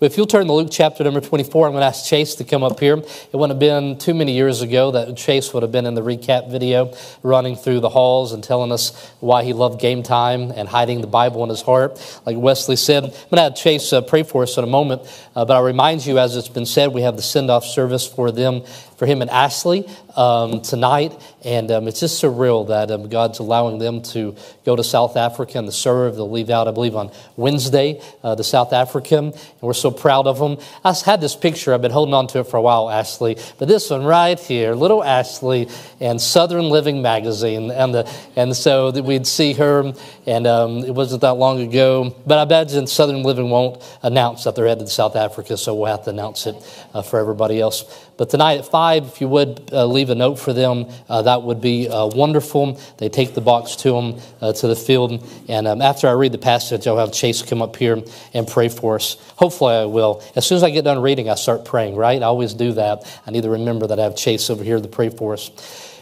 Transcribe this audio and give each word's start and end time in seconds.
But 0.00 0.06
if 0.06 0.16
you'll 0.16 0.26
turn 0.26 0.46
to 0.46 0.52
Luke 0.54 0.70
chapter 0.70 1.04
number 1.04 1.20
24, 1.20 1.66
I'm 1.66 1.72
going 1.74 1.82
to 1.82 1.86
ask 1.86 2.06
Chase 2.06 2.34
to 2.36 2.44
come 2.44 2.62
up 2.62 2.80
here. 2.80 2.96
It 2.96 3.34
wouldn't 3.34 3.50
have 3.50 3.58
been 3.58 3.98
too 3.98 4.14
many 4.14 4.32
years 4.32 4.62
ago 4.62 4.92
that 4.92 5.14
Chase 5.14 5.52
would 5.52 5.62
have 5.62 5.72
been 5.72 5.84
in 5.84 5.92
the 5.92 6.00
recap 6.00 6.50
video 6.50 6.94
running 7.22 7.54
through 7.54 7.80
the 7.80 7.90
halls 7.90 8.32
and 8.32 8.42
telling 8.42 8.72
us 8.72 9.12
why 9.20 9.44
he 9.44 9.52
loved 9.52 9.78
game 9.78 10.02
time 10.02 10.52
and 10.52 10.66
hiding 10.70 11.02
the 11.02 11.06
Bible 11.06 11.42
in 11.44 11.50
his 11.50 11.60
heart. 11.60 12.00
Like 12.24 12.38
Wesley 12.38 12.76
said, 12.76 13.04
I'm 13.04 13.10
going 13.10 13.36
to 13.36 13.42
have 13.42 13.56
Chase 13.56 13.92
uh, 13.92 14.00
pray 14.00 14.22
for 14.22 14.42
us 14.42 14.56
in 14.56 14.64
a 14.64 14.66
moment. 14.66 15.02
Uh, 15.36 15.44
but 15.44 15.58
I 15.58 15.60
remind 15.60 16.06
you, 16.06 16.18
as 16.18 16.34
it's 16.34 16.48
been 16.48 16.64
said, 16.64 16.94
we 16.94 17.02
have 17.02 17.16
the 17.16 17.22
send 17.22 17.50
off 17.50 17.66
service 17.66 18.06
for 18.06 18.32
them 18.32 18.62
for 19.00 19.06
him 19.06 19.22
and 19.22 19.30
Ashley 19.30 19.88
um, 20.14 20.60
tonight. 20.60 21.18
And 21.42 21.70
um, 21.70 21.88
it's 21.88 22.00
just 22.00 22.22
surreal 22.22 22.68
that 22.68 22.90
um, 22.90 23.08
God's 23.08 23.38
allowing 23.38 23.78
them 23.78 24.02
to 24.12 24.36
go 24.66 24.76
to 24.76 24.84
South 24.84 25.16
Africa 25.16 25.56
and 25.56 25.66
to 25.66 25.72
serve. 25.72 26.16
They'll 26.16 26.30
leave 26.30 26.50
out, 26.50 26.68
I 26.68 26.72
believe, 26.72 26.94
on 26.94 27.10
Wednesday 27.34 28.02
uh, 28.22 28.36
to 28.36 28.44
South 28.44 28.74
Africa. 28.74 29.16
And 29.16 29.34
we're 29.62 29.72
so 29.72 29.90
proud 29.90 30.26
of 30.26 30.38
them. 30.38 30.58
I 30.84 30.92
had 30.92 31.22
this 31.22 31.34
picture. 31.34 31.72
I've 31.72 31.80
been 31.80 31.90
holding 31.90 32.12
on 32.12 32.26
to 32.26 32.40
it 32.40 32.44
for 32.44 32.58
a 32.58 32.60
while, 32.60 32.90
Ashley. 32.90 33.38
But 33.58 33.68
this 33.68 33.88
one 33.88 34.04
right 34.04 34.38
here, 34.38 34.74
little 34.74 35.02
Ashley 35.02 35.70
and 35.98 36.20
Southern 36.20 36.68
Living 36.68 37.00
Magazine. 37.00 37.70
And, 37.70 37.94
the, 37.94 38.12
and 38.36 38.54
so 38.54 38.90
we'd 39.00 39.26
see 39.26 39.54
her, 39.54 39.94
and 40.26 40.46
um, 40.46 40.84
it 40.84 40.94
wasn't 40.94 41.22
that 41.22 41.38
long 41.38 41.62
ago. 41.62 42.14
But 42.26 42.36
I 42.36 42.42
imagine 42.42 42.86
Southern 42.86 43.22
Living 43.22 43.48
won't 43.48 43.82
announce 44.02 44.44
that 44.44 44.56
they're 44.56 44.66
headed 44.66 44.88
to 44.88 44.92
South 44.92 45.16
Africa, 45.16 45.56
so 45.56 45.74
we'll 45.74 45.86
have 45.86 46.04
to 46.04 46.10
announce 46.10 46.46
it 46.46 46.56
uh, 46.92 47.00
for 47.00 47.18
everybody 47.18 47.62
else. 47.62 48.08
But 48.20 48.28
tonight 48.28 48.58
at 48.58 48.66
5, 48.66 49.06
if 49.06 49.20
you 49.22 49.28
would 49.28 49.70
uh, 49.72 49.86
leave 49.86 50.10
a 50.10 50.14
note 50.14 50.34
for 50.38 50.52
them, 50.52 50.88
uh, 51.08 51.22
that 51.22 51.42
would 51.42 51.62
be 51.62 51.88
uh, 51.88 52.04
wonderful. 52.04 52.78
They 52.98 53.08
take 53.08 53.32
the 53.32 53.40
box 53.40 53.76
to 53.76 53.92
them 53.92 54.20
uh, 54.42 54.52
to 54.52 54.66
the 54.68 54.76
field. 54.76 55.26
And 55.48 55.66
um, 55.66 55.80
after 55.80 56.06
I 56.06 56.12
read 56.12 56.32
the 56.32 56.36
passage, 56.36 56.86
I'll 56.86 56.98
have 56.98 57.14
Chase 57.14 57.40
come 57.40 57.62
up 57.62 57.76
here 57.76 58.02
and 58.34 58.46
pray 58.46 58.68
for 58.68 58.96
us. 58.96 59.16
Hopefully, 59.36 59.72
I 59.72 59.86
will. 59.86 60.22
As 60.36 60.46
soon 60.46 60.56
as 60.56 60.62
I 60.62 60.68
get 60.68 60.84
done 60.84 61.00
reading, 61.00 61.30
I 61.30 61.34
start 61.34 61.64
praying, 61.64 61.96
right? 61.96 62.20
I 62.22 62.26
always 62.26 62.52
do 62.52 62.74
that. 62.74 63.10
I 63.26 63.30
need 63.30 63.44
to 63.44 63.48
remember 63.48 63.86
that 63.86 63.98
I 63.98 64.02
have 64.02 64.16
Chase 64.16 64.50
over 64.50 64.62
here 64.62 64.78
to 64.78 64.86
pray 64.86 65.08
for 65.08 65.32
us. 65.32 65.50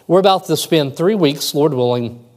We're 0.08 0.18
about 0.18 0.46
to 0.46 0.56
spend 0.56 0.96
three 0.96 1.14
weeks, 1.14 1.54
Lord 1.54 1.72
willing, 1.72 2.27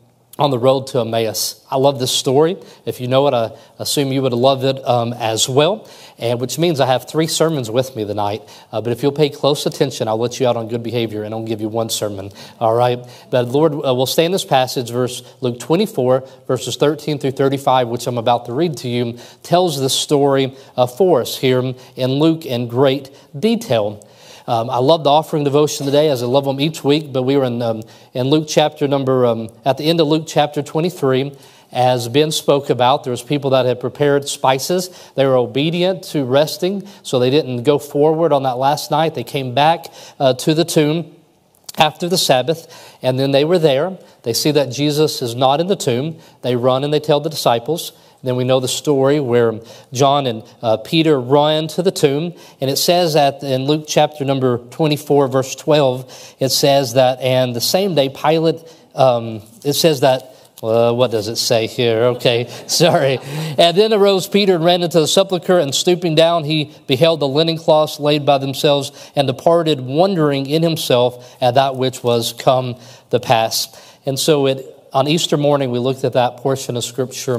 on 0.41 0.49
the 0.49 0.57
road 0.57 0.87
to 0.87 0.99
Emmaus. 0.99 1.63
I 1.69 1.77
love 1.77 1.99
this 1.99 2.11
story. 2.11 2.57
If 2.83 2.99
you 2.99 3.07
know 3.07 3.27
it, 3.27 3.33
I 3.35 3.51
assume 3.77 4.11
you 4.11 4.23
would 4.23 4.33
love 4.33 4.63
it 4.63 4.83
um, 4.87 5.13
as 5.13 5.47
well. 5.47 5.87
And 6.17 6.41
which 6.41 6.57
means 6.57 6.79
I 6.79 6.87
have 6.87 7.07
three 7.07 7.27
sermons 7.27 7.69
with 7.69 7.95
me 7.95 8.05
tonight. 8.05 8.41
Uh, 8.71 8.81
but 8.81 8.91
if 8.91 9.03
you'll 9.03 9.11
pay 9.11 9.29
close 9.29 9.67
attention, 9.67 10.07
I'll 10.07 10.17
let 10.17 10.39
you 10.39 10.47
out 10.47 10.57
on 10.57 10.67
good 10.67 10.81
behavior 10.81 11.21
and 11.23 11.33
I'll 11.33 11.45
give 11.45 11.61
you 11.61 11.69
one 11.69 11.89
sermon. 11.89 12.31
All 12.59 12.73
right. 12.73 12.99
But 13.29 13.49
Lord, 13.49 13.73
uh, 13.73 13.93
we'll 13.93 14.07
stay 14.07 14.25
in 14.25 14.31
this 14.31 14.43
passage, 14.43 14.89
verse 14.89 15.21
Luke 15.41 15.59
24, 15.59 16.27
verses 16.47 16.75
13 16.75 17.19
through 17.19 17.31
35, 17.31 17.89
which 17.89 18.07
I'm 18.07 18.17
about 18.17 18.47
to 18.47 18.53
read 18.53 18.77
to 18.77 18.89
you, 18.89 19.19
tells 19.43 19.79
the 19.79 19.89
story 19.89 20.55
uh, 20.75 20.87
for 20.87 21.21
us 21.21 21.37
here 21.37 21.61
in 21.95 22.11
Luke 22.11 22.47
in 22.47 22.67
great 22.67 23.15
detail. 23.39 24.03
Um, 24.47 24.69
I 24.69 24.77
love 24.77 25.03
the 25.03 25.09
offering 25.09 25.43
devotion 25.43 25.85
today, 25.85 26.09
as 26.09 26.23
I 26.23 26.25
love 26.25 26.45
them 26.45 26.59
each 26.59 26.83
week. 26.83 27.13
But 27.13 27.23
we 27.23 27.37
were 27.37 27.45
in, 27.45 27.61
um, 27.61 27.83
in 28.13 28.29
Luke 28.29 28.45
chapter 28.47 28.87
number, 28.87 29.25
um, 29.25 29.49
at 29.65 29.77
the 29.77 29.85
end 29.85 30.01
of 30.01 30.07
Luke 30.07 30.25
chapter 30.27 30.61
23, 30.61 31.35
as 31.71 32.09
Ben 32.09 32.31
spoke 32.31 32.69
about, 32.69 33.03
there 33.03 33.11
was 33.11 33.23
people 33.23 33.51
that 33.51 33.65
had 33.65 33.79
prepared 33.79 34.27
spices. 34.27 34.89
They 35.15 35.25
were 35.25 35.37
obedient 35.37 36.03
to 36.05 36.25
resting, 36.25 36.85
so 37.01 37.17
they 37.17 37.29
didn't 37.29 37.63
go 37.63 37.79
forward 37.79 38.33
on 38.33 38.43
that 38.43 38.57
last 38.57 38.91
night. 38.91 39.15
They 39.15 39.23
came 39.23 39.53
back 39.53 39.85
uh, 40.19 40.33
to 40.33 40.53
the 40.53 40.65
tomb 40.65 41.15
after 41.77 42.09
the 42.09 42.17
Sabbath, 42.17 42.97
and 43.01 43.17
then 43.17 43.31
they 43.31 43.45
were 43.45 43.59
there. 43.59 43.97
They 44.23 44.33
see 44.33 44.51
that 44.51 44.71
Jesus 44.71 45.21
is 45.21 45.33
not 45.33 45.61
in 45.61 45.67
the 45.67 45.77
tomb. 45.77 46.19
They 46.41 46.57
run 46.57 46.83
and 46.83 46.93
they 46.93 46.99
tell 46.99 47.21
the 47.21 47.29
disciples. 47.29 47.93
Then 48.23 48.35
we 48.35 48.43
know 48.43 48.59
the 48.59 48.67
story 48.67 49.19
where 49.19 49.59
John 49.93 50.27
and 50.27 50.43
uh, 50.61 50.77
Peter 50.77 51.19
run 51.19 51.67
to 51.69 51.81
the 51.81 51.91
tomb. 51.91 52.33
And 52.59 52.69
it 52.69 52.77
says 52.77 53.13
that 53.13 53.43
in 53.43 53.65
Luke 53.65 53.85
chapter 53.87 54.23
number 54.25 54.59
24, 54.59 55.27
verse 55.27 55.55
12, 55.55 56.35
it 56.39 56.49
says 56.49 56.93
that, 56.93 57.19
and 57.19 57.55
the 57.55 57.61
same 57.61 57.95
day, 57.95 58.09
Pilate, 58.09 58.61
um, 58.93 59.41
it 59.63 59.73
says 59.73 60.01
that 60.01 60.35
uh, 60.63 60.93
what 60.93 61.09
does 61.09 61.27
it 61.27 61.37
say 61.37 61.65
here? 61.65 62.03
Okay, 62.03 62.47
sorry. 62.67 63.17
And 63.57 63.75
then 63.75 63.93
arose 63.93 64.27
Peter 64.27 64.55
and 64.55 64.63
ran 64.65 64.83
into 64.83 64.99
the 64.99 65.07
sepulchre, 65.07 65.59
and 65.59 65.73
stooping 65.73 66.15
down, 66.15 66.43
he 66.43 66.71
beheld 66.87 67.19
the 67.19 67.27
linen 67.27 67.57
cloths 67.57 67.99
laid 67.99 68.25
by 68.25 68.37
themselves, 68.37 68.91
and 69.15 69.27
departed, 69.27 69.81
wondering 69.81 70.45
in 70.45 70.61
himself 70.61 71.35
at 71.41 71.55
that 71.55 71.75
which 71.75 72.03
was 72.03 72.33
come 72.33 72.79
to 73.09 73.19
pass. 73.19 73.67
And 74.05 74.19
so 74.19 74.45
it 74.45 74.77
on 74.93 75.07
Easter 75.07 75.37
morning, 75.37 75.71
we 75.71 75.79
looked 75.79 76.03
at 76.03 76.13
that 76.13 76.37
portion 76.37 76.75
of 76.75 76.83
Scripture 76.83 77.37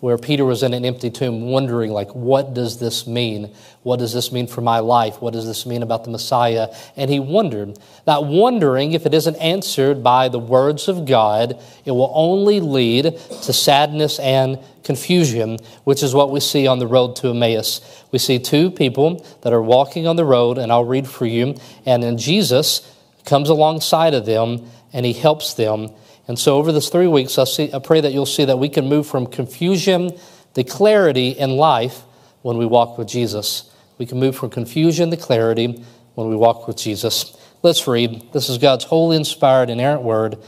where 0.00 0.16
Peter 0.16 0.44
was 0.44 0.62
in 0.62 0.72
an 0.72 0.86
empty 0.86 1.10
tomb 1.10 1.42
wondering, 1.42 1.90
like, 1.90 2.14
what 2.14 2.54
does 2.54 2.78
this 2.78 3.06
mean? 3.06 3.54
What 3.82 3.98
does 3.98 4.14
this 4.14 4.32
mean 4.32 4.46
for 4.46 4.62
my 4.62 4.78
life? 4.78 5.20
What 5.20 5.34
does 5.34 5.46
this 5.46 5.66
mean 5.66 5.82
about 5.82 6.04
the 6.04 6.10
Messiah? 6.10 6.74
And 6.96 7.10
he 7.10 7.20
wondered. 7.20 7.78
That 8.06 8.24
wondering, 8.24 8.92
if 8.92 9.04
it 9.04 9.12
isn't 9.12 9.36
answered 9.36 10.02
by 10.02 10.30
the 10.30 10.38
words 10.38 10.88
of 10.88 11.04
God, 11.04 11.60
it 11.84 11.90
will 11.90 12.10
only 12.14 12.60
lead 12.60 13.04
to 13.04 13.52
sadness 13.52 14.18
and 14.18 14.58
confusion, 14.82 15.58
which 15.84 16.02
is 16.02 16.14
what 16.14 16.30
we 16.30 16.40
see 16.40 16.66
on 16.66 16.78
the 16.78 16.86
road 16.86 17.16
to 17.16 17.28
Emmaus. 17.28 18.02
We 18.12 18.18
see 18.18 18.38
two 18.38 18.70
people 18.70 19.26
that 19.42 19.52
are 19.52 19.62
walking 19.62 20.06
on 20.06 20.16
the 20.16 20.24
road, 20.24 20.56
and 20.56 20.72
I'll 20.72 20.84
read 20.84 21.06
for 21.06 21.26
you. 21.26 21.56
And 21.84 22.02
then 22.02 22.16
Jesus 22.16 22.90
comes 23.26 23.50
alongside 23.50 24.14
of 24.14 24.24
them 24.24 24.70
and 24.92 25.04
he 25.04 25.12
helps 25.12 25.54
them 25.54 25.90
and 26.26 26.38
so, 26.38 26.56
over 26.56 26.72
this 26.72 26.88
three 26.88 27.06
weeks, 27.06 27.38
I, 27.38 27.44
see, 27.44 27.72
I 27.72 27.78
pray 27.78 28.00
that 28.00 28.12
you'll 28.12 28.24
see 28.24 28.46
that 28.46 28.58
we 28.58 28.70
can 28.70 28.88
move 28.88 29.06
from 29.06 29.26
confusion 29.26 30.18
to 30.54 30.64
clarity 30.64 31.30
in 31.30 31.50
life 31.50 32.02
when 32.42 32.56
we 32.56 32.64
walk 32.64 32.96
with 32.96 33.08
Jesus. 33.08 33.70
We 33.98 34.06
can 34.06 34.18
move 34.18 34.36
from 34.36 34.50
confusion 34.50 35.10
to 35.10 35.16
clarity 35.16 35.84
when 36.14 36.28
we 36.28 36.36
walk 36.36 36.66
with 36.66 36.78
Jesus. 36.78 37.36
Let's 37.62 37.86
read. 37.86 38.32
This 38.32 38.48
is 38.48 38.58
God's 38.58 38.84
holy, 38.84 39.16
inspired, 39.16 39.68
inerrant 39.68 40.02
word. 40.02 40.38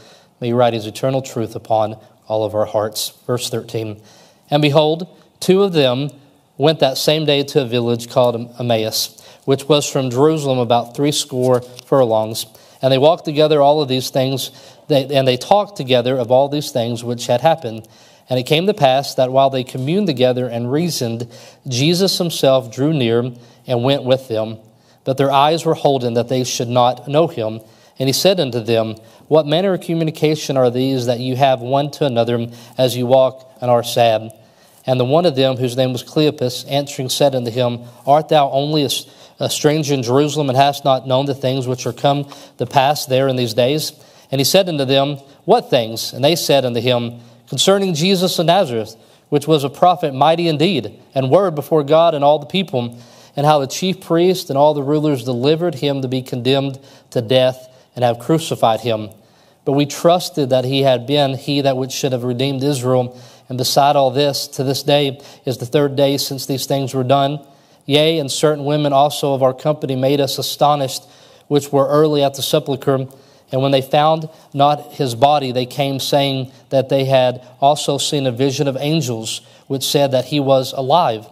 May 0.41 0.47
He 0.47 0.53
write 0.53 0.73
His 0.73 0.87
eternal 0.87 1.21
truth 1.21 1.55
upon 1.55 1.99
all 2.27 2.43
of 2.43 2.55
our 2.55 2.65
hearts. 2.65 3.13
Verse 3.27 3.49
13 3.49 4.01
And 4.49 4.61
behold, 4.61 5.07
two 5.39 5.61
of 5.61 5.73
them 5.73 6.09
went 6.57 6.79
that 6.79 6.97
same 6.97 7.25
day 7.25 7.43
to 7.43 7.61
a 7.61 7.65
village 7.65 8.09
called 8.09 8.35
Emmaus, 8.59 9.21
which 9.45 9.65
was 9.65 9.87
from 9.87 10.09
Jerusalem 10.09 10.57
about 10.57 10.95
threescore 10.95 11.61
furlongs. 11.61 12.47
And 12.81 12.91
they 12.91 12.97
walked 12.97 13.25
together 13.25 13.61
all 13.61 13.81
of 13.81 13.87
these 13.87 14.09
things 14.09 14.51
they, 14.87 15.05
and 15.15 15.27
they 15.27 15.37
talked 15.37 15.77
together 15.77 16.17
of 16.17 16.31
all 16.31 16.49
these 16.49 16.71
things 16.71 17.03
which 17.03 17.27
had 17.27 17.41
happened. 17.41 17.87
And 18.29 18.39
it 18.39 18.43
came 18.43 18.67
to 18.67 18.73
pass 18.73 19.15
that 19.15 19.31
while 19.31 19.49
they 19.49 19.63
communed 19.63 20.07
together 20.07 20.47
and 20.47 20.71
reasoned, 20.71 21.31
Jesus 21.67 22.17
himself 22.17 22.73
drew 22.73 22.93
near 22.93 23.31
and 23.65 23.83
went 23.83 24.03
with 24.03 24.27
them. 24.27 24.57
But 25.05 25.17
their 25.17 25.31
eyes 25.31 25.65
were 25.65 25.73
holden 25.73 26.15
that 26.15 26.27
they 26.27 26.43
should 26.43 26.67
not 26.67 27.07
know 27.07 27.27
him. 27.27 27.61
And 27.99 28.09
he 28.09 28.13
said 28.13 28.39
unto 28.39 28.59
them, 28.59 28.95
What 29.27 29.47
manner 29.47 29.73
of 29.73 29.81
communication 29.81 30.57
are 30.57 30.69
these 30.69 31.05
that 31.05 31.19
you 31.19 31.37
have 31.37 31.61
one 31.61 31.91
to 31.91 32.05
another 32.05 32.47
as 32.77 32.97
you 32.97 33.05
walk 33.05 33.49
and 33.61 33.71
are 33.71 33.83
sad? 33.83 34.31
And 34.85 34.99
the 34.99 35.05
one 35.05 35.25
of 35.25 35.35
them, 35.35 35.57
whose 35.57 35.75
name 35.75 35.91
was 35.91 36.03
Cleopas, 36.03 36.69
answering 36.69 37.09
said 37.09 37.35
unto 37.35 37.51
him, 37.51 37.83
Art 38.05 38.29
thou 38.29 38.49
only 38.51 38.83
a, 38.83 38.89
a 39.39 39.49
stranger 39.49 39.93
in 39.93 40.03
Jerusalem, 40.03 40.49
and 40.49 40.57
hast 40.57 40.85
not 40.85 41.07
known 41.07 41.25
the 41.25 41.35
things 41.35 41.67
which 41.67 41.85
are 41.85 41.93
come 41.93 42.29
to 42.57 42.65
pass 42.65 43.05
there 43.05 43.27
in 43.27 43.35
these 43.35 43.53
days? 43.53 43.91
And 44.31 44.39
he 44.39 44.45
said 44.45 44.67
unto 44.67 44.85
them, 44.85 45.17
What 45.45 45.69
things? 45.69 46.13
And 46.13 46.23
they 46.23 46.35
said 46.35 46.65
unto 46.65 46.81
him, 46.81 47.19
Concerning 47.47 47.93
Jesus 47.93 48.37
of 48.39 48.45
Nazareth, 48.45 48.95
which 49.29 49.47
was 49.47 49.63
a 49.63 49.69
prophet 49.69 50.13
mighty 50.13 50.47
indeed, 50.47 50.99
and 51.15 51.29
word 51.29 51.55
before 51.55 51.83
God 51.83 52.13
and 52.13 52.23
all 52.23 52.39
the 52.39 52.45
people, 52.45 52.97
and 53.35 53.45
how 53.45 53.59
the 53.59 53.67
chief 53.67 54.01
priests 54.01 54.49
and 54.49 54.57
all 54.57 54.73
the 54.73 54.83
rulers 54.83 55.23
delivered 55.23 55.75
him 55.75 56.01
to 56.01 56.07
be 56.07 56.21
condemned 56.21 56.79
to 57.11 57.21
death 57.21 57.67
and 57.95 58.03
have 58.03 58.19
crucified 58.19 58.81
him. 58.81 59.09
But 59.63 59.73
we 59.73 59.85
trusted 59.85 60.49
that 60.49 60.65
he 60.65 60.83
had 60.83 61.05
been 61.05 61.35
he 61.35 61.61
that 61.61 61.77
which 61.77 61.91
should 61.91 62.13
have 62.13 62.23
redeemed 62.23 62.63
Israel. 62.63 63.19
And 63.49 63.57
beside 63.57 63.95
all 63.95 64.11
this, 64.11 64.47
to 64.49 64.63
this 64.63 64.83
day 64.83 65.21
is 65.45 65.57
the 65.57 65.65
third 65.65 65.95
day 65.95 66.17
since 66.17 66.45
these 66.45 66.65
things 66.65 66.93
were 66.93 67.03
done. 67.03 67.45
Yea, 67.85 68.19
and 68.19 68.31
certain 68.31 68.65
women 68.65 68.91
also 68.91 69.33
of 69.33 69.43
our 69.43 69.53
company 69.53 69.95
made 69.95 70.19
us 70.19 70.37
astonished, 70.37 71.03
which 71.47 71.71
were 71.71 71.87
early 71.87 72.23
at 72.23 72.33
the 72.33 72.41
sepulchre 72.41 73.07
and 73.51 73.61
when 73.61 73.71
they 73.71 73.81
found 73.81 74.29
not 74.53 74.93
his 74.93 75.15
body, 75.15 75.51
they 75.51 75.65
came 75.65 75.99
saying 75.99 76.51
that 76.69 76.89
they 76.89 77.05
had 77.05 77.45
also 77.61 77.97
seen 77.97 78.27
a 78.27 78.31
vision 78.31 78.67
of 78.67 78.77
angels, 78.79 79.41
which 79.67 79.83
said 79.83 80.11
that 80.11 80.25
he 80.25 80.39
was 80.39 80.73
alive. 80.73 81.27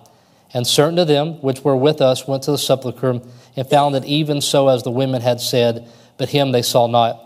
And 0.54 0.66
certain 0.66 1.00
of 1.00 1.08
them 1.08 1.42
which 1.42 1.64
were 1.64 1.76
with 1.76 2.00
us 2.02 2.28
went 2.28 2.44
to 2.44 2.52
the 2.52 2.58
sepulchre 2.58 3.20
and 3.58 3.70
found 3.70 3.96
it 3.96 4.06
even 4.06 4.40
so 4.40 4.70
as 4.70 4.84
the 4.84 4.92
women 4.92 5.22
had 5.22 5.42
said, 5.42 5.88
but 6.18 6.30
him 6.30 6.54
they 6.54 6.62
saw 6.62 6.88
not. 6.88 7.22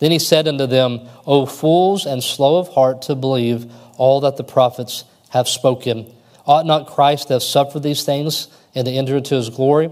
Then 0.00 0.10
he 0.10 0.18
said 0.18 0.48
unto 0.48 0.66
them, 0.66 1.08
O 1.24 1.46
fools 1.46 2.06
and 2.06 2.24
slow 2.24 2.58
of 2.58 2.68
heart 2.68 3.02
to 3.02 3.14
believe 3.14 3.72
all 3.96 4.20
that 4.22 4.36
the 4.36 4.42
prophets 4.42 5.04
have 5.28 5.46
spoken. 5.46 6.12
Ought 6.44 6.66
not 6.66 6.88
Christ 6.88 7.28
to 7.28 7.34
have 7.34 7.42
suffered 7.44 7.84
these 7.84 8.02
things 8.02 8.48
and 8.74 8.84
to 8.84 8.92
enter 8.92 9.16
into 9.16 9.36
his 9.36 9.48
glory? 9.48 9.90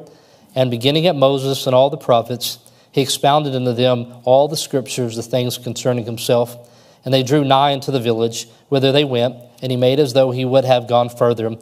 And 0.56 0.68
beginning 0.68 1.06
at 1.06 1.14
Moses 1.14 1.68
and 1.68 1.76
all 1.76 1.90
the 1.90 1.96
prophets, 1.96 2.58
he 2.92 3.02
expounded 3.02 3.54
unto 3.54 3.72
them 3.72 4.12
all 4.24 4.48
the 4.48 4.56
scriptures, 4.56 5.16
the 5.16 5.22
things 5.22 5.58
concerning 5.58 6.04
himself. 6.04 6.68
And 7.04 7.14
they 7.14 7.22
drew 7.22 7.44
nigh 7.44 7.72
unto 7.72 7.92
the 7.92 8.00
village, 8.00 8.48
whither 8.68 8.92
they 8.92 9.04
went, 9.04 9.36
and 9.62 9.70
he 9.70 9.76
made 9.76 10.00
as 10.00 10.12
though 10.12 10.30
he 10.30 10.44
would 10.44 10.64
have 10.64 10.88
gone 10.88 11.08
further. 11.08 11.56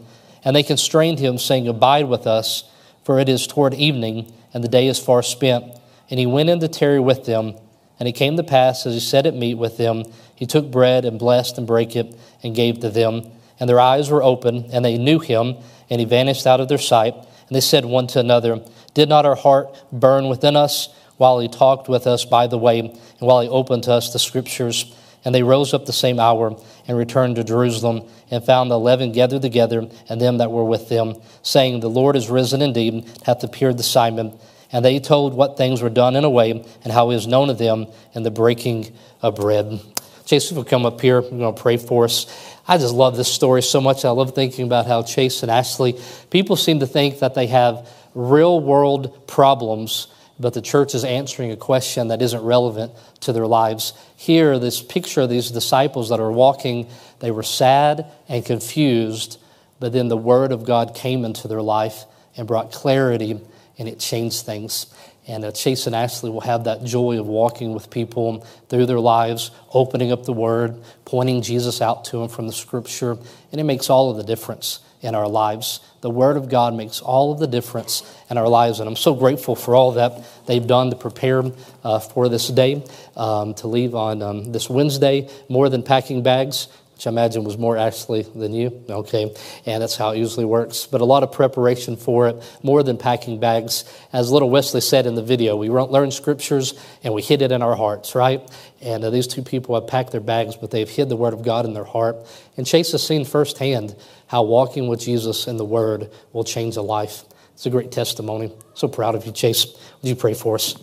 And 0.45 0.57
they 0.57 0.63
constrained 0.63 1.19
him, 1.19 1.39
saying, 1.39 1.69
Abide 1.69 2.09
with 2.09 2.27
us, 2.27 2.65
for 3.05 3.19
it 3.19 3.29
is 3.29 3.47
toward 3.47 3.75
evening, 3.75 4.33
and 4.55 4.65
the 4.65 4.69
day 4.69 4.87
is 4.89 4.99
far 4.99 5.23
spent. 5.23 5.65
And 6.11 6.19
he 6.19 6.27
went 6.27 6.49
in 6.49 6.61
to 6.61 6.69
tarry 6.69 7.01
with 7.01 7.27
them. 7.27 7.55
And 8.01 8.09
it 8.09 8.13
came 8.13 8.37
to 8.37 8.45
pass, 8.45 8.87
as 8.87 8.95
he 8.95 9.01
sat 9.01 9.27
at 9.27 9.35
meat 9.35 9.55
with 9.55 9.77
them, 9.77 10.05
he 10.35 10.47
took 10.47 10.71
bread 10.71 11.05
and 11.05 11.19
blessed 11.19 11.59
and 11.59 11.67
brake 11.67 11.97
it 11.97 12.17
and 12.43 12.55
gave 12.55 12.81
to 12.81 12.91
them. 12.91 13.31
And 13.61 13.69
their 13.69 13.81
eyes 13.81 14.09
were 14.09 14.23
open, 14.23 14.67
and 14.73 14.85
they 14.85 14.97
knew 14.97 15.19
him, 15.19 15.57
and 15.91 16.01
he 16.01 16.05
vanished 16.05 16.47
out 16.47 16.61
of 16.61 16.69
their 16.69 16.79
sight. 16.79 17.15
And 17.15 17.57
they 17.57 17.61
said 17.61 17.85
one 17.85 18.07
to 18.09 18.21
another, 18.21 18.63
Did 18.95 19.09
not 19.09 19.27
our 19.27 19.35
heart 19.35 19.85
burn 19.93 20.29
within 20.29 20.57
us 20.57 20.89
while 21.19 21.38
he 21.38 21.49
talked 21.49 21.88
with 21.88 22.06
us 22.06 22.25
by 22.25 22.47
the 22.47 22.59
way, 22.59 22.81
and 22.81 22.97
while 23.19 23.43
he 23.43 23.49
opened 23.49 23.82
to 23.85 23.93
us 23.93 24.12
the 24.12 24.19
scriptures? 24.19 24.94
And 25.25 25.35
they 25.35 25.43
rose 25.43 25.75
up 25.75 25.85
the 25.85 25.93
same 25.93 26.19
hour 26.19 26.56
and 26.87 26.97
returned 26.97 27.37
to 27.37 27.44
Jerusalem, 27.44 28.09
and 28.31 28.43
found 28.43 28.70
the 28.70 28.76
eleven 28.76 29.12
gathered 29.12 29.43
together, 29.43 29.87
and 30.09 30.20
them 30.20 30.38
that 30.38 30.50
were 30.50 30.65
with 30.65 30.88
them, 30.88 31.20
saying, 31.43 31.81
The 31.81 31.91
Lord 31.91 32.17
is 32.17 32.31
risen 32.31 32.62
indeed, 32.62 33.05
hath 33.26 33.44
appeared 33.44 33.76
to 33.76 33.82
Simon. 33.82 34.38
And 34.70 34.85
they 34.85 35.00
told 35.00 35.35
what 35.35 35.56
things 35.56 35.82
were 35.82 35.91
done 35.91 36.15
in 36.15 36.25
a 36.25 36.31
way, 36.31 36.50
and 36.53 36.93
how 36.93 37.11
he 37.11 37.17
was 37.17 37.26
known 37.26 37.50
of 37.50 37.59
them 37.59 37.87
in 38.15 38.23
the 38.23 38.31
breaking 38.31 38.94
of 39.20 39.37
bread. 39.37 39.81
Chase 40.25 40.53
will 40.53 40.65
come 40.65 40.85
up 40.85 41.00
here. 41.00 41.19
I'm 41.19 41.38
going 41.38 41.55
to 41.55 41.61
pray 41.61 41.79
for 41.79 42.05
us. 42.05 42.26
I 42.67 42.76
just 42.76 42.93
love 42.93 43.17
this 43.17 43.32
story 43.32 43.62
so 43.62 43.81
much. 43.81 44.05
I 44.05 44.11
love 44.11 44.35
thinking 44.35 44.67
about 44.67 44.87
how 44.87 45.03
Chase 45.03 45.43
and 45.43 45.50
Ashley, 45.50 45.99
people 46.31 46.55
seem 46.55 46.81
to 46.81 46.87
think 46.87 47.20
that 47.20 47.35
they 47.35 47.47
have 47.47 47.88
real 48.15 48.61
world 48.61 49.26
problems, 49.26 50.09
but 50.40 50.55
the 50.55 50.62
church 50.62 50.94
is 50.94 51.05
answering 51.05 51.50
a 51.50 51.56
question 51.56 52.08
that 52.08 52.23
isn't 52.23 52.43
relevant 52.43 52.93
to 53.20 53.32
their 53.32 53.46
lives. 53.46 53.93
Here, 54.17 54.58
this 54.58 54.81
picture 54.81 55.23
of 55.23 55.31
these 55.31 55.50
disciples 55.50 56.11
that 56.11 56.20
are 56.20 56.31
walking, 56.31 56.88
they 57.20 57.31
were 57.31 57.43
sad 57.43 58.06
and 58.29 58.44
confused, 58.44 59.40
but 59.81 59.93
then 59.93 60.08
the 60.08 60.17
Word 60.17 60.52
of 60.52 60.64
God 60.64 60.94
came 60.94 61.25
into 61.25 61.49
their 61.49 61.62
life 61.62 62.05
and 62.37 62.46
brought 62.46 62.73
clarity 62.73 63.40
and 63.79 63.88
it 63.88 63.99
changed 63.99 64.44
things. 64.44 64.87
And 65.26 65.44
uh, 65.44 65.52
Chase 65.52 65.87
and 65.87 65.94
Ashley 65.94 66.31
will 66.31 66.41
have 66.41 66.64
that 66.64 66.84
joy 66.84 67.20
of 67.20 67.26
walking 67.26 67.75
with 67.75 67.91
people 67.91 68.46
through 68.69 68.87
their 68.87 68.99
lives, 68.99 69.50
opening 69.73 70.11
up 70.11 70.25
the 70.25 70.32
Word, 70.32 70.82
pointing 71.05 71.43
Jesus 71.43 71.82
out 71.82 72.05
to 72.06 72.19
them 72.19 72.29
from 72.29 72.46
the 72.46 72.52
Scripture, 72.52 73.12
and 73.52 73.61
it 73.61 73.64
makes 73.64 73.91
all 73.91 74.11
of 74.11 74.17
the 74.17 74.25
difference 74.25 74.81
in 75.02 75.14
our 75.14 75.29
lives. 75.29 75.81
The 76.00 76.11
Word 76.11 76.37
of 76.37 76.49
God 76.49 76.75
makes 76.75 77.00
all 77.00 77.33
of 77.33 77.39
the 77.39 77.47
difference 77.47 78.03
in 78.31 78.39
our 78.39 78.49
lives, 78.49 78.81
and 78.81 78.89
I'm 78.89 78.97
so 78.97 79.15
grateful 79.15 79.56
for 79.56 79.75
all 79.75 79.93
that 79.93 80.25
they've 80.47 80.67
done 80.67 80.91
to 80.91 80.97
prepare 80.97 81.43
uh, 81.85 81.99
for 81.99 82.29
this 82.29 82.49
day, 82.49 82.85
um, 83.17 83.55
to 83.55 83.67
leave 83.67 83.95
on 83.95 84.23
um, 84.23 84.53
this 84.53 84.71
Wednesday, 84.71 85.29
more 85.49 85.69
than 85.69 85.83
packing 85.83 86.23
bags 86.23 86.69
which 86.99 87.06
I 87.06 87.11
imagine 87.11 87.45
was 87.45 87.56
more 87.56 87.77
actually 87.77 88.23
than 88.23 88.53
you. 88.53 88.85
Okay, 88.91 89.33
and 89.67 89.81
that's 89.81 89.95
how 89.95 90.11
it 90.11 90.19
usually 90.19 90.45
works. 90.45 90.85
But 90.85 91.00
a 91.00 91.05
lot 91.05 91.23
of 91.23 91.31
preparation 91.31 91.97
for 91.97 92.27
it, 92.27 92.59
more 92.65 92.83
than 92.83 92.99
packing 92.99 93.39
bags. 93.39 93.85
As 94.12 94.33
little 94.33 94.51
Wesley 94.51 94.81
said 94.81 95.06
in 95.06 95.15
the 95.15 95.23
video, 95.23 95.55
we 95.55 95.71
learn 95.71 96.11
scriptures 96.11 96.75
and 97.05 97.15
we 97.15 97.23
hid 97.23 97.41
it 97.41 97.53
in 97.53 97.62
our 97.62 97.77
hearts, 97.77 98.17
right? 98.17 98.43
And 98.81 99.05
uh, 99.05 99.11
these 99.11 99.29
two 99.29 99.43
people 99.43 99.77
have 99.77 99.87
packed 99.87 100.11
their 100.11 100.21
bags, 100.21 100.56
but 100.56 100.73
they've 100.73 100.91
hid 100.91 101.09
the 101.09 101.15
Word 101.15 101.35
of 101.35 101.44
God 101.44 101.67
in 101.67 101.73
their 101.73 101.85
heart. 101.85 102.17
And 102.56 102.67
Chase 102.67 102.91
has 102.91 103.06
seen 103.06 103.25
firsthand 103.25 103.94
how 104.29 104.43
walking 104.43 104.89
with 104.89 105.01
Jesus 105.01 105.47
and 105.47 105.59
the 105.59 105.65
Word 105.65 106.11
will 106.33 106.45
change 106.45 106.77
a 106.77 106.83
life. 106.83 107.25
It's 107.55 107.67
a 107.67 107.71
great 107.71 107.91
testimony. 107.91 108.53
So 108.75 108.87
proud 108.87 109.17
of 109.17 109.27
you, 109.27 109.33
Chase. 109.33 109.67
Would 110.01 110.09
you 110.09 110.15
pray 110.15 110.35
for 110.35 110.55
us? 110.55 110.77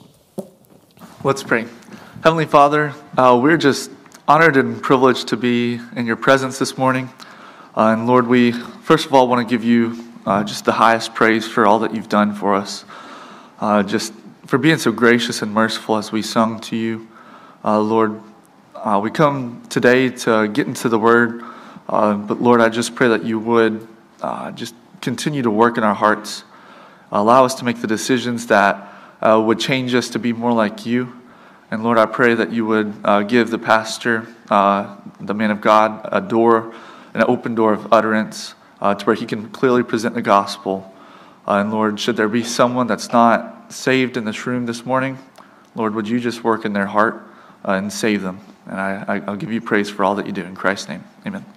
Let's 1.23 1.41
pray. 1.41 1.65
Heavenly 2.23 2.45
Father, 2.45 2.93
uh, 3.17 3.39
we're 3.41 3.57
just 3.57 3.91
honored 4.27 4.57
and 4.57 4.81
privileged 4.81 5.27
to 5.29 5.37
be 5.37 5.79
in 5.95 6.05
your 6.05 6.15
presence 6.15 6.59
this 6.59 6.77
morning. 6.77 7.09
Uh, 7.77 7.93
and 7.93 8.07
Lord, 8.07 8.27
we 8.27 8.51
first 8.51 9.05
of 9.05 9.13
all 9.13 9.27
want 9.27 9.47
to 9.47 9.49
give 9.49 9.63
you 9.63 10.03
uh, 10.25 10.43
just 10.43 10.65
the 10.65 10.71
highest 10.71 11.13
praise 11.13 11.47
for 11.47 11.65
all 11.65 11.79
that 11.79 11.93
you've 11.93 12.09
done 12.09 12.33
for 12.33 12.55
us. 12.55 12.83
Uh, 13.59 13.83
just 13.83 14.11
for 14.47 14.57
being 14.57 14.77
so 14.77 14.91
gracious 14.91 15.41
and 15.41 15.53
merciful 15.53 15.97
as 15.97 16.11
we 16.11 16.21
sung 16.21 16.59
to 16.61 16.75
you. 16.75 17.07
Uh, 17.63 17.79
Lord, 17.79 18.19
uh, 18.75 18.99
we 19.01 19.11
come 19.11 19.63
today 19.69 20.09
to 20.09 20.47
get 20.47 20.67
into 20.67 20.89
the 20.89 20.99
word. 20.99 21.43
Uh, 21.87 22.15
but 22.15 22.41
Lord, 22.41 22.61
I 22.61 22.69
just 22.69 22.95
pray 22.95 23.09
that 23.09 23.23
you 23.23 23.39
would 23.39 23.87
just 24.55 24.73
continue 25.01 25.41
to 25.43 25.51
work 25.51 25.77
in 25.77 25.83
our 25.83 25.93
hearts. 25.93 26.43
Allow 27.11 27.45
us 27.45 27.55
to 27.55 27.65
make 27.65 27.81
the 27.81 27.87
decisions 27.87 28.47
that 28.47 28.91
would 29.21 29.59
change 29.59 29.93
us 29.93 30.09
to 30.09 30.19
be 30.19 30.33
more 30.33 30.53
like 30.53 30.85
you. 30.85 31.13
And 31.71 31.83
Lord, 31.83 31.97
I 31.97 32.05
pray 32.05 32.35
that 32.35 32.51
you 32.51 32.65
would 32.65 32.93
uh, 33.03 33.23
give 33.23 33.49
the 33.49 33.57
pastor, 33.57 34.27
uh, 34.49 34.95
the 35.19 35.33
man 35.33 35.51
of 35.51 35.61
God, 35.61 36.07
a 36.11 36.21
door, 36.21 36.73
an 37.13 37.23
open 37.27 37.55
door 37.55 37.73
of 37.73 37.91
utterance 37.91 38.53
uh, 38.79 38.93
to 38.93 39.05
where 39.05 39.15
he 39.15 39.25
can 39.25 39.49
clearly 39.49 39.83
present 39.83 40.15
the 40.15 40.21
gospel. 40.21 40.93
Uh, 41.47 41.55
and 41.55 41.71
Lord, 41.71 41.99
should 41.99 42.17
there 42.17 42.27
be 42.27 42.43
someone 42.43 42.87
that's 42.87 43.11
not 43.11 43.73
saved 43.73 44.15
in 44.15 44.25
this 44.25 44.45
room 44.45 44.65
this 44.65 44.85
morning, 44.85 45.17
Lord, 45.75 45.95
would 45.95 46.07
you 46.07 46.19
just 46.19 46.43
work 46.43 46.65
in 46.65 46.73
their 46.73 46.85
heart 46.85 47.27
uh, 47.67 47.73
and 47.73 47.91
save 47.91 48.21
them? 48.21 48.39
And 48.67 48.79
I, 48.79 49.21
I'll 49.27 49.35
give 49.35 49.51
you 49.51 49.61
praise 49.61 49.89
for 49.89 50.03
all 50.03 50.15
that 50.15 50.27
you 50.27 50.31
do. 50.31 50.43
In 50.43 50.55
Christ's 50.55 50.89
name, 50.89 51.03
amen. 51.25 51.54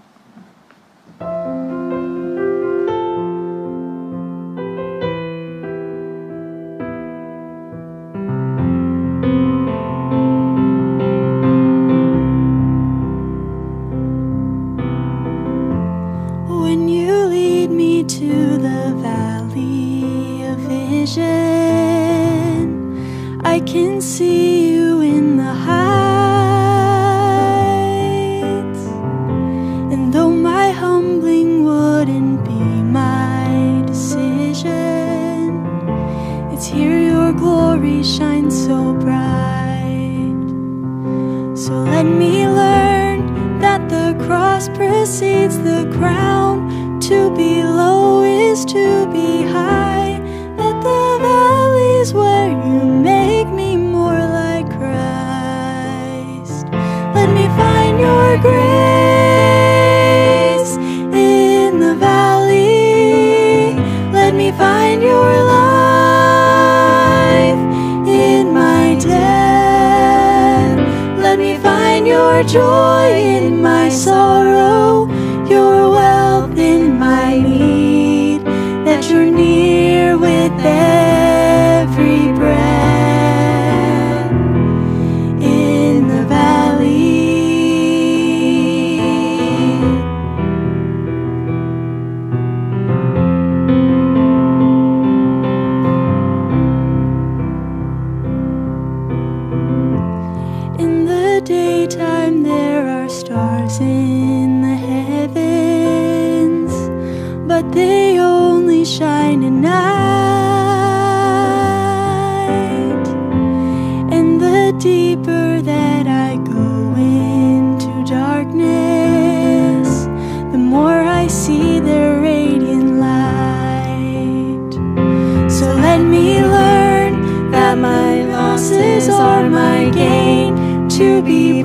Broken 72.53 73.45
in 73.45 73.63
my 73.63 73.91
heal, 73.91 74.58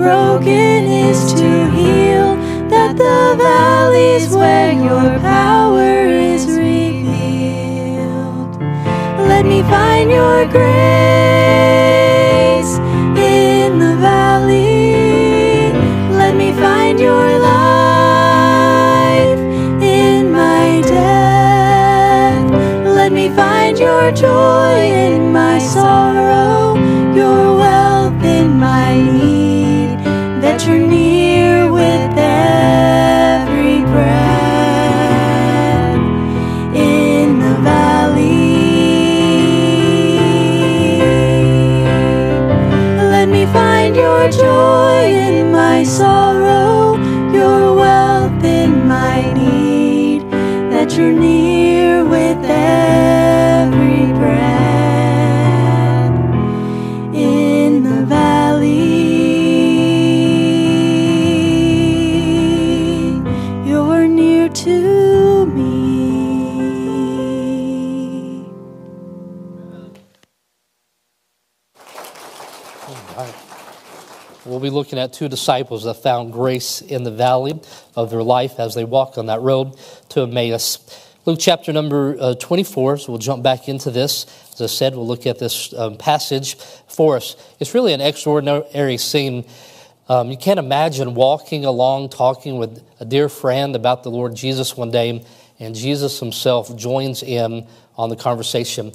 that 0.03 0.62
two 75.13 75.29
disciples 75.29 75.83
that 75.83 75.95
found 75.95 76.33
grace 76.33 76.81
in 76.81 77.03
the 77.03 77.11
valley 77.11 77.59
of 77.95 78.09
their 78.09 78.23
life 78.23 78.59
as 78.59 78.75
they 78.75 78.83
walked 78.83 79.17
on 79.17 79.27
that 79.27 79.41
road 79.41 79.77
to 80.09 80.21
Emmaus. 80.21 81.09
Luke 81.25 81.39
chapter 81.39 81.71
number 81.71 82.17
uh, 82.19 82.35
24, 82.35 82.97
so 82.97 83.11
we'll 83.13 83.19
jump 83.19 83.43
back 83.43 83.69
into 83.69 83.89
this. 83.91 84.25
As 84.53 84.61
I 84.61 84.65
said, 84.65 84.93
we'll 84.93 85.07
look 85.07 85.25
at 85.25 85.39
this 85.39 85.73
um, 85.73 85.95
passage 85.95 86.55
for 86.55 87.15
us. 87.15 87.37
It's 87.61 87.73
really 87.73 87.93
an 87.93 88.01
extraordinary 88.01 88.97
scene. 88.97 89.45
Um, 90.09 90.31
you 90.31 90.37
can't 90.37 90.59
imagine 90.59 91.13
walking 91.13 91.63
along, 91.63 92.09
talking 92.09 92.57
with 92.57 92.83
a 92.99 93.05
dear 93.05 93.29
friend 93.29 93.73
about 93.73 94.03
the 94.03 94.11
Lord 94.11 94.35
Jesus 94.35 94.75
one 94.75 94.91
day, 94.91 95.23
and 95.59 95.73
Jesus 95.73 96.19
himself 96.19 96.75
joins 96.75 97.23
in 97.23 97.67
on 97.95 98.09
the 98.09 98.17
conversation. 98.17 98.91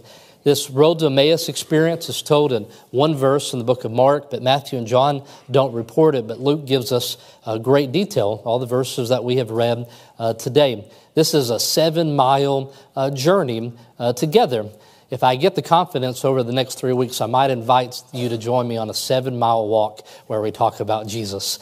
This 0.48 0.70
road 0.70 1.00
to 1.00 1.08
Emmaus 1.08 1.50
experience 1.50 2.08
is 2.08 2.22
told 2.22 2.54
in 2.54 2.62
one 2.90 3.14
verse 3.14 3.52
in 3.52 3.58
the 3.58 3.66
book 3.66 3.84
of 3.84 3.92
Mark, 3.92 4.30
but 4.30 4.40
Matthew 4.40 4.78
and 4.78 4.86
John 4.86 5.22
don't 5.50 5.74
report 5.74 6.14
it, 6.14 6.26
but 6.26 6.40
Luke 6.40 6.64
gives 6.64 6.90
us 6.90 7.18
uh, 7.44 7.58
great 7.58 7.92
detail, 7.92 8.40
all 8.46 8.58
the 8.58 8.64
verses 8.64 9.10
that 9.10 9.24
we 9.24 9.36
have 9.36 9.50
read 9.50 9.86
uh, 10.18 10.32
today. 10.32 10.90
This 11.12 11.34
is 11.34 11.50
a 11.50 11.60
seven 11.60 12.16
mile 12.16 12.72
uh, 12.96 13.10
journey 13.10 13.74
uh, 13.98 14.14
together. 14.14 14.70
If 15.10 15.22
I 15.22 15.36
get 15.36 15.54
the 15.54 15.60
confidence 15.60 16.24
over 16.24 16.42
the 16.42 16.54
next 16.54 16.76
three 16.76 16.94
weeks, 16.94 17.20
I 17.20 17.26
might 17.26 17.50
invite 17.50 18.02
you 18.14 18.30
to 18.30 18.38
join 18.38 18.66
me 18.66 18.78
on 18.78 18.88
a 18.88 18.94
seven 18.94 19.38
mile 19.38 19.68
walk 19.68 20.06
where 20.28 20.40
we 20.40 20.50
talk 20.50 20.80
about 20.80 21.06
Jesus. 21.06 21.58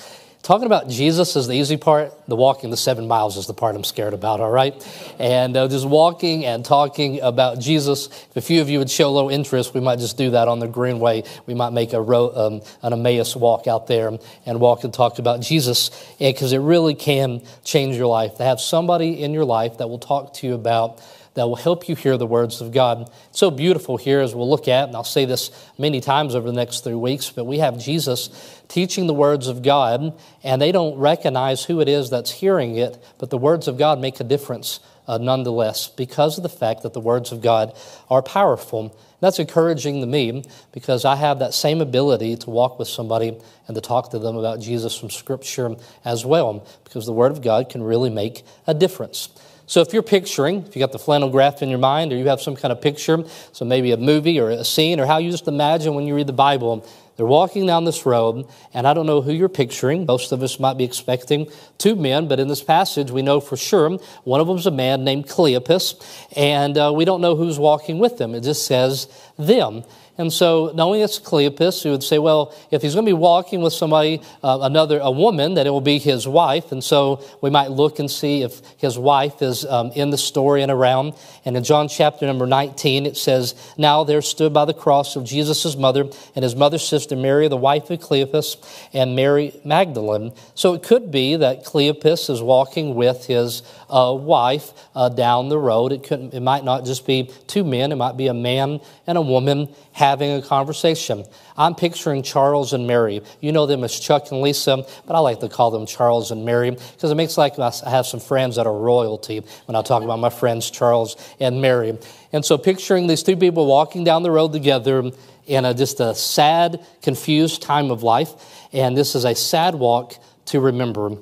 Talking 0.46 0.66
about 0.66 0.88
Jesus 0.88 1.34
is 1.34 1.48
the 1.48 1.54
easy 1.54 1.76
part. 1.76 2.12
The 2.28 2.36
walking 2.36 2.70
the 2.70 2.76
seven 2.76 3.08
miles 3.08 3.36
is 3.36 3.48
the 3.48 3.52
part 3.52 3.74
I'm 3.74 3.82
scared 3.82 4.14
about, 4.14 4.38
all 4.38 4.52
right? 4.52 4.72
And 5.18 5.56
uh, 5.56 5.66
just 5.66 5.88
walking 5.88 6.44
and 6.44 6.64
talking 6.64 7.20
about 7.20 7.58
Jesus. 7.58 8.06
If 8.06 8.36
a 8.36 8.40
few 8.40 8.60
of 8.60 8.70
you 8.70 8.78
would 8.78 8.88
show 8.88 9.10
low 9.10 9.28
interest, 9.28 9.74
we 9.74 9.80
might 9.80 9.98
just 9.98 10.16
do 10.16 10.30
that 10.30 10.46
on 10.46 10.60
the 10.60 10.68
Greenway. 10.68 11.24
We 11.46 11.54
might 11.54 11.70
make 11.70 11.94
a 11.94 12.00
row, 12.00 12.30
um, 12.32 12.62
an 12.82 12.92
Emmaus 12.92 13.34
walk 13.34 13.66
out 13.66 13.88
there 13.88 14.16
and 14.46 14.60
walk 14.60 14.84
and 14.84 14.94
talk 14.94 15.18
about 15.18 15.40
Jesus 15.40 15.90
because 16.20 16.52
it 16.52 16.58
really 16.58 16.94
can 16.94 17.42
change 17.64 17.96
your 17.96 18.06
life. 18.06 18.36
To 18.36 18.44
have 18.44 18.60
somebody 18.60 19.20
in 19.20 19.32
your 19.32 19.44
life 19.44 19.78
that 19.78 19.88
will 19.88 19.98
talk 19.98 20.32
to 20.34 20.46
you 20.46 20.54
about 20.54 21.02
that 21.36 21.46
will 21.46 21.56
help 21.56 21.88
you 21.88 21.94
hear 21.94 22.16
the 22.16 22.26
words 22.26 22.60
of 22.60 22.72
God. 22.72 23.10
It's 23.28 23.38
so 23.38 23.50
beautiful 23.50 23.96
here 23.96 24.20
as 24.20 24.34
we'll 24.34 24.50
look 24.50 24.68
at, 24.68 24.88
and 24.88 24.96
I'll 24.96 25.04
say 25.04 25.26
this 25.26 25.50
many 25.78 26.00
times 26.00 26.34
over 26.34 26.46
the 26.48 26.56
next 26.56 26.82
three 26.82 26.94
weeks, 26.94 27.30
but 27.30 27.44
we 27.44 27.58
have 27.58 27.78
Jesus 27.78 28.30
teaching 28.68 29.06
the 29.06 29.14
words 29.14 29.46
of 29.46 29.62
God, 29.62 30.18
and 30.42 30.60
they 30.60 30.72
don't 30.72 30.98
recognize 30.98 31.62
who 31.62 31.80
it 31.80 31.88
is 31.88 32.10
that's 32.10 32.30
hearing 32.30 32.76
it, 32.76 32.98
but 33.18 33.30
the 33.30 33.38
words 33.38 33.68
of 33.68 33.78
God 33.78 34.00
make 34.00 34.18
a 34.18 34.24
difference 34.24 34.80
uh, 35.06 35.18
nonetheless 35.18 35.88
because 35.88 36.36
of 36.38 36.42
the 36.42 36.48
fact 36.48 36.82
that 36.82 36.92
the 36.92 37.00
words 37.00 37.30
of 37.32 37.42
God 37.42 37.76
are 38.10 38.22
powerful. 38.22 38.98
That's 39.20 39.38
encouraging 39.38 40.00
to 40.00 40.06
me 40.06 40.42
because 40.72 41.04
I 41.04 41.16
have 41.16 41.38
that 41.38 41.54
same 41.54 41.80
ability 41.80 42.36
to 42.38 42.50
walk 42.50 42.78
with 42.78 42.88
somebody 42.88 43.38
and 43.66 43.74
to 43.74 43.80
talk 43.80 44.10
to 44.10 44.18
them 44.18 44.36
about 44.36 44.60
Jesus 44.60 44.98
from 44.98 45.10
Scripture 45.10 45.76
as 46.04 46.24
well, 46.24 46.66
because 46.84 47.06
the 47.06 47.12
Word 47.12 47.32
of 47.32 47.42
God 47.42 47.68
can 47.68 47.82
really 47.82 48.10
make 48.10 48.42
a 48.66 48.74
difference. 48.74 49.28
So 49.66 49.80
if 49.80 49.92
you're 49.92 50.02
picturing, 50.02 50.64
if 50.64 50.76
you 50.76 50.80
got 50.80 50.92
the 50.92 50.98
flannel 50.98 51.28
graph 51.28 51.60
in 51.60 51.68
your 51.68 51.78
mind, 51.80 52.12
or 52.12 52.16
you 52.16 52.28
have 52.28 52.40
some 52.40 52.54
kind 52.54 52.70
of 52.70 52.80
picture, 52.80 53.24
so 53.52 53.64
maybe 53.64 53.90
a 53.90 53.96
movie 53.96 54.38
or 54.38 54.50
a 54.50 54.64
scene, 54.64 55.00
or 55.00 55.06
how 55.06 55.18
you 55.18 55.30
just 55.30 55.48
imagine 55.48 55.94
when 55.94 56.06
you 56.06 56.14
read 56.14 56.28
the 56.28 56.32
Bible, 56.32 56.86
they're 57.16 57.26
walking 57.26 57.66
down 57.66 57.84
this 57.84 58.04
road, 58.04 58.46
and 58.74 58.86
I 58.86 58.92
don't 58.92 59.06
know 59.06 59.22
who 59.22 59.32
you're 59.32 59.48
picturing. 59.48 60.06
Most 60.06 60.32
of 60.32 60.42
us 60.42 60.60
might 60.60 60.76
be 60.76 60.84
expecting 60.84 61.48
two 61.78 61.96
men, 61.96 62.28
but 62.28 62.38
in 62.38 62.46
this 62.46 62.62
passage, 62.62 63.10
we 63.10 63.22
know 63.22 63.40
for 63.40 63.56
sure 63.56 63.98
one 64.24 64.40
of 64.40 64.46
them's 64.46 64.66
a 64.66 64.70
man 64.70 65.02
named 65.02 65.26
Cleopas, 65.26 66.00
and 66.36 66.76
uh, 66.76 66.92
we 66.94 67.04
don't 67.04 67.20
know 67.20 67.34
who's 67.34 67.58
walking 67.58 67.98
with 67.98 68.18
them. 68.18 68.34
It 68.34 68.42
just 68.42 68.66
says 68.66 69.08
them. 69.38 69.82
And 70.18 70.32
so, 70.32 70.72
knowing 70.74 71.02
it's 71.02 71.18
Cleopas, 71.18 71.84
we 71.84 71.90
would 71.90 72.02
say, 72.02 72.18
well, 72.18 72.54
if 72.70 72.80
he's 72.80 72.94
going 72.94 73.04
to 73.04 73.10
be 73.10 73.12
walking 73.12 73.60
with 73.60 73.74
somebody, 73.74 74.22
uh, 74.42 74.60
another, 74.62 74.98
a 74.98 75.10
woman, 75.10 75.54
that 75.54 75.66
it 75.66 75.70
will 75.70 75.82
be 75.82 75.98
his 75.98 76.26
wife. 76.26 76.72
And 76.72 76.82
so, 76.82 77.22
we 77.42 77.50
might 77.50 77.70
look 77.70 77.98
and 77.98 78.10
see 78.10 78.42
if 78.42 78.60
his 78.78 78.98
wife 78.98 79.42
is 79.42 79.66
um, 79.66 79.90
in 79.92 80.08
the 80.08 80.16
story 80.16 80.62
and 80.62 80.72
around. 80.72 81.14
And 81.44 81.54
in 81.54 81.64
John 81.64 81.88
chapter 81.88 82.24
number 82.24 82.46
19, 82.46 83.04
it 83.04 83.16
says, 83.18 83.54
Now 83.76 84.04
there 84.04 84.22
stood 84.22 84.54
by 84.54 84.64
the 84.64 84.72
cross 84.72 85.16
of 85.16 85.24
Jesus' 85.24 85.76
mother 85.76 86.06
and 86.34 86.42
his 86.42 86.56
mother's 86.56 86.86
sister 86.86 87.14
Mary, 87.14 87.48
the 87.48 87.56
wife 87.58 87.90
of 87.90 88.00
Cleopas, 88.00 88.56
and 88.94 89.16
Mary 89.16 89.52
Magdalene. 89.64 90.32
So, 90.54 90.72
it 90.72 90.82
could 90.82 91.10
be 91.10 91.36
that 91.36 91.64
Cleopas 91.64 92.30
is 92.30 92.40
walking 92.40 92.94
with 92.94 93.26
his 93.26 93.62
uh, 93.88 94.16
wife 94.18 94.72
uh, 94.94 95.08
down 95.08 95.48
the 95.48 95.58
road. 95.58 95.92
It, 95.92 96.02
couldn't, 96.02 96.34
it 96.34 96.40
might 96.40 96.64
not 96.64 96.84
just 96.84 97.06
be 97.06 97.30
two 97.46 97.64
men, 97.64 97.92
it 97.92 97.96
might 97.96 98.16
be 98.16 98.26
a 98.26 98.34
man 98.34 98.80
and 99.06 99.18
a 99.18 99.22
woman 99.22 99.68
having 99.92 100.32
a 100.32 100.42
conversation. 100.42 101.24
I'm 101.56 101.74
picturing 101.74 102.22
Charles 102.22 102.72
and 102.72 102.86
Mary. 102.86 103.22
You 103.40 103.52
know 103.52 103.66
them 103.66 103.84
as 103.84 103.98
Chuck 103.98 104.30
and 104.30 104.42
Lisa, 104.42 104.84
but 105.06 105.14
I 105.14 105.20
like 105.20 105.40
to 105.40 105.48
call 105.48 105.70
them 105.70 105.86
Charles 105.86 106.30
and 106.30 106.44
Mary 106.44 106.70
because 106.70 107.10
it 107.10 107.14
makes 107.14 107.38
like 107.38 107.58
I 107.58 107.72
have 107.88 108.06
some 108.06 108.20
friends 108.20 108.56
that 108.56 108.66
are 108.66 108.76
royalty 108.76 109.42
when 109.66 109.76
I 109.76 109.82
talk 109.82 110.02
about 110.02 110.18
my 110.18 110.30
friends 110.30 110.70
Charles 110.70 111.16
and 111.40 111.62
Mary. 111.62 111.98
And 112.32 112.44
so 112.44 112.58
picturing 112.58 113.06
these 113.06 113.22
two 113.22 113.36
people 113.36 113.66
walking 113.66 114.04
down 114.04 114.22
the 114.22 114.30
road 114.30 114.52
together 114.52 115.10
in 115.46 115.64
a, 115.64 115.72
just 115.72 116.00
a 116.00 116.14
sad, 116.14 116.84
confused 117.02 117.62
time 117.62 117.90
of 117.90 118.02
life, 118.02 118.32
and 118.72 118.96
this 118.96 119.14
is 119.14 119.24
a 119.24 119.34
sad 119.34 119.74
walk 119.74 120.16
to 120.46 120.60
remember. 120.60 121.16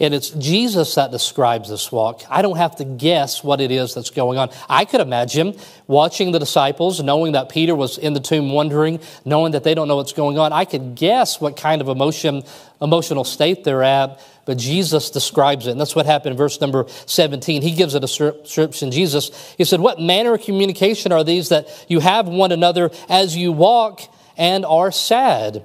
And 0.00 0.14
it's 0.14 0.30
Jesus 0.30 0.94
that 0.94 1.10
describes 1.10 1.68
this 1.68 1.90
walk. 1.90 2.22
I 2.30 2.40
don't 2.40 2.56
have 2.56 2.76
to 2.76 2.84
guess 2.84 3.42
what 3.42 3.60
it 3.60 3.72
is 3.72 3.94
that's 3.94 4.10
going 4.10 4.38
on. 4.38 4.50
I 4.68 4.84
could 4.84 5.00
imagine 5.00 5.58
watching 5.88 6.30
the 6.30 6.38
disciples, 6.38 7.02
knowing 7.02 7.32
that 7.32 7.48
Peter 7.48 7.74
was 7.74 7.98
in 7.98 8.12
the 8.12 8.20
tomb 8.20 8.52
wondering, 8.52 9.00
knowing 9.24 9.52
that 9.52 9.64
they 9.64 9.74
don't 9.74 9.88
know 9.88 9.96
what's 9.96 10.12
going 10.12 10.38
on. 10.38 10.52
I 10.52 10.66
could 10.66 10.94
guess 10.94 11.40
what 11.40 11.56
kind 11.56 11.80
of 11.80 11.88
emotion, 11.88 12.44
emotional 12.80 13.24
state 13.24 13.64
they're 13.64 13.82
at, 13.82 14.20
but 14.44 14.56
Jesus 14.56 15.10
describes 15.10 15.66
it. 15.66 15.72
And 15.72 15.80
that's 15.80 15.96
what 15.96 16.06
happened 16.06 16.32
in 16.32 16.38
verse 16.38 16.60
number 16.60 16.86
17. 17.06 17.60
He 17.62 17.72
gives 17.72 17.96
a 17.96 18.00
description. 18.00 18.92
Jesus, 18.92 19.54
he 19.58 19.64
said, 19.64 19.80
What 19.80 20.00
manner 20.00 20.34
of 20.34 20.42
communication 20.42 21.10
are 21.10 21.24
these 21.24 21.48
that 21.48 21.86
you 21.88 21.98
have 21.98 22.28
one 22.28 22.52
another 22.52 22.92
as 23.08 23.36
you 23.36 23.50
walk 23.50 24.00
and 24.36 24.64
are 24.64 24.92
sad? 24.92 25.64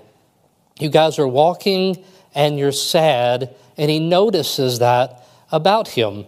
You 0.80 0.90
guys 0.90 1.20
are 1.20 1.28
walking 1.28 2.04
and 2.34 2.58
you're 2.58 2.72
sad 2.72 3.56
and 3.78 3.90
he 3.90 4.00
notices 4.00 4.80
that 4.80 5.26
about 5.52 5.90
him. 5.90 6.26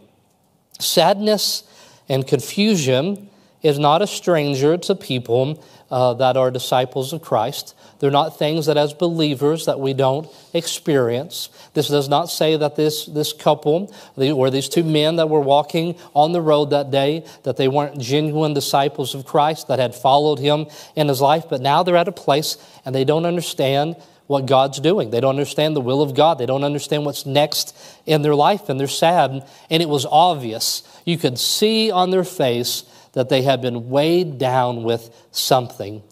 Sadness 0.80 1.64
and 2.10 2.28
confusion 2.28 3.30
is 3.62 3.80
not 3.80 4.02
a 4.02 4.08
stranger 4.08 4.78
to 4.78 4.94
people 4.94 5.64
uh, 5.90 6.14
that 6.14 6.38
are 6.38 6.52
disciples 6.52 7.14
of 7.14 7.22
Christ. 7.22 7.76
They're 8.00 8.12
not 8.12 8.38
things 8.38 8.66
that, 8.66 8.78
as 8.78 8.94
believers, 8.94 9.66
that 9.66 9.80
we 9.80 9.94
don't 9.94 10.28
experience. 10.54 11.50
This 11.74 11.88
does 11.88 12.10
not 12.10 12.30
say 12.30 12.58
that 12.58 12.76
this, 12.76 13.06
this 13.06 13.34
couple 13.34 13.94
or 14.18 14.50
these 14.50 14.70
two 14.70 14.84
men 14.84 15.16
that 15.16 15.30
were 15.30 15.40
walking 15.40 15.98
on 16.14 16.32
the 16.32 16.42
road 16.42 16.72
that 16.72 16.92
day, 16.92 17.26
that 17.44 17.58
they 17.58 17.68
weren't 17.68 18.00
genuine 18.00 18.54
disciples 18.54 19.16
of 19.16 19.26
Christ 19.26 19.68
that 19.68 19.80
had 19.80 19.96
followed 19.96 20.40
him 20.40 20.68
in 20.96 21.08
his 21.08 21.22
life, 21.22 21.46
but 21.50 21.62
now 21.62 21.82
they're 21.82 21.96
at 21.96 22.08
a 22.08 22.12
place 22.12 22.58
and 22.86 22.94
they 22.94 23.04
don't 23.04 23.26
understand 23.26 23.96
what 24.28 24.46
God's 24.46 24.80
doing. 24.80 25.12
They 25.12 25.20
don't 25.20 25.32
understand 25.32 25.76
the 25.76 25.82
will 25.82 26.02
of 26.02 26.16
God. 26.16 26.38
They 26.38 26.46
don't 26.46 26.64
understand 26.64 27.06
what's 27.06 27.26
next 27.26 27.78
in 28.06 28.22
their 28.22 28.36
life, 28.36 28.70
and 28.70 28.80
they're 28.80 28.88
sad. 28.88 29.48
And 29.70 29.84
it 29.84 29.90
was 29.90 30.06
obvious. 30.06 30.82
You 31.06 31.18
could 31.18 31.38
see 31.38 31.92
on 31.92 32.10
their 32.10 32.24
face 32.24 32.84
that 33.14 33.30
they 33.30 33.44
had 33.44 33.62
been 33.62 33.90
weighed 33.90 34.38
down 34.38 34.84
with 34.84 35.10
something. 35.32 36.04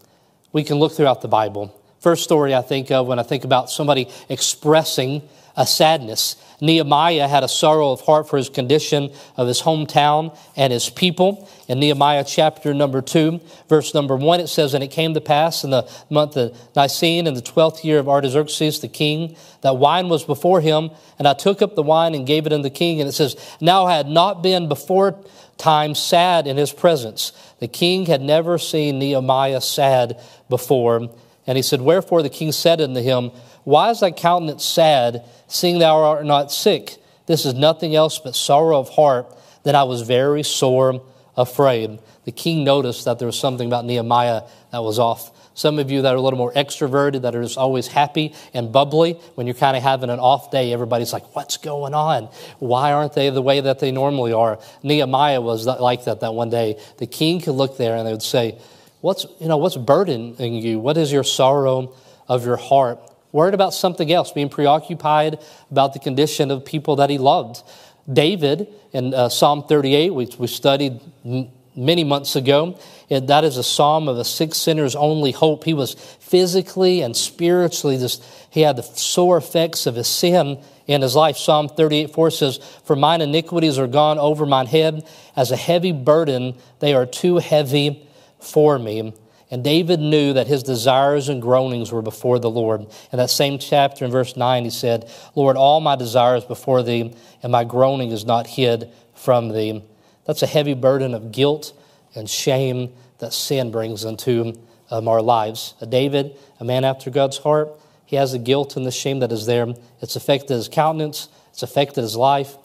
We 0.52 0.64
can 0.64 0.78
look 0.78 0.94
throughout 0.94 1.22
the 1.22 1.28
Bible. 1.28 1.80
First 2.00 2.24
story 2.24 2.54
I 2.54 2.62
think 2.62 2.92
of 2.92 3.08
when 3.08 3.18
I 3.18 3.24
think 3.24 3.46
about 3.46 3.70
somebody 3.70 4.10
expressing 4.30 5.28
a 5.56 5.66
sadness. 5.66 6.36
Nehemiah 6.62 7.28
had 7.28 7.44
a 7.44 7.48
sorrow 7.48 7.92
of 7.92 8.02
heart 8.02 8.30
for 8.30 8.38
his 8.38 8.50
condition 8.50 9.12
of 9.36 9.48
his 9.48 9.62
hometown 9.62 10.38
and 10.56 10.72
his 10.72 10.90
people. 10.90 11.50
In 11.68 11.80
Nehemiah 11.80 12.24
chapter 12.26 12.74
number 12.74 13.02
2, 13.02 13.42
verse 13.68 13.94
number 13.94 14.16
1, 14.16 14.40
it 14.40 14.48
says, 14.48 14.74
And 14.74 14.84
it 14.84 14.90
came 14.90 15.14
to 15.14 15.22
pass 15.22 15.64
in 15.64 15.72
the 15.72 15.90
month 16.10 16.38
of 16.38 16.58
Nisan, 16.76 17.28
in 17.28 17.34
the 17.34 17.42
twelfth 17.42 17.84
year 17.84 18.00
of 18.00 18.08
Artaxerxes 18.08 18.80
the 18.80 18.88
king, 18.88 19.36
that 19.62 19.78
wine 19.78 20.08
was 20.10 20.24
before 20.24 20.62
him, 20.62 20.92
and 21.20 21.28
I 21.28 21.34
took 21.34 21.62
up 21.62 21.76
the 21.76 21.84
wine 21.84 22.16
and 22.16 22.26
gave 22.26 22.46
it 22.46 22.54
unto 22.54 22.64
the 22.64 22.70
king. 22.70 23.02
And 23.02 23.10
it 23.10 23.14
says, 23.14 23.36
Now 23.60 23.86
I 23.86 23.98
had 23.98 24.08
not 24.08 24.42
been 24.42 24.70
before 24.70 25.20
time 25.58 25.96
sad 25.96 26.48
in 26.48 26.58
his 26.58 26.72
presence. 26.72 27.32
The 27.60 27.68
king 27.68 28.06
had 28.06 28.22
never 28.22 28.58
seen 28.58 29.00
Nehemiah 29.00 29.62
sad 29.62 30.20
before. 30.50 31.10
And 31.46 31.58
he 31.58 31.62
said, 31.62 31.82
Wherefore 31.82 32.24
the 32.24 32.30
king 32.30 32.52
said 32.52 32.82
unto 32.82 33.02
him, 33.02 33.32
Why 33.64 33.90
is 33.90 34.00
thy 34.00 34.12
countenance 34.12 34.66
sad, 34.66 35.24
seeing 35.48 35.80
thou 35.80 35.98
art 36.04 36.26
not 36.26 36.52
sick? 36.52 36.98
This 37.26 37.46
is 37.46 37.54
nothing 37.54 37.96
else 37.96 38.20
but 38.20 38.36
sorrow 38.36 38.80
of 38.80 38.90
heart. 38.90 39.34
Then 39.64 39.76
I 39.76 39.84
was 39.84 40.02
very 40.02 40.44
sore 40.44 41.02
afraid. 41.38 42.00
The 42.26 42.32
king 42.32 42.64
noticed 42.64 43.06
that 43.06 43.20
there 43.20 43.26
was 43.26 43.40
something 43.40 43.68
about 43.68 43.86
Nehemiah 43.86 44.44
that 44.72 44.84
was 44.84 45.00
off. 45.00 45.32
Some 45.56 45.78
of 45.78 45.92
you 45.92 46.02
that 46.02 46.14
are 46.14 46.18
a 46.18 46.22
little 46.22 46.40
more 46.40 46.52
extroverted, 46.54 47.22
that 47.22 47.36
are 47.36 47.44
just 47.44 47.58
always 47.58 47.88
happy 47.88 48.34
and 48.54 48.72
bubbly, 48.72 49.14
when 49.36 49.46
you're 49.46 49.54
kind 49.54 49.78
of 49.78 49.84
having 49.84 50.10
an 50.10 50.20
off 50.20 50.50
day, 50.50 50.74
everybody's 50.74 51.14
like, 51.14 51.36
What's 51.36 51.58
going 51.58 51.94
on? 51.94 52.26
Why 52.60 52.92
aren't 52.92 53.14
they 53.14 53.30
the 53.30 53.42
way 53.42 53.62
that 53.62 53.80
they 53.80 53.92
normally 53.92 54.34
are? 54.34 54.60
Nehemiah 54.82 55.42
was 55.42 55.66
like 55.66 56.06
that 56.06 56.22
that 56.22 56.34
one 56.34 56.50
day. 56.50 56.80
The 56.98 57.06
king 57.06 57.40
could 57.40 57.54
look 57.54 57.78
there 57.78 57.96
and 57.96 58.08
they 58.08 58.12
would 58.12 58.24
say, 58.24 58.58
What's, 59.02 59.26
you 59.40 59.48
know, 59.48 59.58
what's 59.58 59.78
burdening 59.78 60.56
you? 60.56 60.80
What 60.80 60.98
is 60.98 61.12
your 61.12 61.24
sorrow 61.24 61.94
of 62.28 62.46
your 62.46 62.58
heart? 62.58 63.00
Worried 63.34 63.56
about 63.56 63.74
something 63.74 64.12
else, 64.12 64.32
being 64.32 64.48
preoccupied 64.48 65.40
about 65.72 65.94
the 65.94 66.00
condition 66.00 66.52
of 66.52 66.64
people 66.64 66.98
that 66.98 67.10
he 67.10 67.18
loved. 67.18 67.64
David 68.12 68.68
in 68.92 69.14
uh, 69.14 69.28
Psalm 69.28 69.64
38, 69.64 70.12
which 70.12 70.38
we 70.38 70.46
studied 70.46 71.02
m- 71.26 71.50
many 71.76 72.04
months 72.04 72.36
ago, 72.36 72.80
it, 73.10 73.26
that 73.28 73.44
is 73.44 73.58
a 73.58 73.64
psalm 73.64 74.08
of 74.08 74.20
a 74.20 74.24
sick 74.24 74.54
sinner's 74.54 74.96
only 74.96 75.32
hope. 75.32 75.64
He 75.64 75.74
was 75.74 75.96
physically 76.20 77.02
and 77.02 77.18
spiritually 77.18 77.98
just, 77.98 78.24
he 78.52 78.62
had 78.62 78.76
the 78.76 78.84
sore 78.84 79.38
effects 79.38 79.88
of 79.88 79.96
his 79.96 80.08
sin 80.08 80.64
in 80.86 81.02
his 81.02 81.16
life. 81.16 81.36
Psalm 81.36 81.70
38 81.70 82.14
4 82.14 82.30
says, 82.30 82.58
For 82.86 82.96
mine 82.96 83.22
iniquities 83.22 83.80
are 83.80 83.88
gone 83.88 84.20
over 84.20 84.46
mine 84.46 84.68
head, 84.68 85.08
as 85.36 85.50
a 85.50 85.58
heavy 85.58 85.92
burden, 85.92 86.56
they 86.82 86.94
are 86.94 87.08
too 87.08 87.38
heavy 87.38 88.08
for 88.40 88.78
me. 88.78 89.16
And 89.54 89.64
David 89.64 90.00
knew 90.00 90.34
that 90.34 90.48
his 90.48 90.64
desires 90.64 91.30
and 91.30 91.40
groanings 91.40 91.92
were 91.92 92.02
before 92.02 92.40
the 92.40 92.50
Lord. 92.50 92.88
In 93.12 93.18
that 93.18 93.30
same 93.30 93.60
chapter, 93.60 94.04
in 94.04 94.10
verse 94.10 94.36
9, 94.36 94.64
he 94.64 94.72
said, 94.72 95.08
Lord, 95.36 95.58
all 95.58 95.80
my 95.80 95.96
desires 95.96 96.44
before 96.44 96.82
thee, 96.82 97.14
and 97.44 97.52
my 97.52 97.64
groaning 97.64 98.10
is 98.10 98.26
not 98.26 98.48
hid 98.48 98.90
from 99.14 99.50
thee. 99.50 99.84
That's 100.26 100.42
a 100.42 100.48
heavy 100.48 100.74
burden 100.74 101.14
of 101.14 101.32
guilt 101.32 101.72
and 102.16 102.28
shame 102.28 102.94
that 103.20 103.32
sin 103.32 103.70
brings 103.70 104.06
into 104.06 104.60
um, 104.90 105.08
our 105.08 105.22
lives. 105.22 105.76
A 105.82 105.86
David, 105.86 106.36
a 106.60 106.64
man 106.64 106.84
after 106.84 107.12
God's 107.12 107.38
heart, 107.38 107.80
he 108.08 108.16
has 108.16 108.32
the 108.32 108.40
guilt 108.40 108.76
and 108.76 108.88
the 108.88 108.92
shame 108.92 109.20
that 109.20 109.32
is 109.32 109.46
there. 109.46 109.68
It's 110.02 110.16
affected 110.16 110.56
his 110.56 110.68
countenance, 110.68 111.30
it's 111.52 111.62
affected 111.62 112.02
his 112.02 112.16
life. 112.16 112.58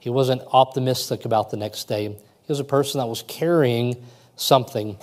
He 0.00 0.10
wasn't 0.10 0.42
optimistic 0.52 1.24
about 1.24 1.50
the 1.52 1.56
next 1.56 1.84
day. 1.84 2.08
He 2.08 2.48
was 2.48 2.58
a 2.58 2.64
person 2.64 2.98
that 2.98 3.06
was 3.06 3.22
carrying 3.28 4.04
something 4.34 4.98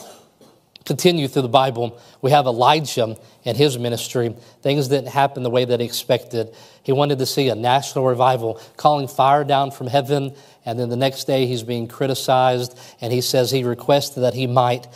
continue 0.86 1.28
through 1.28 1.44
the 1.44 1.50
Bible, 1.50 2.00
we 2.22 2.32
have 2.32 2.46
Elijah 2.46 3.16
and 3.46 3.58
his 3.58 3.78
ministry. 3.78 4.36
Things 4.62 4.88
didn't 4.88 5.10
happen 5.10 5.44
the 5.44 5.50
way 5.50 5.66
that 5.66 5.80
he 5.80 5.86
expected. 5.86 6.54
He 6.84 6.92
wanted 6.92 7.20
to 7.20 7.26
see 7.26 7.50
a 7.50 7.56
national 7.56 8.06
revival, 8.06 8.60
calling 8.78 9.08
fire 9.08 9.44
down 9.44 9.72
from 9.72 9.88
heaven, 9.88 10.34
and 10.66 10.80
then 10.80 10.90
the 10.90 10.98
next 10.98 11.26
day 11.26 11.46
he's 11.46 11.64
being 11.64 11.88
criticized, 11.88 12.78
and 13.02 13.14
he 13.14 13.22
says 13.22 13.52
he 13.52 13.64
requested 13.64 14.24
that 14.24 14.34
he 14.34 14.48
might 14.48 14.88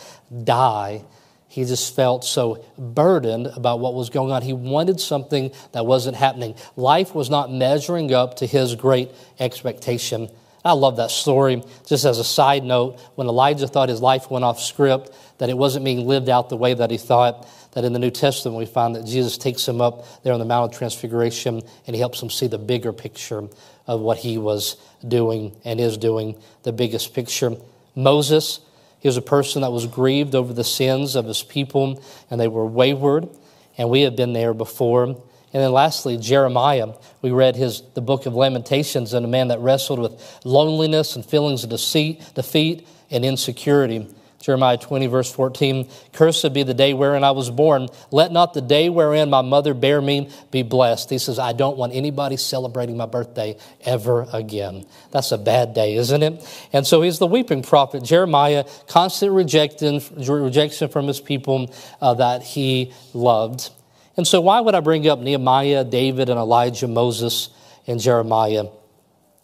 die. 0.44 1.04
He 1.48 1.64
just 1.64 1.94
felt 1.94 2.24
so 2.24 2.64
burdened 2.76 3.46
about 3.46 3.78
what 3.78 3.94
was 3.94 4.10
going 4.10 4.32
on. 4.32 4.42
He 4.42 4.52
wanted 4.52 4.98
something 4.98 5.52
that 5.70 5.86
wasn't 5.86 6.16
happening. 6.16 6.56
Life 6.74 7.14
was 7.14 7.30
not 7.30 7.52
measuring 7.52 8.12
up 8.12 8.38
to 8.38 8.46
his 8.46 8.74
great 8.74 9.12
expectation. 9.38 10.30
I 10.64 10.72
love 10.72 10.96
that 10.96 11.12
story. 11.12 11.62
Just 11.86 12.06
as 12.06 12.18
a 12.18 12.24
side 12.24 12.64
note, 12.64 12.98
when 13.14 13.28
Elijah 13.28 13.68
thought 13.68 13.88
his 13.88 14.00
life 14.00 14.30
went 14.30 14.44
off 14.44 14.60
script, 14.60 15.14
that 15.38 15.48
it 15.48 15.58
wasn't 15.58 15.84
being 15.84 16.06
lived 16.06 16.28
out 16.28 16.48
the 16.48 16.56
way 16.56 16.74
that 16.74 16.90
he 16.90 16.96
thought, 16.96 17.46
that 17.72 17.84
in 17.84 17.92
the 17.92 17.98
New 17.98 18.10
Testament 18.10 18.56
we 18.56 18.66
find 18.66 18.94
that 18.94 19.04
Jesus 19.04 19.36
takes 19.36 19.66
him 19.66 19.80
up 19.80 20.06
there 20.22 20.32
on 20.32 20.38
the 20.38 20.44
Mount 20.44 20.72
of 20.72 20.78
Transfiguration 20.78 21.62
and 21.86 21.96
he 21.96 22.00
helps 22.00 22.22
him 22.22 22.30
see 22.30 22.46
the 22.46 22.58
bigger 22.58 22.92
picture 22.92 23.48
of 23.86 24.00
what 24.00 24.18
he 24.18 24.38
was 24.38 24.76
doing 25.06 25.56
and 25.64 25.80
is 25.80 25.96
doing, 25.96 26.36
the 26.62 26.72
biggest 26.72 27.14
picture. 27.14 27.56
Moses, 27.94 28.60
he 29.00 29.08
was 29.08 29.16
a 29.16 29.22
person 29.22 29.62
that 29.62 29.70
was 29.70 29.86
grieved 29.86 30.34
over 30.34 30.52
the 30.52 30.64
sins 30.64 31.16
of 31.16 31.26
his 31.26 31.42
people 31.42 32.02
and 32.30 32.40
they 32.40 32.48
were 32.48 32.66
wayward, 32.66 33.28
and 33.76 33.90
we 33.90 34.02
have 34.02 34.16
been 34.16 34.32
there 34.32 34.54
before. 34.54 35.04
And 35.04 35.62
then 35.62 35.72
lastly, 35.72 36.16
Jeremiah. 36.16 36.94
We 37.22 37.30
read 37.30 37.54
his 37.54 37.82
the 37.94 38.00
book 38.00 38.26
of 38.26 38.34
Lamentations 38.34 39.14
and 39.14 39.24
a 39.24 39.28
man 39.28 39.48
that 39.48 39.60
wrestled 39.60 40.00
with 40.00 40.40
loneliness 40.44 41.16
and 41.16 41.24
feelings 41.24 41.64
of 41.64 41.70
deceit, 41.70 42.22
defeat 42.34 42.86
and 43.10 43.24
insecurity. 43.24 44.08
Jeremiah 44.44 44.76
20, 44.76 45.06
verse 45.06 45.32
14 45.32 45.88
Cursed 46.12 46.52
be 46.52 46.64
the 46.64 46.74
day 46.74 46.92
wherein 46.92 47.24
I 47.24 47.30
was 47.30 47.48
born. 47.48 47.88
Let 48.10 48.30
not 48.30 48.52
the 48.52 48.60
day 48.60 48.90
wherein 48.90 49.30
my 49.30 49.40
mother 49.40 49.72
bare 49.72 50.02
me 50.02 50.28
be 50.50 50.62
blessed. 50.62 51.08
He 51.08 51.16
says, 51.16 51.38
I 51.38 51.54
don't 51.54 51.78
want 51.78 51.94
anybody 51.94 52.36
celebrating 52.36 52.98
my 52.98 53.06
birthday 53.06 53.56
ever 53.86 54.26
again. 54.34 54.84
That's 55.12 55.32
a 55.32 55.38
bad 55.38 55.72
day, 55.72 55.94
isn't 55.94 56.22
it? 56.22 56.46
And 56.74 56.86
so 56.86 57.00
he's 57.00 57.18
the 57.18 57.26
weeping 57.26 57.62
prophet. 57.62 58.04
Jeremiah, 58.04 58.66
constant 58.86 59.32
rejection, 59.32 60.02
rejection 60.14 60.90
from 60.90 61.06
his 61.06 61.22
people 61.22 61.74
uh, 62.02 62.12
that 62.12 62.42
he 62.42 62.92
loved. 63.14 63.70
And 64.18 64.26
so, 64.26 64.42
why 64.42 64.60
would 64.60 64.74
I 64.74 64.80
bring 64.80 65.08
up 65.08 65.20
Nehemiah, 65.20 65.84
David, 65.84 66.28
and 66.28 66.38
Elijah, 66.38 66.86
Moses, 66.86 67.48
and 67.86 67.98
Jeremiah? 67.98 68.66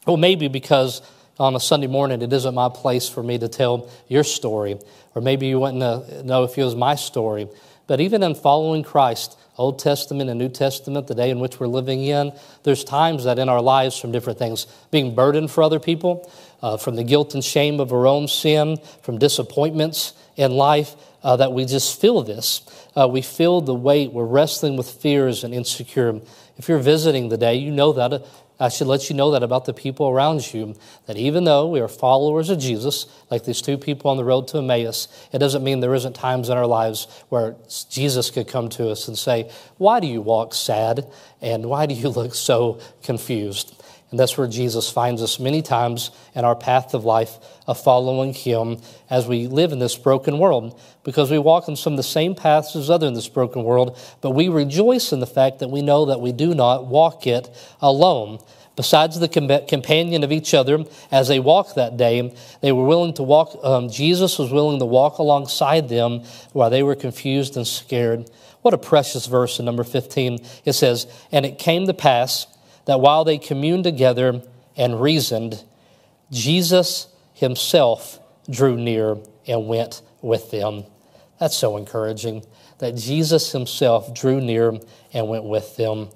Well, 0.06 0.18
maybe 0.18 0.48
because 0.48 1.00
on 1.40 1.56
a 1.56 1.60
Sunday 1.60 1.86
morning 1.86 2.22
it 2.22 2.32
isn't 2.32 2.54
my 2.54 2.68
place 2.68 3.08
for 3.08 3.22
me 3.22 3.38
to 3.38 3.48
tell 3.48 3.90
your 4.08 4.22
story, 4.22 4.78
or 5.14 5.22
maybe 5.22 5.46
you 5.46 5.58
wouldn't 5.58 5.78
know 6.24 6.44
if 6.44 6.56
it 6.56 6.62
was 6.62 6.76
my 6.76 6.94
story. 6.94 7.48
But 7.86 8.00
even 8.00 8.22
in 8.22 8.36
following 8.36 8.84
Christ, 8.84 9.36
Old 9.58 9.78
Testament 9.78 10.30
and 10.30 10.38
New 10.38 10.48
Testament, 10.48 11.06
the 11.06 11.14
day 11.14 11.30
in 11.30 11.40
which 11.40 11.58
we're 11.58 11.66
living 11.66 12.04
in, 12.04 12.32
there's 12.62 12.84
times 12.84 13.24
that 13.24 13.38
in 13.38 13.48
our 13.48 13.60
lives 13.60 13.98
from 13.98 14.12
different 14.12 14.38
things, 14.38 14.66
being 14.90 15.14
burdened 15.14 15.50
for 15.50 15.62
other 15.62 15.80
people, 15.80 16.30
uh, 16.62 16.76
from 16.76 16.94
the 16.94 17.02
guilt 17.02 17.34
and 17.34 17.42
shame 17.42 17.80
of 17.80 17.92
our 17.92 18.06
own 18.06 18.28
sin, 18.28 18.78
from 19.02 19.18
disappointments 19.18 20.12
in 20.36 20.52
life, 20.52 20.94
uh, 21.22 21.36
that 21.36 21.52
we 21.52 21.64
just 21.64 22.00
feel 22.00 22.22
this. 22.22 22.62
Uh, 22.96 23.08
we 23.08 23.22
feel 23.22 23.60
the 23.60 23.74
weight. 23.74 24.12
We're 24.12 24.24
wrestling 24.24 24.76
with 24.76 24.90
fears 24.90 25.44
and 25.44 25.54
insecure. 25.54 26.20
If 26.56 26.68
you're 26.68 26.78
visiting 26.78 27.30
today, 27.30 27.56
you 27.56 27.70
know 27.70 27.92
that. 27.92 28.12
Uh, 28.12 28.20
I 28.62 28.68
should 28.68 28.88
let 28.88 29.08
you 29.08 29.16
know 29.16 29.30
that 29.30 29.42
about 29.42 29.64
the 29.64 29.72
people 29.72 30.10
around 30.10 30.52
you. 30.52 30.76
That 31.06 31.16
even 31.16 31.44
though 31.44 31.66
we 31.66 31.80
are 31.80 31.88
followers 31.88 32.50
of 32.50 32.58
Jesus, 32.58 33.06
like 33.30 33.44
these 33.44 33.62
two 33.62 33.78
people 33.78 34.10
on 34.10 34.18
the 34.18 34.24
road 34.24 34.48
to 34.48 34.58
Emmaus, 34.58 35.08
it 35.32 35.38
doesn't 35.38 35.64
mean 35.64 35.80
there 35.80 35.94
isn't 35.94 36.14
times 36.14 36.50
in 36.50 36.58
our 36.58 36.66
lives 36.66 37.06
where 37.30 37.56
Jesus 37.88 38.30
could 38.30 38.48
come 38.48 38.68
to 38.70 38.90
us 38.90 39.08
and 39.08 39.16
say, 39.16 39.50
Why 39.78 39.98
do 39.98 40.06
you 40.06 40.20
walk 40.20 40.52
sad? 40.52 41.06
And 41.40 41.66
why 41.66 41.86
do 41.86 41.94
you 41.94 42.10
look 42.10 42.34
so 42.34 42.80
confused? 43.02 43.79
And 44.10 44.18
that's 44.18 44.36
where 44.36 44.48
Jesus 44.48 44.90
finds 44.90 45.22
us 45.22 45.38
many 45.38 45.62
times 45.62 46.10
in 46.34 46.44
our 46.44 46.56
path 46.56 46.94
of 46.94 47.04
life 47.04 47.38
of 47.66 47.80
following 47.80 48.34
Him 48.34 48.80
as 49.08 49.26
we 49.26 49.46
live 49.46 49.70
in 49.70 49.78
this 49.78 49.96
broken 49.96 50.38
world. 50.38 50.78
Because 51.04 51.30
we 51.30 51.38
walk 51.38 51.68
in 51.68 51.76
some 51.76 51.92
of 51.92 51.96
the 51.96 52.02
same 52.02 52.34
paths 52.34 52.74
as 52.74 52.90
other 52.90 53.06
in 53.06 53.14
this 53.14 53.28
broken 53.28 53.62
world, 53.62 53.98
but 54.20 54.32
we 54.32 54.48
rejoice 54.48 55.12
in 55.12 55.20
the 55.20 55.26
fact 55.26 55.60
that 55.60 55.70
we 55.70 55.80
know 55.80 56.06
that 56.06 56.20
we 56.20 56.32
do 56.32 56.54
not 56.54 56.86
walk 56.86 57.26
it 57.26 57.48
alone. 57.80 58.38
Besides 58.76 59.20
the 59.20 59.28
companion 59.28 60.24
of 60.24 60.32
each 60.32 60.54
other, 60.54 60.84
as 61.12 61.28
they 61.28 61.38
walked 61.38 61.74
that 61.74 61.96
day, 61.96 62.34
they 62.62 62.72
were 62.72 62.86
willing 62.86 63.12
to 63.14 63.22
walk, 63.22 63.58
um, 63.62 63.90
Jesus 63.90 64.38
was 64.38 64.50
willing 64.50 64.78
to 64.78 64.86
walk 64.86 65.18
alongside 65.18 65.88
them 65.88 66.22
while 66.52 66.70
they 66.70 66.82
were 66.82 66.94
confused 66.94 67.56
and 67.56 67.66
scared. 67.66 68.30
What 68.62 68.74
a 68.74 68.78
precious 68.78 69.26
verse 69.26 69.58
in 69.58 69.66
number 69.66 69.84
15. 69.84 70.38
It 70.64 70.72
says, 70.72 71.06
And 71.30 71.44
it 71.44 71.58
came 71.58 71.86
to 71.86 71.94
pass 71.94 72.46
that 72.86 73.00
while 73.00 73.24
they 73.24 73.38
communed 73.38 73.84
together 73.84 74.42
and 74.76 75.00
reasoned, 75.00 75.64
Jesus 76.30 77.08
himself 77.34 78.18
drew 78.48 78.76
near 78.76 79.18
and 79.46 79.68
went 79.68 80.02
with 80.22 80.50
them. 80.50 80.84
That's 81.38 81.56
so 81.56 81.76
encouraging 81.76 82.44
that 82.78 82.96
Jesus 82.96 83.52
himself 83.52 84.14
drew 84.14 84.40
near 84.40 84.78
and 85.12 85.28
went 85.28 85.44
with 85.44 85.76
them. 85.76 86.08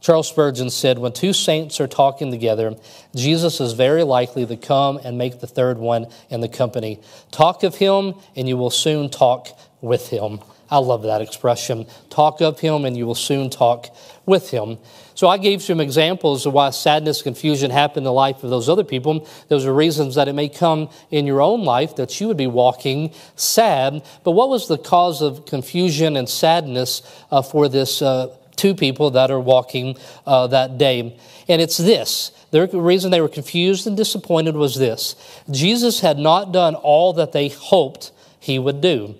Charles 0.00 0.28
Spurgeon 0.28 0.70
said, 0.70 0.98
When 0.98 1.12
two 1.12 1.32
saints 1.32 1.80
are 1.80 1.88
talking 1.88 2.30
together, 2.30 2.76
Jesus 3.14 3.60
is 3.60 3.72
very 3.72 4.04
likely 4.04 4.46
to 4.46 4.56
come 4.56 4.98
and 5.02 5.18
make 5.18 5.40
the 5.40 5.46
third 5.46 5.78
one 5.78 6.06
in 6.30 6.40
the 6.40 6.48
company. 6.48 7.00
Talk 7.30 7.62
of 7.62 7.76
him, 7.76 8.14
and 8.36 8.48
you 8.48 8.56
will 8.56 8.70
soon 8.70 9.10
talk 9.10 9.48
with 9.80 10.08
him. 10.08 10.40
I 10.70 10.78
love 10.78 11.02
that 11.02 11.22
expression. 11.22 11.86
Talk 12.10 12.40
of 12.40 12.60
him, 12.60 12.84
and 12.84 12.96
you 12.96 13.06
will 13.06 13.14
soon 13.14 13.50
talk 13.50 13.94
with 14.26 14.50
him. 14.50 14.78
So 15.14 15.26
I 15.28 15.38
gave 15.38 15.62
some 15.62 15.80
examples 15.80 16.46
of 16.46 16.52
why 16.52 16.70
sadness, 16.70 17.22
confusion 17.22 17.70
happened 17.70 17.98
in 17.98 18.04
the 18.04 18.12
life 18.12 18.44
of 18.44 18.50
those 18.50 18.68
other 18.68 18.84
people. 18.84 19.26
Those 19.48 19.66
are 19.66 19.74
reasons 19.74 20.14
that 20.14 20.28
it 20.28 20.34
may 20.34 20.48
come 20.48 20.90
in 21.10 21.26
your 21.26 21.40
own 21.40 21.64
life 21.64 21.96
that 21.96 22.20
you 22.20 22.28
would 22.28 22.36
be 22.36 22.46
walking 22.46 23.12
sad. 23.34 24.04
But 24.24 24.32
what 24.32 24.48
was 24.48 24.68
the 24.68 24.78
cause 24.78 25.22
of 25.22 25.46
confusion 25.46 26.16
and 26.16 26.28
sadness 26.28 27.02
uh, 27.30 27.42
for 27.42 27.68
this 27.68 28.00
uh, 28.02 28.36
two 28.58 28.74
people 28.74 29.12
that 29.12 29.30
are 29.30 29.40
walking 29.40 29.96
uh, 30.26 30.48
that 30.48 30.76
day. 30.76 31.18
And 31.48 31.62
it's 31.62 31.78
this. 31.78 32.32
The 32.50 32.66
reason 32.66 33.10
they 33.10 33.20
were 33.20 33.28
confused 33.28 33.86
and 33.86 33.96
disappointed 33.96 34.56
was 34.56 34.74
this 34.74 35.14
Jesus 35.50 36.00
had 36.00 36.18
not 36.18 36.52
done 36.52 36.74
all 36.74 37.14
that 37.14 37.32
they 37.32 37.48
hoped 37.48 38.12
he 38.40 38.58
would 38.58 38.80
do. 38.80 39.14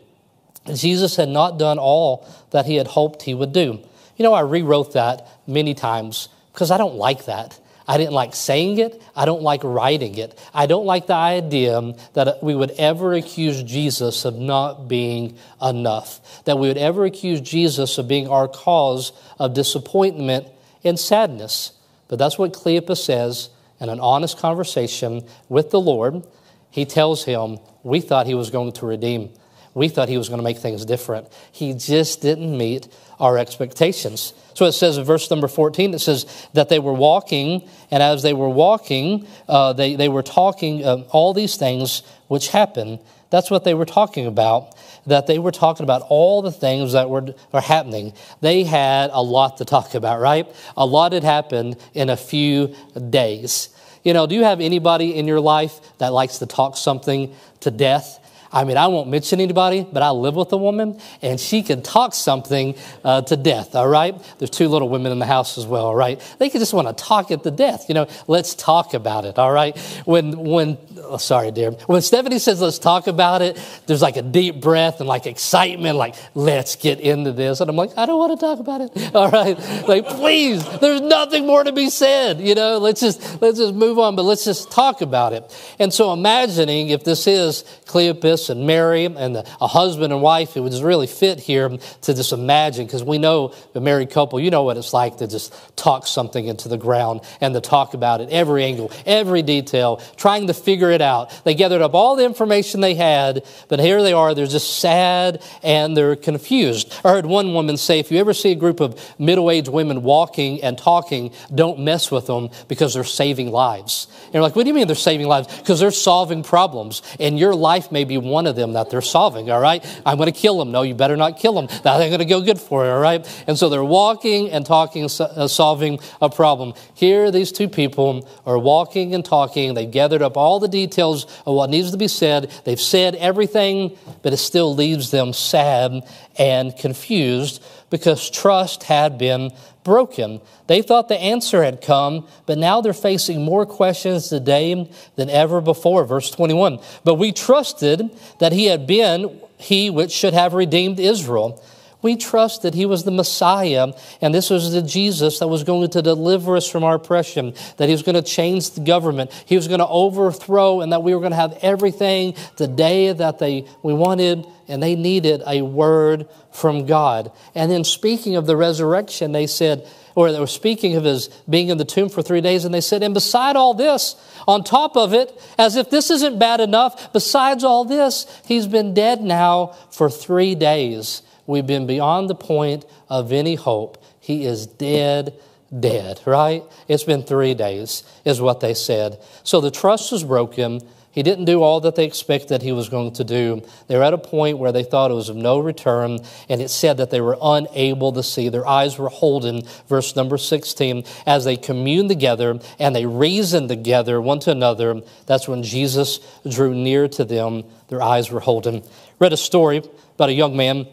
Jesus 0.75 1.17
had 1.17 1.29
not 1.29 1.59
done 1.59 1.79
all 1.79 2.29
that 2.51 2.67
he 2.67 2.77
had 2.77 2.89
hoped 2.89 3.23
he 3.23 3.35
would 3.35 3.53
do. 3.53 3.81
You 4.17 4.23
know, 4.25 4.35
I 4.35 4.41
rewrote 4.41 4.95
that 4.95 5.27
many 5.47 5.75
times 5.75 6.29
because 6.53 6.71
I 6.71 6.79
don't 6.79 6.97
like 6.97 7.27
that. 7.27 7.59
I 7.87 7.97
didn't 7.97 8.13
like 8.13 8.35
saying 8.35 8.79
it. 8.79 9.01
I 9.17 9.25
don't 9.25 9.41
like 9.41 9.63
writing 9.65 10.19
it. 10.19 10.39
I 10.53 10.67
don't 10.67 10.85
like 10.85 11.07
the 11.07 11.15
idea 11.15 11.95
that 12.13 12.43
we 12.43 12.55
would 12.55 12.73
ever 12.73 13.15
accuse 13.15 13.63
Jesus 13.63 14.27
of 14.27 14.37
not 14.37 14.89
being 14.89 15.39
enough, 15.63 16.45
that 16.45 16.59
we 16.59 16.69
would 16.69 16.77
ever 16.77 17.07
accuse 17.07 17.41
Jesus 17.41 17.97
of 17.97 18.07
being 18.07 18.29
our 18.29 18.47
cause 18.47 19.13
of 19.39 19.55
disappointment 19.55 20.49
and 20.85 20.99
sadness. 20.99 21.73
But 22.09 22.19
that's 22.19 22.39
what 22.39 22.53
Cleopas 22.53 23.03
says 23.03 23.49
in 23.81 23.89
an 23.89 24.01
honest 24.01 24.39
conversation 24.39 25.27
with 25.49 25.71
the 25.71 25.81
Lord. 25.81 26.27
He 26.71 26.85
tells 26.85 27.25
him, 27.25 27.59
We 27.83 28.01
thought 28.01 28.27
he 28.27 28.35
was 28.35 28.51
going 28.51 28.73
to 28.73 28.87
redeem. 28.87 29.31
We 29.79 29.89
thought 29.89 30.09
he 30.09 30.19
was 30.19 30.29
going 30.29 30.41
to 30.41 30.45
make 30.45 30.59
things 30.59 30.85
different. 30.85 31.29
He 31.53 31.73
just 31.73 32.21
didn't 32.21 32.57
meet 32.57 32.89
our 33.21 33.39
expectations. 33.39 34.35
So 34.55 34.65
it 34.65 34.73
says 34.73 34.99
in 34.99 35.05
verse 35.05 35.31
number 35.31 35.47
14, 35.47 35.95
it 35.95 36.01
says 36.01 36.49
that 36.53 36.69
they 36.69 36.81
were 36.81 36.93
walking, 36.93 37.69
and 37.93 38.03
as 38.03 38.25
they 38.25 38.33
were 38.33 38.49
walking, 38.49 39.29
uh, 39.49 39.73
they, 39.75 39.95
they 39.95 40.09
were 40.09 40.25
talking 40.25 40.85
uh, 40.85 41.05
all 41.11 41.33
these 41.33 41.57
things 41.57 42.03
which 42.27 42.49
happened. 42.49 42.99
That's 43.31 43.53
what 43.53 43.63
they 43.63 43.75
were 43.75 43.85
talking 43.85 44.27
about, 44.27 44.75
that 45.07 45.29
they 45.29 45.39
were 45.39 45.53
talking 45.53 45.85
about 45.85 46.03
all 46.09 46.43
the 46.43 46.51
things 46.51 46.93
that 46.95 47.09
were, 47.09 47.35
were 47.53 47.61
happening. 47.61 48.15
They 48.41 48.65
had 48.65 49.11
a 49.13 49.23
lot 49.23 49.59
to 49.59 49.65
talk 49.65 49.95
about, 49.95 50.19
right? 50.19 50.53
A 50.77 50.85
lot 50.85 51.13
had 51.13 51.23
happened 51.23 51.77
in 51.95 52.11
a 52.11 52.17
few 52.17 52.75
days. 53.11 53.69
You 54.03 54.13
know, 54.13 54.27
do 54.27 54.35
you 54.35 54.43
have 54.43 54.61
anybody 54.61 55.15
in 55.15 55.29
your 55.29 55.41
life 55.41 55.99
that 55.99 56.13
likes 56.13 56.39
to 56.39 56.47
talk 56.47 56.77
something 56.77 57.33
to 57.61 57.71
death? 57.71 58.25
I 58.51 58.65
mean, 58.65 58.77
I 58.77 58.87
won't 58.87 59.09
mention 59.09 59.41
anybody, 59.41 59.87
but 59.91 60.03
I 60.03 60.11
live 60.11 60.35
with 60.35 60.53
a 60.53 60.57
woman, 60.57 61.01
and 61.21 61.39
she 61.39 61.63
can 61.63 61.83
talk 61.83 62.15
something 62.15 62.75
uh, 63.05 63.23
to 63.23 63.37
death, 63.37 63.75
all 63.75 63.89
right? 63.89 64.15
There's 64.39 64.51
two 64.51 64.69
little 64.69 64.89
women 64.89 65.13
in 65.13 65.19
the 65.19 65.27
house 65.27 65.59
as 65.59 65.67
well, 65.67 65.87
all 65.87 65.95
right? 65.95 66.21
They 66.39 66.49
can 66.49 66.61
just 66.61 66.73
want 66.73 66.89
to 66.89 66.95
talk 66.95 67.31
it 67.31 67.43
to 67.43 67.51
death. 67.51 67.87
You 67.89 67.95
know, 67.95 68.09
let's 68.27 68.55
talk 68.55 68.95
about 68.95 69.25
it, 69.25 69.39
all 69.39 69.53
right? 69.53 69.77
When, 70.05 70.39
when, 70.39 70.79
oh, 71.03 71.19
sorry, 71.19 71.51
dear. 71.51 71.73
When 71.87 72.01
Stephanie 72.01 72.39
says 72.39 72.61
let's 72.61 72.79
talk 72.79 73.07
about 73.07 73.43
it, 73.43 73.59
there's 73.87 74.03
like 74.03 74.17
a 74.17 74.23
deep 74.23 74.61
breath 74.61 75.01
and 75.01 75.09
like 75.09 75.27
excitement, 75.27 75.97
like, 75.97 76.15
let's 76.35 76.77
get 76.77 77.01
into 77.01 77.33
this. 77.33 77.61
And 77.61 77.69
I'm 77.69 77.77
like, 77.77 77.97
I 77.99 78.07
don't 78.07 78.19
want 78.19 78.39
to 78.39 78.47
talk 78.47 78.61
about 78.61 78.81
it, 78.81 79.15
all 79.15 79.31
right? 79.31 79.59
Like, 79.87 80.07
please, 80.07 80.67
there's 80.79 81.03
nothing 81.03 81.47
more 81.47 81.65
to 81.65 81.73
be 81.73 81.91
said, 81.91 82.41
you 82.41 82.55
know? 82.55 82.79
Let's 82.79 83.01
just, 83.01 83.43
let's 83.43 83.59
just 83.59 83.75
move 83.75 83.99
on, 83.99 84.17
but 84.17 84.23
let's 84.23 84.45
just 84.45 84.71
talk 84.71 85.03
about 85.03 85.35
it. 85.35 85.55
And 85.79 85.93
so 85.93 86.13
imagining 86.15 86.89
if 86.89 87.05
this 87.05 87.27
is 87.27 87.65
Cleopas, 87.85 88.38
and 88.49 88.67
Mary 88.67 89.05
and 89.05 89.35
the, 89.35 89.47
a 89.61 89.67
husband 89.67 90.13
and 90.13 90.23
wife, 90.23 90.57
it 90.57 90.61
would 90.61 90.73
just 90.73 90.85
really 90.85 91.07
fit 91.07 91.41
here 91.41 91.69
to 91.69 92.15
just 92.15 92.33
imagine 92.33 92.87
because 92.87 93.03
we 93.03 93.19
know 93.19 93.53
a 93.75 93.81
married 93.81 94.11
couple, 94.11 94.41
you 94.41 94.51
know 94.51 94.63
what 94.63 94.77
it's 94.77 94.93
like 94.93 95.19
to 95.19 95.27
just 95.27 95.53
talk 95.77 96.07
something 96.07 96.47
into 96.47 96.69
the 96.69 96.77
ground 96.77 97.21
and 97.41 97.55
to 97.55 97.61
talk 97.61 97.95
about 97.95 98.21
it 98.21 98.29
every 98.31 98.65
angle, 98.65 98.91
every 99.07 99.43
detail, 99.43 99.97
trying 100.17 100.47
to 100.47 100.55
figure 100.55 100.91
it 100.91 101.03
out. 101.03 101.33
They 101.45 101.55
gathered 101.55 101.83
up 101.83 101.95
all 101.95 102.17
the 102.17 102.25
information 102.25 102.81
they 102.81 102.95
had, 102.95 103.45
but 103.69 103.81
here 103.81 104.03
they 104.03 104.13
are, 104.13 104.35
they're 104.35 104.47
just 104.47 104.79
sad 104.79 105.43
and 105.63 105.97
they're 105.97 106.17
confused. 106.17 106.93
I 107.05 107.11
heard 107.11 107.27
one 107.27 107.55
woman 107.55 107.77
say, 107.77 107.99
if 107.99 108.11
you 108.11 108.19
ever 108.19 108.35
see 108.35 108.53
a 108.53 108.57
group 108.57 108.81
of 108.81 109.01
middle 109.19 109.51
aged 109.51 109.69
women 109.69 110.03
walking 110.03 110.63
and 110.63 110.79
talking, 110.79 111.33
don't 111.55 111.81
mess 111.81 112.11
with 112.11 112.27
them 112.27 112.51
because 112.69 112.95
they're 112.95 113.05
saving 113.05 113.51
lives. 113.51 114.07
And 114.27 114.35
you're 114.35 114.43
like, 114.43 114.57
what 114.57 114.65
do 114.65 114.69
you 114.69 114.75
mean 114.75 114.87
they're 114.87 114.97
saving 114.97 115.27
lives? 115.27 115.55
Because 115.57 115.81
they're 115.81 115.91
solving 115.91 116.43
problems, 116.43 117.03
and 117.19 117.39
your 117.39 117.55
life 117.55 117.91
may 117.93 118.05
be 118.05 118.19
one 118.29 118.47
of 118.47 118.57
them 118.57 118.73
that 118.73 118.91
they're 118.91 119.01
solving, 119.01 119.51
all 119.51 119.61
right? 119.61 119.85
I'm 120.05 120.17
going 120.17 120.33
to 120.33 120.39
kill 120.39 120.59
them. 120.59 120.71
No, 120.71 120.83
you 120.83 120.95
better 120.95 121.17
not 121.17 121.39
kill 121.39 121.55
them. 121.55 121.67
That 121.83 122.01
ain't 122.01 122.11
going 122.11 122.19
to 122.19 122.25
go 122.25 122.41
good 122.41 122.59
for 122.59 122.85
you, 122.85 122.91
all 122.91 123.01
right? 123.01 123.27
And 123.47 123.59
so 123.59 123.69
they're 123.69 123.85
walking 123.85 124.51
and 124.51 124.65
talking, 124.65 125.05
uh, 125.05 125.49
solving 125.49 125.99
a 126.21 126.29
problem. 126.31 126.75
Here, 126.95 127.31
these 127.31 127.53
two 127.53 127.69
people 127.69 128.29
are 128.47 128.59
walking 128.59 129.15
and 129.15 129.25
talking. 129.25 129.75
They've 129.75 129.91
gathered 129.91 130.23
up 130.23 130.37
all 130.37 130.61
the 130.61 130.69
details 130.69 131.25
of 131.47 131.55
what 131.55 131.71
needs 131.71 131.91
to 131.93 131.97
be 131.97 132.09
said. 132.09 132.51
They've 132.65 132.81
said 132.81 133.15
everything, 133.17 133.97
but 134.23 134.33
it 134.33 134.39
still 134.39 134.75
leaves 134.75 135.11
them 135.11 135.33
sad 135.33 136.03
and 136.39 136.77
confused 136.77 137.63
because 137.91 138.31
trust 138.31 138.85
had 138.85 139.19
been 139.19 139.51
broken. 139.85 140.41
They 140.67 140.83
thought 140.83 141.09
the 141.09 141.19
answer 141.19 141.63
had 141.63 141.81
come, 141.81 142.27
but 142.47 142.59
now 142.59 142.81
they're 142.81 142.93
facing 142.93 143.43
more 143.43 143.65
questions 143.65 144.29
today 144.29 144.91
than 145.17 145.31
ever 145.31 145.61
before. 145.61 146.05
Verse 146.05 146.31
21. 146.31 146.79
But 147.05 147.15
we 147.15 147.33
trusted 147.33 148.11
that 148.39 148.53
he 148.53 148.67
had 148.67 148.87
been 148.87 149.41
he 149.57 149.91
which 149.91 150.13
should 150.13 150.35
have 150.35 150.55
redeemed 150.55 151.01
Israel. 151.01 151.63
We 152.01 152.17
trust 152.17 152.63
that 152.63 152.75
he 152.75 152.87
was 152.87 153.05
the 153.05 153.11
Messiah, 153.11 153.93
and 154.21 154.33
this 154.33 154.51
was 154.51 154.73
the 154.73 154.83
Jesus 154.83 155.41
that 155.41 155.49
was 155.49 155.65
going 155.65 155.91
to 155.91 156.03
deliver 156.03 156.57
us 156.57 156.69
from 156.69 156.85
our 156.85 156.95
oppression, 156.95 157.55
that 157.77 157.87
he 157.89 157.93
was 157.93 158.03
going 158.03 158.15
to 158.15 158.23
change 158.23 158.71
the 158.71 158.81
government, 158.81 159.33
he 159.47 159.57
was 159.57 159.67
going 159.67 159.81
to 159.81 159.89
overthrow, 159.89 160.81
and 160.81 160.93
that 160.93 161.03
we 161.03 161.15
were 161.15 161.21
going 161.21 161.33
to 161.33 161.37
have 161.37 161.59
everything 161.61 162.35
the 162.57 162.69
day 162.69 163.13
that 163.13 163.39
they 163.39 163.67
we 163.83 163.95
wanted 163.95 164.47
and 164.69 164.83
they 164.83 164.95
needed 164.95 165.43
a 165.47 165.63
word 165.63 166.29
from 166.53 166.85
God. 166.87 167.33
And 167.55 167.71
then 167.71 167.85
speaking 167.85 168.37
of 168.37 168.47
the 168.47 168.57
resurrection, 168.57 169.33
they 169.33 169.47
said, 169.47 169.89
or 170.15 170.31
they 170.31 170.39
were 170.41 170.47
speaking 170.47 170.95
of 170.97 171.05
his 171.05 171.29
being 171.49 171.69
in 171.69 171.79
the 171.79 171.85
tomb 171.85 172.11
for 172.11 172.23
three 172.23 172.43
days, 172.43 172.65
and 172.65 172.75
they 172.75 172.81
said, 172.81 173.03
and 173.03 173.15
beside 173.15 173.57
all 173.57 173.73
this, 173.73 174.15
on 174.47 174.63
top 174.63 174.97
of 174.97 175.15
it, 175.15 175.33
as 175.57 175.77
if 175.77 175.91
this 175.91 176.11
isn't 176.11 176.39
bad 176.39 176.61
enough, 176.61 177.13
besides 177.13 177.65
all 177.65 177.85
this, 177.85 178.27
he's 178.45 178.67
been 178.67 178.95
dead 178.95 179.23
now 179.23 179.69
for 179.91 180.11
three 180.11 180.55
days. 180.55 181.23
We've 181.49 181.67
been 181.67 181.87
beyond 181.87 182.29
the 182.29 182.35
point 182.35 182.85
of 183.09 183.33
any 183.33 183.55
hope. 183.55 184.05
He 184.21 184.45
is 184.45 184.67
dead, 184.67 185.33
dead, 185.77 186.21
right? 186.27 186.63
It's 186.89 187.05
been 187.05 187.23
three 187.23 187.55
days, 187.55 188.03
is 188.27 188.39
what 188.39 188.61
they 188.61 188.75
said. 188.75 189.19
So 189.45 189.63
the 189.63 189.71
trust 189.71 190.13
was 190.13 190.23
broken. 190.23 190.83
He 191.11 191.23
didn't 191.23 191.47
do 191.47 191.63
all 191.63 191.81
that 191.81 191.95
they 191.95 192.05
expected 192.05 192.61
he 192.61 192.73
was 192.73 192.91
going 192.91 193.15
to 193.15 193.25
do. 193.25 193.63
They 193.87 193.97
were 193.97 194.03
at 194.03 194.13
a 194.13 194.19
point 194.19 194.59
where 194.59 194.73
they 194.73 194.85
thought 194.85 195.11
it 195.11 195.15
was 195.15 195.31
of 195.31 195.37
no 195.37 195.59
return, 195.59 196.19
and 196.51 196.61
it 196.61 196.69
said 196.69 196.99
that 196.99 197.11
they 197.11 197.23
were 197.23 197.39
unable 197.41 198.13
to 198.13 198.23
see. 198.23 198.51
Their 198.51 198.69
eyes 198.69 198.99
were 198.99 199.09
holden, 199.09 199.63
verse 199.89 200.15
number 200.15 200.37
16, 200.37 201.03
as 201.25 201.47
they 201.47 201.57
communed 201.57 202.11
together 202.11 202.61
and 202.79 202.95
they 202.95 203.07
reasoned 203.07 203.71
together 203.71 204.21
one 204.21 204.41
to 204.41 204.51
another. 204.51 205.01
That's 205.25 205.49
when 205.49 205.63
Jesus 205.63 206.21
drew 206.47 206.75
near 206.75 207.09
to 207.09 207.25
them. 207.25 207.65
Their 207.89 208.03
eyes 208.03 208.31
were 208.31 208.41
holden. 208.41 208.83
Read 209.19 209.33
a 209.33 209.39
story 209.39 209.83
about 210.15 210.29
a 210.29 210.35
young 210.35 210.55
man 210.55 210.87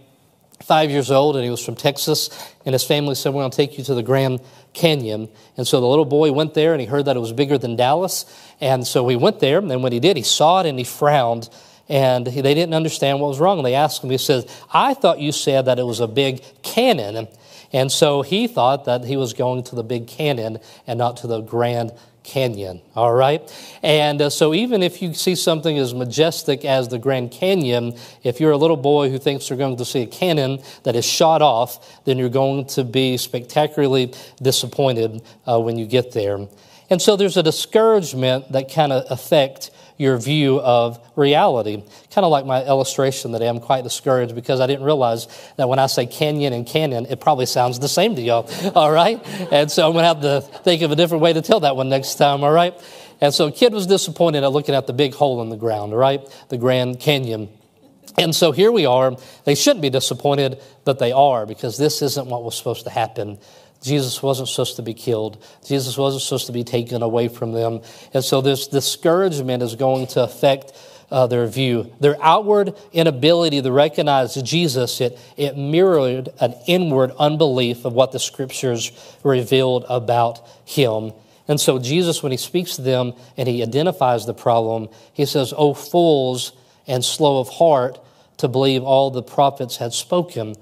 five 0.63 0.89
years 0.89 1.11
old, 1.11 1.35
and 1.35 1.43
he 1.43 1.51
was 1.51 1.63
from 1.63 1.75
Texas, 1.75 2.29
and 2.65 2.73
his 2.73 2.83
family 2.83 3.15
said, 3.15 3.33
We're 3.33 3.41
going 3.41 3.51
to 3.51 3.57
take 3.57 3.77
you 3.77 3.83
to 3.85 3.93
the 3.93 4.03
Grand 4.03 4.41
Canyon. 4.73 5.29
And 5.57 5.67
so 5.67 5.79
the 5.79 5.87
little 5.87 6.05
boy 6.05 6.31
went 6.31 6.53
there, 6.53 6.73
and 6.73 6.81
he 6.81 6.87
heard 6.87 7.05
that 7.05 7.15
it 7.15 7.19
was 7.19 7.33
bigger 7.33 7.57
than 7.57 7.75
Dallas. 7.75 8.25
And 8.61 8.85
so 8.85 9.07
he 9.07 9.15
went 9.15 9.39
there, 9.39 9.59
and 9.59 9.83
when 9.83 9.91
he 9.91 9.99
did, 9.99 10.17
he 10.17 10.23
saw 10.23 10.61
it 10.61 10.67
and 10.67 10.77
he 10.77 10.85
frowned, 10.85 11.49
and 11.87 12.27
he, 12.27 12.41
they 12.41 12.53
didn't 12.53 12.73
understand 12.73 13.19
what 13.19 13.27
was 13.27 13.39
wrong. 13.39 13.59
And 13.59 13.65
they 13.65 13.75
asked 13.75 14.03
him, 14.03 14.09
He 14.09 14.17
says, 14.17 14.45
I 14.73 14.93
thought 14.93 15.19
you 15.19 15.31
said 15.31 15.65
that 15.65 15.79
it 15.79 15.85
was 15.85 15.99
a 15.99 16.07
big 16.07 16.43
cannon. 16.63 17.27
And 17.73 17.91
so 17.91 18.21
he 18.21 18.47
thought 18.47 18.85
that 18.85 19.03
he 19.03 19.17
was 19.17 19.33
going 19.33 19.63
to 19.65 19.75
the 19.75 19.83
big 19.83 20.07
canyon 20.07 20.59
and 20.87 20.97
not 20.97 21.17
to 21.17 21.27
the 21.27 21.41
Grand 21.41 21.89
Canyon, 21.89 22.14
all 22.95 23.13
right? 23.13 23.41
And 23.83 24.21
uh, 24.21 24.29
so, 24.29 24.53
even 24.53 24.83
if 24.83 25.01
you 25.01 25.13
see 25.13 25.35
something 25.35 25.77
as 25.77 25.93
majestic 25.93 26.65
as 26.65 26.87
the 26.87 26.99
Grand 26.99 27.31
Canyon, 27.31 27.97
if 28.23 28.39
you're 28.39 28.51
a 28.51 28.57
little 28.57 28.77
boy 28.77 29.09
who 29.09 29.17
thinks 29.17 29.49
you're 29.49 29.57
going 29.57 29.77
to 29.77 29.85
see 29.85 30.01
a 30.01 30.07
cannon 30.07 30.59
that 30.83 30.95
is 30.95 31.05
shot 31.05 31.41
off, 31.41 32.03
then 32.05 32.17
you're 32.17 32.29
going 32.29 32.65
to 32.67 32.83
be 32.83 33.17
spectacularly 33.17 34.13
disappointed 34.41 35.21
uh, 35.47 35.59
when 35.59 35.77
you 35.77 35.85
get 35.85 36.11
there. 36.13 36.47
And 36.89 37.01
so, 37.01 37.15
there's 37.15 37.37
a 37.37 37.43
discouragement 37.43 38.51
that 38.51 38.71
kind 38.71 38.91
of 38.91 39.05
affect 39.11 39.71
your 39.97 40.17
view 40.17 40.59
of 40.59 40.99
reality. 41.15 41.83
Kind 42.11 42.25
of 42.25 42.31
like 42.31 42.45
my 42.45 42.63
illustration 42.65 43.31
today, 43.31 43.47
I'm 43.47 43.59
quite 43.59 43.83
discouraged 43.83 44.35
because 44.35 44.59
I 44.59 44.67
didn't 44.67 44.83
realize 44.83 45.27
that 45.57 45.69
when 45.69 45.79
I 45.79 45.87
say 45.87 46.05
canyon 46.05 46.53
and 46.53 46.67
canyon, 46.67 47.05
it 47.09 47.21
probably 47.21 47.45
sounds 47.45 47.79
the 47.79 47.87
same 47.87 48.15
to 48.15 48.21
y'all, 48.21 48.49
all 48.75 48.91
right? 48.91 49.25
And 49.51 49.71
so 49.71 49.87
I'm 49.87 49.93
going 49.93 50.03
to 50.03 50.07
have 50.07 50.21
to 50.21 50.41
think 50.63 50.81
of 50.81 50.91
a 50.91 50.95
different 50.95 51.21
way 51.21 51.33
to 51.33 51.41
tell 51.41 51.61
that 51.61 51.75
one 51.75 51.89
next 51.89 52.15
time, 52.15 52.43
all 52.43 52.51
right? 52.51 52.73
And 53.21 53.33
so 53.33 53.49
kid 53.51 53.73
was 53.73 53.87
disappointed 53.87 54.43
at 54.43 54.51
looking 54.51 54.75
at 54.75 54.87
the 54.87 54.93
big 54.93 55.13
hole 55.13 55.41
in 55.41 55.49
the 55.49 55.55
ground, 55.55 55.93
all 55.93 55.99
right? 55.99 56.21
The 56.49 56.57
Grand 56.57 56.99
Canyon. 56.99 57.49
And 58.17 58.35
so 58.35 58.51
here 58.51 58.71
we 58.71 58.85
are. 58.85 59.15
They 59.43 59.55
shouldn't 59.55 59.81
be 59.81 59.89
disappointed, 59.89 60.61
but 60.83 60.99
they 60.99 61.11
are 61.11 61.45
because 61.45 61.77
this 61.77 62.01
isn't 62.01 62.27
what 62.27 62.43
was 62.43 62.57
supposed 62.57 62.85
to 62.85 62.89
happen. 62.89 63.39
Jesus 63.85 64.21
wasn't 64.21 64.49
supposed 64.49 64.75
to 64.77 64.81
be 64.81 64.93
killed. 64.93 65.43
Jesus 65.65 65.97
wasn't 65.97 66.23
supposed 66.23 66.47
to 66.47 66.51
be 66.51 66.63
taken 66.63 67.01
away 67.01 67.27
from 67.27 67.51
them. 67.51 67.81
And 68.13 68.23
so 68.23 68.41
this 68.41 68.67
discouragement 68.67 69.61
is 69.61 69.75
going 69.75 70.07
to 70.07 70.23
affect 70.23 70.73
uh, 71.11 71.27
their 71.27 71.45
view. 71.45 71.93
Their 71.99 72.17
outward 72.21 72.75
inability 72.91 73.61
to 73.61 73.71
recognize 73.71 74.35
Jesus, 74.35 74.99
it, 75.01 75.19
it 75.37 75.55
mirrored 75.55 76.29
an 76.39 76.55
inward 76.67 77.11
unbelief 77.19 77.85
of 77.85 77.93
what 77.93 78.11
the 78.11 78.19
scriptures 78.19 78.91
revealed 79.23 79.85
about 79.87 80.41
him. 80.65 81.13
And 81.47 81.61
so 81.61 81.77
Jesus, 81.77 82.23
when 82.23 82.31
he 82.31 82.37
speaks 82.37 82.75
to 82.77 82.81
them 82.81 83.13
and 83.37 83.47
he 83.47 83.61
identifies 83.61 84.25
the 84.25 84.33
problem, 84.33 84.89
he 85.13 85.25
says, 85.25 85.53
Oh, 85.55 85.75
fools 85.75 86.53
and 86.87 87.05
slow 87.05 87.39
of 87.39 87.49
heart 87.49 87.99
to 88.37 88.47
believe 88.47 88.83
all 88.83 89.11
the 89.11 89.23
prophets 89.23 89.77
had 89.77 89.93
spoken. 89.93 90.55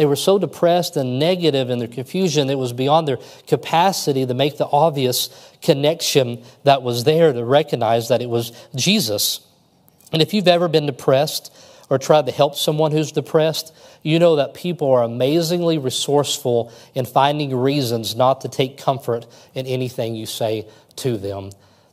They 0.00 0.06
were 0.06 0.16
so 0.16 0.38
depressed 0.38 0.96
and 0.96 1.18
negative 1.18 1.68
in 1.68 1.78
their 1.78 1.86
confusion, 1.86 2.48
it 2.48 2.54
was 2.54 2.72
beyond 2.72 3.06
their 3.06 3.18
capacity 3.46 4.24
to 4.24 4.32
make 4.32 4.56
the 4.56 4.66
obvious 4.66 5.28
connection 5.60 6.42
that 6.64 6.82
was 6.82 7.04
there 7.04 7.34
to 7.34 7.44
recognize 7.44 8.08
that 8.08 8.22
it 8.22 8.30
was 8.30 8.50
Jesus. 8.74 9.40
And 10.10 10.22
if 10.22 10.32
you've 10.32 10.48
ever 10.48 10.68
been 10.68 10.86
depressed 10.86 11.52
or 11.90 11.98
tried 11.98 12.24
to 12.24 12.32
help 12.32 12.54
someone 12.54 12.92
who's 12.92 13.12
depressed, 13.12 13.74
you 14.02 14.18
know 14.18 14.36
that 14.36 14.54
people 14.54 14.90
are 14.90 15.02
amazingly 15.02 15.76
resourceful 15.76 16.72
in 16.94 17.04
finding 17.04 17.54
reasons 17.54 18.16
not 18.16 18.40
to 18.40 18.48
take 18.48 18.78
comfort 18.78 19.26
in 19.54 19.66
anything 19.66 20.14
you 20.14 20.24
say 20.24 20.66
to 20.96 21.18
them. 21.18 21.50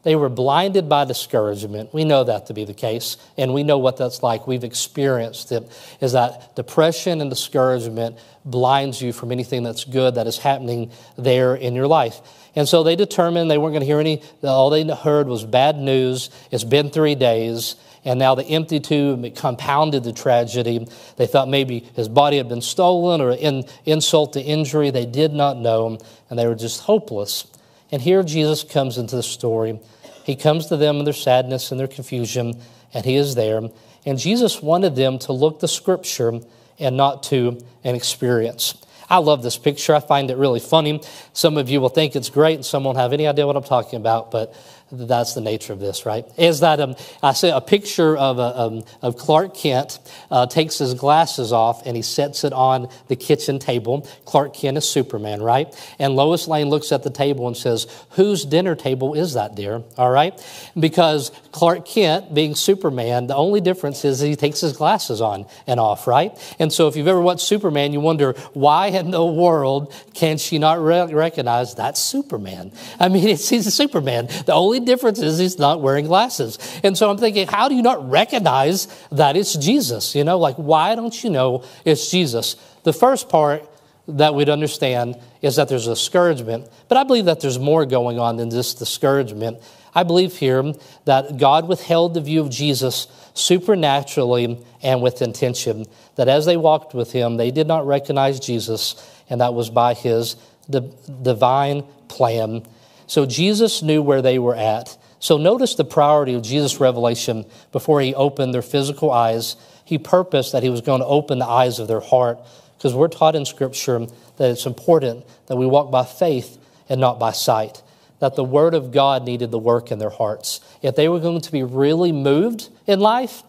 They 0.08 0.16
were 0.16 0.30
blinded 0.30 0.88
by 0.88 1.04
discouragement. 1.04 1.94
We 1.94 2.06
know 2.06 2.24
that 2.24 2.46
to 2.46 2.54
be 2.54 2.64
the 2.64 2.74
case, 2.74 3.18
and 3.36 3.54
we 3.54 3.64
know 3.64 3.78
what 3.78 3.98
that's 3.98 4.24
like. 4.24 4.48
We've 4.48 4.64
experienced 4.64 5.52
it. 5.52 5.70
Is 6.00 6.14
that 6.14 6.56
depression 6.56 7.20
and 7.20 7.30
discouragement 7.30 8.18
blinds 8.46 9.02
you 9.02 9.12
from 9.12 9.34
anything 9.34 9.64
that's 9.64 9.84
good 9.84 10.16
that 10.16 10.26
is 10.26 10.38
happening 10.38 10.92
there 11.18 11.56
in 11.56 11.76
your 11.76 11.88
life. 11.88 12.22
And 12.56 12.70
so 12.70 12.84
they 12.84 12.96
determined 12.96 13.52
they 13.52 13.58
weren't 13.58 13.74
going 13.74 13.82
to 13.82 13.86
hear 13.86 14.00
any, 14.00 14.22
all 14.44 14.70
they 14.70 14.88
heard 14.88 15.28
was 15.28 15.44
bad 15.44 15.76
news. 15.76 16.30
It's 16.52 16.64
been 16.64 16.90
three 16.90 17.16
days, 17.16 17.76
and 18.06 18.18
now 18.18 18.34
the 18.34 18.46
empty 18.46 18.80
tomb 18.80 19.30
compounded 19.32 20.06
the 20.06 20.14
tragedy. 20.14 20.88
They 21.18 21.28
thought 21.28 21.50
maybe 21.50 21.82
his 21.98 22.08
body 22.08 22.38
had 22.38 22.48
been 22.48 22.62
stolen 22.62 23.20
or 23.20 23.34
in, 23.34 23.66
insult 23.84 24.32
to 24.34 24.42
injury. 24.42 24.90
They 24.90 25.06
did 25.06 25.34
not 25.34 25.58
know, 25.58 25.98
and 26.30 26.40
they 26.40 26.48
were 26.48 26.56
just 26.56 26.84
hopeless. 26.84 27.46
And 27.92 28.02
here 28.02 28.24
Jesus 28.24 28.64
comes 28.64 28.98
into 28.98 29.16
the 29.16 29.24
story. 29.24 29.80
He 30.24 30.36
comes 30.36 30.68
to 30.68 30.78
them 30.78 30.98
in 30.98 31.06
their 31.06 31.14
sadness 31.14 31.72
and 31.72 31.80
their 31.80 31.88
confusion, 31.88 32.62
and 32.94 33.06
he 33.06 33.16
is 33.16 33.36
there. 33.36 33.62
And 34.06 34.20
Jesus 34.20 34.62
wanted 34.62 34.96
them 34.96 35.20
to 35.20 35.34
look 35.34 35.60
to 35.60 35.68
Scripture 35.68 36.40
and 36.80 36.98
not 36.98 37.24
to 37.24 37.60
an 37.84 37.96
experience. 37.96 38.76
I 39.10 39.20
love 39.20 39.42
this 39.42 39.58
picture. 39.58 39.96
I 39.96 40.02
find 40.02 40.30
it 40.30 40.38
really 40.38 40.60
funny. 40.60 41.02
Some 41.32 41.58
of 41.58 41.70
you 41.70 41.80
will 41.80 41.90
think 41.90 42.16
it's 42.16 42.30
great, 42.30 42.56
and 42.56 42.66
some 42.66 42.84
won't 42.84 42.98
have 42.98 43.14
any 43.14 43.26
idea 43.26 43.48
what 43.48 43.56
I'm 43.56 43.64
talking 43.64 43.98
about, 43.98 44.32
but 44.32 44.54
that's 44.92 45.34
the 45.34 45.42
nature 45.42 45.74
of 45.74 45.80
this, 45.80 46.06
right? 46.06 46.26
Is 46.38 46.62
that 46.62 46.80
um, 46.80 46.96
I 47.22 47.34
see 47.34 47.50
a 47.50 47.60
picture 47.60 48.16
of, 48.16 48.40
a, 48.40 48.60
um, 48.60 48.84
of 49.02 49.18
Clark 49.18 49.56
Kent 49.56 50.00
uh, 50.32 50.48
takes 50.48 50.78
his 50.78 50.94
glasses 50.94 51.52
off 51.52 51.86
and 51.86 51.96
he 51.96 52.02
sets 52.02 52.44
it 52.44 52.54
on 52.54 52.88
the 53.08 53.16
kitchen 53.16 53.60
table. 53.60 54.08
Clark 54.26 54.54
Kent 54.54 54.78
is 54.78 54.88
Superman, 54.88 55.42
right? 55.42 55.74
And 56.00 56.16
Lois 56.16 56.48
Lane 56.48 56.70
looks 56.70 56.92
at 56.92 57.04
the 57.04 57.10
table 57.10 57.48
and 57.48 57.58
says, 57.58 57.88
Whose 58.12 58.46
dinner 58.46 58.76
table 58.76 59.14
is 59.14 59.34
that, 59.34 59.56
dear? 59.56 59.84
All 59.98 60.12
right? 60.12 60.34
Because 60.80 61.32
Clark 61.52 61.86
Kent, 61.86 62.34
being 62.34 62.56
Superman, 62.56 63.28
the 63.28 63.36
only 63.36 63.60
difference 63.60 64.06
is 64.06 64.20
he 64.20 64.36
takes 64.36 64.62
his 64.62 64.74
glasses 64.74 65.22
on 65.22 65.46
and 65.66 65.80
off, 65.80 66.08
right? 66.08 66.32
And 66.60 66.72
so 66.72 66.88
if 66.88 66.96
you've 66.96 67.08
ever 67.08 67.22
watched 67.22 67.42
Superman, 67.42 67.92
you 67.92 68.00
wonder, 68.00 68.34
why 68.54 68.88
in 68.88 69.12
the 69.12 69.26
world 69.26 69.94
can 70.14 70.38
she 70.38 70.60
not 70.60 70.82
re- 70.82 71.14
recognize 71.14 71.76
that's 71.76 72.00
Superman? 72.00 72.72
I 73.00 73.10
mean, 73.10 73.28
it's, 73.28 73.50
he's 73.58 73.68
a 73.68 73.72
Superman. 73.72 74.28
The 74.46 74.54
only 74.54 74.77
only 74.78 74.86
difference 74.86 75.20
is 75.20 75.40
he's 75.40 75.60
not 75.60 75.82
wearing 75.82 76.06
glasses. 76.06 76.58
And 76.84 76.98
so 76.98 77.10
I'm 77.10 77.18
thinking, 77.18 77.48
how 77.48 77.70
do 77.70 77.76
you 77.76 77.82
not 77.82 78.10
recognize 78.10 78.88
that 79.12 79.36
it's 79.36 79.54
Jesus? 79.54 80.16
You 80.16 80.24
know, 80.24 80.38
like, 80.38 80.56
why 80.56 80.96
don't 80.96 81.24
you 81.24 81.30
know 81.30 81.64
it's 81.86 82.10
Jesus? 82.10 82.56
The 82.84 82.94
first 82.94 83.30
part 83.30 83.68
that 84.08 84.36
we'd 84.36 84.50
understand 84.50 85.18
is 85.42 85.58
that 85.58 85.68
there's 85.68 85.88
a 85.88 85.92
discouragement, 85.92 86.70
but 86.88 86.98
I 86.98 87.04
believe 87.04 87.26
that 87.26 87.42
there's 87.42 87.60
more 87.60 87.86
going 87.86 88.20
on 88.20 88.38
than 88.38 88.50
just 88.50 88.80
discouragement. 88.80 89.60
I 89.94 90.04
believe 90.04 90.38
here 90.38 90.74
that 91.06 91.38
God 91.38 91.68
withheld 91.68 92.14
the 92.14 92.22
view 92.22 92.42
of 92.42 92.50
Jesus 92.50 93.08
supernaturally 93.34 94.64
and 94.82 95.02
with 95.02 95.22
intention, 95.22 95.86
that 96.16 96.28
as 96.28 96.46
they 96.46 96.56
walked 96.56 96.94
with 96.94 97.12
him, 97.12 97.38
they 97.38 97.52
did 97.52 97.68
not 97.68 97.86
recognize 97.86 98.40
Jesus, 98.40 98.96
and 99.30 99.42
that 99.42 99.54
was 99.54 99.70
by 99.70 99.94
his 99.94 100.36
divine 100.70 101.84
plan 102.08 102.66
so 103.08 103.26
Jesus 103.26 103.82
knew 103.82 104.02
where 104.02 104.22
they 104.22 104.38
were 104.38 104.56
at. 104.56 104.98
So 105.20 105.38
notice 105.38 105.76
the 105.76 105.86
priority 105.86 106.34
of 106.36 106.44
Jesus' 106.44 106.80
revelation 106.80 107.46
before 107.72 108.02
he 108.02 108.14
opened 108.14 108.54
their 108.54 108.62
physical 108.62 109.10
eyes. 109.10 109.56
He 109.84 109.98
purposed 109.98 110.52
that 110.52 110.62
he 110.62 110.70
was 110.70 110.82
going 110.82 111.00
to 111.00 111.08
open 111.08 111.40
the 111.40 111.48
eyes 111.48 111.80
of 111.80 111.88
their 111.88 112.02
heart 112.02 112.38
because 112.78 112.94
we're 112.94 113.08
taught 113.08 113.36
in 113.36 113.46
Scripture 113.46 114.06
that 114.38 114.52
it's 114.52 114.66
important 114.66 115.26
that 115.48 115.56
we 115.56 115.66
walk 115.66 115.90
by 115.90 116.04
faith 116.04 116.60
and 116.90 117.02
not 117.02 117.18
by 117.18 117.32
sight. 117.32 117.82
That 118.20 118.36
the 118.36 118.44
Word 118.44 118.74
of 118.74 118.92
God 118.92 119.24
needed 119.26 119.52
the 119.52 119.60
work 119.60 119.92
in 119.92 120.00
their 120.00 120.10
hearts. 120.10 120.60
If 120.82 120.96
they 120.96 121.08
were 121.08 121.20
going 121.20 121.42
to 121.42 121.52
be 121.52 121.64
really 121.64 122.12
moved 122.12 122.70
in 122.86 123.00
life 123.00 123.42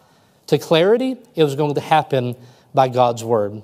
to 0.47 0.57
clarity, 0.57 1.17
it 1.35 1.43
was 1.43 1.55
going 1.55 1.75
to 1.75 1.81
happen 1.81 2.35
by 2.73 2.87
God's 2.87 3.23
Word. 3.23 3.61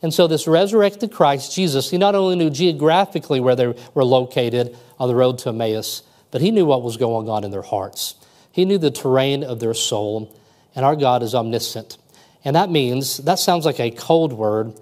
And 0.00 0.14
so, 0.14 0.26
this 0.26 0.46
resurrected 0.46 1.12
Christ, 1.12 1.54
Jesus, 1.54 1.90
he 1.90 1.98
not 1.98 2.14
only 2.14 2.36
knew 2.36 2.50
geographically 2.50 3.40
where 3.40 3.56
they 3.56 3.74
were 3.94 4.04
located 4.04 4.76
on 4.98 5.08
the 5.08 5.14
road 5.14 5.38
to 5.38 5.48
Emmaus, 5.48 6.02
but 6.30 6.40
he 6.40 6.50
knew 6.50 6.64
what 6.64 6.82
was 6.82 6.96
going 6.96 7.28
on 7.28 7.44
in 7.44 7.50
their 7.50 7.62
hearts. 7.62 8.14
He 8.52 8.64
knew 8.64 8.78
the 8.78 8.90
terrain 8.90 9.42
of 9.42 9.60
their 9.60 9.74
soul, 9.74 10.36
and 10.74 10.84
our 10.84 10.94
God 10.94 11.22
is 11.22 11.34
omniscient. 11.34 11.98
And 12.44 12.54
that 12.54 12.70
means, 12.70 13.18
that 13.18 13.38
sounds 13.38 13.64
like 13.64 13.80
a 13.80 13.90
cold 13.90 14.32
word, 14.32 14.72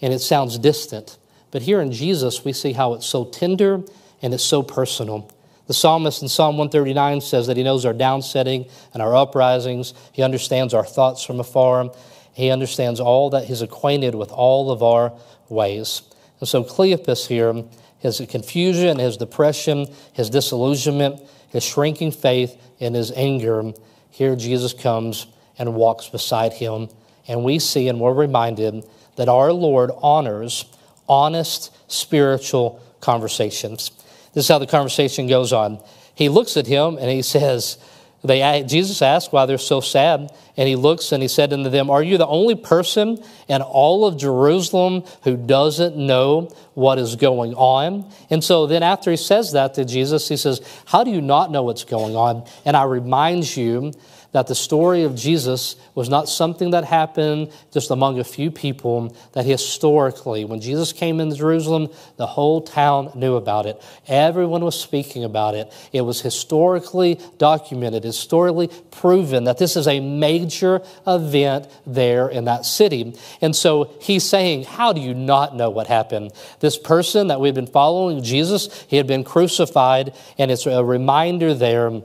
and 0.00 0.12
it 0.12 0.20
sounds 0.20 0.58
distant. 0.58 1.18
But 1.50 1.62
here 1.62 1.80
in 1.80 1.92
Jesus, 1.92 2.44
we 2.44 2.52
see 2.52 2.72
how 2.72 2.94
it's 2.94 3.06
so 3.06 3.24
tender 3.24 3.82
and 4.22 4.34
it's 4.34 4.42
so 4.42 4.62
personal. 4.62 5.30
The 5.66 5.74
psalmist 5.74 6.20
in 6.20 6.28
Psalm 6.28 6.58
139 6.58 7.20
says 7.20 7.46
that 7.46 7.56
he 7.56 7.62
knows 7.62 7.86
our 7.86 7.94
downsetting 7.94 8.70
and 8.92 9.02
our 9.02 9.14
uprisings. 9.14 9.94
He 10.12 10.22
understands 10.22 10.74
our 10.74 10.84
thoughts 10.84 11.24
from 11.24 11.40
afar. 11.40 11.90
He 12.34 12.50
understands 12.50 13.00
all 13.00 13.30
that 13.30 13.44
he's 13.44 13.62
acquainted 13.62 14.14
with 14.14 14.30
all 14.30 14.70
of 14.70 14.82
our 14.82 15.12
ways. 15.48 16.02
And 16.40 16.48
so 16.48 16.64
Cleopas 16.64 17.26
here, 17.28 17.64
his 17.98 18.20
confusion, 18.28 18.98
his 18.98 19.16
depression, 19.16 19.86
his 20.12 20.28
disillusionment, 20.30 21.22
his 21.48 21.64
shrinking 21.64 22.12
faith, 22.12 22.60
and 22.80 22.94
his 22.94 23.12
anger, 23.12 23.72
here 24.10 24.36
Jesus 24.36 24.72
comes 24.72 25.26
and 25.58 25.74
walks 25.74 26.08
beside 26.08 26.52
him. 26.52 26.88
And 27.26 27.44
we 27.44 27.58
see 27.58 27.88
and 27.88 28.00
we're 28.00 28.12
reminded 28.12 28.84
that 29.16 29.28
our 29.28 29.52
Lord 29.52 29.90
honors 30.02 30.64
honest 31.08 31.74
spiritual 31.90 32.80
conversations. 33.00 33.90
This 34.34 34.44
is 34.44 34.48
how 34.48 34.58
the 34.58 34.66
conversation 34.66 35.26
goes 35.26 35.52
on. 35.52 35.82
He 36.14 36.28
looks 36.28 36.56
at 36.56 36.66
him 36.66 36.96
and 36.98 37.10
he 37.10 37.22
says, 37.22 37.78
they, 38.24 38.64
Jesus 38.66 39.02
asked 39.02 39.32
why 39.32 39.44
they're 39.44 39.58
so 39.58 39.82
sad, 39.82 40.32
and 40.56 40.68
he 40.68 40.76
looks 40.76 41.12
and 41.12 41.22
he 41.22 41.28
said 41.28 41.52
unto 41.52 41.68
them, 41.68 41.90
Are 41.90 42.02
you 42.02 42.16
the 42.16 42.26
only 42.26 42.54
person 42.54 43.22
in 43.48 43.60
all 43.60 44.06
of 44.06 44.16
Jerusalem 44.16 45.04
who 45.24 45.36
doesn't 45.36 45.96
know 45.96 46.48
what 46.72 46.98
is 46.98 47.16
going 47.16 47.52
on? 47.54 48.10
And 48.30 48.42
so 48.42 48.66
then, 48.66 48.82
after 48.82 49.10
he 49.10 49.18
says 49.18 49.52
that 49.52 49.74
to 49.74 49.84
Jesus, 49.84 50.26
he 50.26 50.38
says, 50.38 50.62
How 50.86 51.04
do 51.04 51.10
you 51.10 51.20
not 51.20 51.50
know 51.50 51.64
what's 51.64 51.84
going 51.84 52.16
on? 52.16 52.44
And 52.64 52.78
I 52.78 52.84
remind 52.84 53.54
you 53.54 53.92
that 54.34 54.48
the 54.48 54.54
story 54.54 55.04
of 55.04 55.14
Jesus 55.14 55.76
was 55.94 56.08
not 56.08 56.28
something 56.28 56.72
that 56.72 56.84
happened 56.84 57.52
just 57.72 57.92
among 57.92 58.18
a 58.18 58.24
few 58.24 58.50
people, 58.50 59.16
that 59.32 59.46
historically, 59.46 60.44
when 60.44 60.60
Jesus 60.60 60.92
came 60.92 61.20
into 61.20 61.36
Jerusalem, 61.36 61.88
the 62.16 62.26
whole 62.26 62.60
town 62.60 63.12
knew 63.14 63.36
about 63.36 63.64
it. 63.64 63.80
Everyone 64.08 64.64
was 64.64 64.78
speaking 64.78 65.22
about 65.22 65.54
it. 65.54 65.72
It 65.92 66.00
was 66.00 66.20
historically 66.20 67.20
documented, 67.38 68.02
historically 68.02 68.70
proven 68.90 69.44
that 69.44 69.58
this 69.58 69.76
is 69.76 69.86
a 69.86 70.00
major 70.00 70.82
event 71.06 71.68
there 71.86 72.28
in 72.28 72.46
that 72.46 72.66
city. 72.66 73.14
And 73.40 73.54
so 73.54 73.94
he's 74.00 74.28
saying, 74.28 74.64
How 74.64 74.92
do 74.92 75.00
you 75.00 75.14
not 75.14 75.54
know 75.54 75.70
what 75.70 75.86
happened? 75.86 76.32
This 76.58 76.76
person 76.76 77.28
that 77.28 77.40
we've 77.40 77.54
been 77.54 77.68
following, 77.68 78.24
Jesus, 78.24 78.84
he 78.88 78.96
had 78.96 79.06
been 79.06 79.22
crucified, 79.22 80.12
and 80.38 80.50
it's 80.50 80.66
a 80.66 80.82
reminder 80.82 81.54
there 81.54 82.02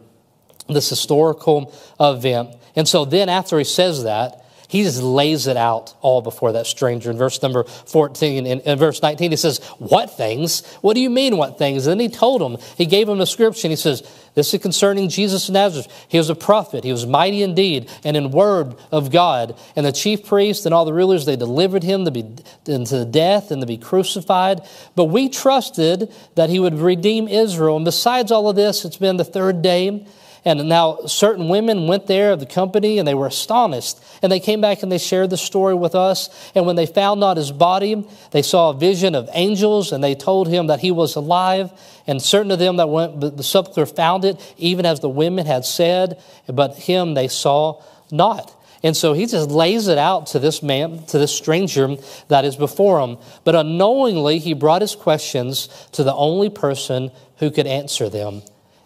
this 0.73 0.89
historical 0.89 1.73
event. 1.99 2.55
And 2.75 2.87
so 2.87 3.05
then 3.05 3.29
after 3.29 3.57
he 3.57 3.63
says 3.63 4.03
that, 4.03 4.45
he 4.69 4.83
just 4.83 5.01
lays 5.01 5.47
it 5.47 5.57
out 5.57 5.95
all 5.99 6.21
before 6.21 6.51
that 6.51 6.67
stranger. 6.67 7.09
In 7.09 7.17
verse 7.17 7.41
number 7.41 7.63
14 7.63 8.45
and 8.45 8.61
in 8.61 8.77
verse 8.77 9.01
19, 9.01 9.31
he 9.31 9.35
says, 9.35 9.57
What 9.79 10.15
things? 10.15 10.63
What 10.81 10.93
do 10.93 11.01
you 11.01 11.09
mean, 11.09 11.37
what 11.37 11.57
things? 11.57 11.87
And 11.87 11.99
then 11.99 12.07
he 12.07 12.15
told 12.15 12.39
him, 12.39 12.63
he 12.77 12.85
gave 12.85 13.09
him 13.09 13.19
a 13.19 13.25
scripture, 13.25 13.65
and 13.65 13.71
he 13.71 13.75
says, 13.75 14.03
This 14.35 14.53
is 14.53 14.61
concerning 14.61 15.09
Jesus 15.09 15.49
of 15.49 15.55
Nazareth. 15.55 15.87
He 16.07 16.19
was 16.19 16.29
a 16.29 16.35
prophet, 16.35 16.83
he 16.83 16.91
was 16.91 17.07
mighty 17.07 17.41
indeed, 17.41 17.89
and 18.03 18.15
in 18.15 18.29
word 18.29 18.75
of 18.91 19.11
God. 19.11 19.57
And 19.75 19.87
the 19.87 19.91
chief 19.91 20.23
priests 20.23 20.67
and 20.67 20.73
all 20.73 20.85
the 20.85 20.93
rulers, 20.93 21.25
they 21.25 21.35
delivered 21.35 21.81
him 21.81 22.05
to 22.05 22.11
be 22.11 22.35
into 22.67 23.05
death 23.05 23.49
and 23.49 23.63
to 23.63 23.67
be 23.67 23.79
crucified. 23.79 24.61
But 24.95 25.05
we 25.05 25.29
trusted 25.29 26.13
that 26.35 26.51
he 26.51 26.59
would 26.59 26.75
redeem 26.75 27.27
Israel. 27.27 27.77
And 27.77 27.85
besides 27.85 28.31
all 28.31 28.47
of 28.47 28.55
this, 28.55 28.85
it's 28.85 28.97
been 28.97 29.17
the 29.17 29.25
third 29.25 29.63
day. 29.63 30.05
And 30.45 30.69
now 30.69 30.99
certain 31.05 31.49
women 31.49 31.87
went 31.87 32.07
there 32.07 32.31
of 32.31 32.39
the 32.39 32.45
company 32.45 32.97
and 32.97 33.07
they 33.07 33.13
were 33.13 33.27
astonished. 33.27 33.99
And 34.21 34.31
they 34.31 34.39
came 34.39 34.61
back 34.61 34.83
and 34.83 34.91
they 34.91 34.97
shared 34.97 35.29
the 35.29 35.37
story 35.37 35.75
with 35.75 35.95
us. 35.95 36.29
And 36.55 36.65
when 36.65 36.75
they 36.75 36.85
found 36.85 37.19
not 37.19 37.37
his 37.37 37.51
body, 37.51 38.07
they 38.31 38.41
saw 38.41 38.69
a 38.69 38.73
vision 38.73 39.15
of 39.15 39.29
angels 39.33 39.91
and 39.91 40.03
they 40.03 40.15
told 40.15 40.47
him 40.47 40.67
that 40.67 40.79
he 40.79 40.91
was 40.91 41.15
alive. 41.15 41.71
And 42.07 42.21
certain 42.21 42.51
of 42.51 42.59
them 42.59 42.77
that 42.77 42.89
went, 42.89 43.19
the 43.19 43.43
sepulchre 43.43 43.85
found 43.85 44.25
it, 44.25 44.55
even 44.57 44.85
as 44.85 44.99
the 44.99 45.09
women 45.09 45.45
had 45.45 45.65
said, 45.65 46.21
but 46.47 46.75
him 46.75 47.13
they 47.13 47.27
saw 47.27 47.81
not. 48.11 48.55
And 48.81 48.95
so 48.95 49.11
he 49.13 49.25
just 49.25 49.49
lays 49.49 49.87
it 49.87 49.97
out 49.97 50.27
to 50.27 50.39
this 50.39 50.63
man, 50.63 51.03
to 51.07 51.17
this 51.17 51.35
stranger 51.35 51.97
that 52.29 52.45
is 52.45 52.55
before 52.55 53.01
him. 53.01 53.17
But 53.43 53.55
unknowingly, 53.55 54.39
he 54.39 54.53
brought 54.53 54.81
his 54.81 54.95
questions 54.95 55.67
to 55.91 56.03
the 56.03 56.15
only 56.15 56.49
person 56.49 57.11
who 57.37 57.51
could 57.51 57.67
answer 57.67 58.09
them. 58.09 58.41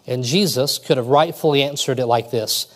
And 0.05 0.23
Jesus 0.23 0.77
could 0.77 0.97
have 0.97 1.07
rightfully 1.07 1.63
answered 1.63 1.99
it 1.99 2.07
like 2.07 2.31
this. 2.31 2.67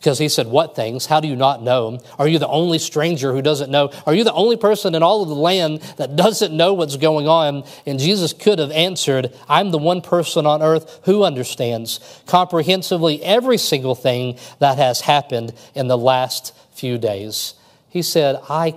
Because 0.00 0.18
he 0.18 0.30
said, 0.30 0.46
What 0.46 0.74
things? 0.74 1.04
How 1.04 1.20
do 1.20 1.28
you 1.28 1.36
not 1.36 1.62
know? 1.62 2.00
Are 2.18 2.26
you 2.26 2.38
the 2.38 2.48
only 2.48 2.78
stranger 2.78 3.34
who 3.34 3.42
doesn't 3.42 3.70
know? 3.70 3.92
Are 4.06 4.14
you 4.14 4.24
the 4.24 4.32
only 4.32 4.56
person 4.56 4.94
in 4.94 5.02
all 5.02 5.22
of 5.22 5.28
the 5.28 5.34
land 5.34 5.82
that 5.98 6.16
doesn't 6.16 6.56
know 6.56 6.72
what's 6.72 6.96
going 6.96 7.28
on? 7.28 7.64
And 7.84 7.98
Jesus 7.98 8.32
could 8.32 8.60
have 8.60 8.70
answered, 8.70 9.36
I'm 9.46 9.72
the 9.72 9.78
one 9.78 10.00
person 10.00 10.46
on 10.46 10.62
earth 10.62 11.00
who 11.04 11.22
understands 11.22 12.00
comprehensively 12.26 13.22
every 13.22 13.58
single 13.58 13.94
thing 13.94 14.38
that 14.58 14.78
has 14.78 15.02
happened 15.02 15.52
in 15.74 15.88
the 15.88 15.98
last 15.98 16.56
few 16.72 16.96
days. 16.96 17.54
He 17.90 18.02
said, 18.02 18.40
I. 18.48 18.74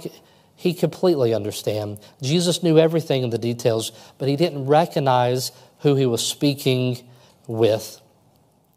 He 0.56 0.74
completely 0.74 1.34
understand. 1.34 2.00
Jesus 2.22 2.64
knew 2.64 2.78
everything 2.78 3.24
in 3.24 3.32
the 3.32 3.38
details, 3.38 3.92
but 4.18 4.30
he 4.30 4.38
didn't 4.38 4.66
recognize 4.66 5.52
who 5.80 5.96
he 5.96 6.06
was 6.06 6.26
speaking 6.26 7.06
with. 7.48 8.02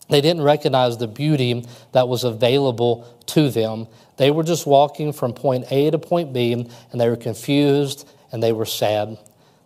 They 0.09 0.21
didn't 0.21 0.43
recognize 0.43 0.99
the 0.99 1.09
beauty 1.09 1.67
that 1.93 2.09
was 2.09 2.25
available 2.25 3.09
to 3.27 3.51
them. 3.51 3.89
They 4.17 4.31
were 4.31 4.45
just 4.45 4.67
walking 4.67 5.13
from 5.13 5.33
point 5.33 5.67
A 5.71 5.91
to 5.91 5.99
point 5.99 6.33
B, 6.33 6.53
and 6.53 7.01
they 7.01 7.09
were 7.09 7.17
confused 7.17 8.09
and 8.33 8.43
they 8.43 8.53
were 8.53 8.67
sad. 8.67 9.19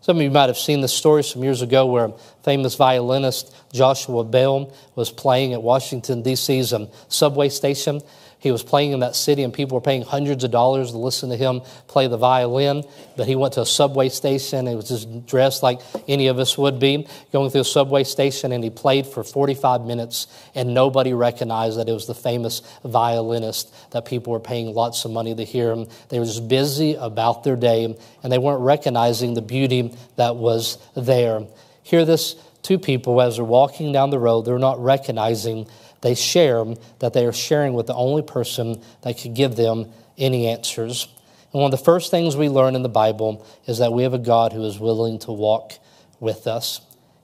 Some 0.03 0.17
of 0.17 0.23
you 0.23 0.31
might 0.31 0.49
have 0.49 0.57
seen 0.57 0.81
this 0.81 0.95
story 0.95 1.23
some 1.23 1.45
years 1.45 1.61
ago 1.61 1.85
where 1.85 2.11
famous 2.43 2.75
violinist, 2.75 3.55
Joshua 3.71 4.25
Bell, 4.25 4.73
was 4.95 5.11
playing 5.11 5.53
at 5.53 5.63
Washington, 5.63 6.23
D.C.'s 6.23 6.73
um, 6.73 6.89
subway 7.09 7.51
station. 7.51 8.01
He 8.40 8.50
was 8.50 8.62
playing 8.62 8.92
in 8.92 9.00
that 9.00 9.14
city, 9.14 9.42
and 9.42 9.53
people 9.53 9.76
were 9.76 9.83
paying 9.83 10.03
hundreds 10.03 10.44
of 10.44 10.50
dollars 10.50 10.92
to 10.92 10.98
listen 10.98 11.29
to 11.29 11.37
him 11.37 11.61
play 11.87 12.07
the 12.07 12.16
violin. 12.16 12.85
But 13.16 13.29
he 13.29 13.37
went 13.37 13.55
to 13.55 13.61
a 13.61 13.66
subway 13.66 14.09
station. 14.09 14.61
and 14.61 14.68
He 14.68 14.74
was 14.74 14.88
just 14.88 15.26
dressed 15.26 15.62
like 15.62 15.81
any 16.09 16.29
of 16.29 16.38
us 16.38 16.57
would 16.57 16.81
be, 16.81 17.07
going 17.33 17.50
through 17.50 17.61
a 17.61 17.64
subway 17.64 18.03
station, 18.03 18.53
and 18.53 18.64
he 18.64 18.70
played 18.70 19.07
for 19.07 19.22
45 19.22 19.83
minutes, 19.83 20.26
and 20.55 20.72
nobody 20.72 21.12
recognized 21.12 21.79
that 21.79 21.88
it 21.88 21.92
was 21.92 22.07
the 22.07 22.14
famous 22.14 22.62
violinist 22.83 23.74
that 23.92 24.07
people 24.07 24.33
were 24.33 24.40
paying 24.40 24.74
lots 24.74 25.05
of 25.05 25.11
money 25.11 25.35
to 25.35 25.44
hear 25.44 25.70
him. 25.70 25.87
They 26.09 26.18
were 26.18 26.24
just 26.24 26.48
busy 26.48 26.94
about 26.94 27.44
their 27.44 27.57
day, 27.57 27.85
and 28.22 28.33
they 28.33 28.38
weren't 28.38 28.62
recognizing 28.62 29.35
the 29.35 29.42
beauty 29.42 29.94
that 30.16 30.37
was 30.37 30.79
there. 30.96 31.46
Hear 31.83 32.07
this 32.07 32.37
two 32.62 32.79
people 32.79 33.20
as 33.20 33.37
they're 33.37 33.44
walking 33.44 33.92
down 33.92 34.11
the 34.11 34.18
road, 34.18 34.42
they're 34.42 34.59
not 34.59 34.83
recognizing 34.83 35.66
they 36.03 36.15
share 36.15 36.65
that 37.01 37.13
they 37.13 37.27
are 37.27 37.33
sharing 37.33 37.75
with 37.75 37.87
the 37.87 37.95
only 37.95 38.23
person 38.23 38.83
that 39.03 39.19
could 39.19 39.35
give 39.35 39.57
them 39.57 39.93
any 40.17 40.47
answers. 40.47 41.09
And 41.53 41.61
one 41.61 41.73
of 41.73 41.79
the 41.79 41.85
first 41.85 42.11
things 42.11 42.37
we 42.37 42.49
learn 42.49 42.77
in 42.77 42.83
the 42.83 42.89
Bible 42.89 43.47
is 43.67 43.79
that 43.79 43.93
we 43.93 44.05
have 44.05 44.15
a 44.15 44.19
God 44.19 44.53
who 44.53 44.65
is 44.65 44.79
willing 44.79 45.19
to 45.21 45.33
walk 45.33 45.73
with 46.21 46.47
us. 46.47 46.81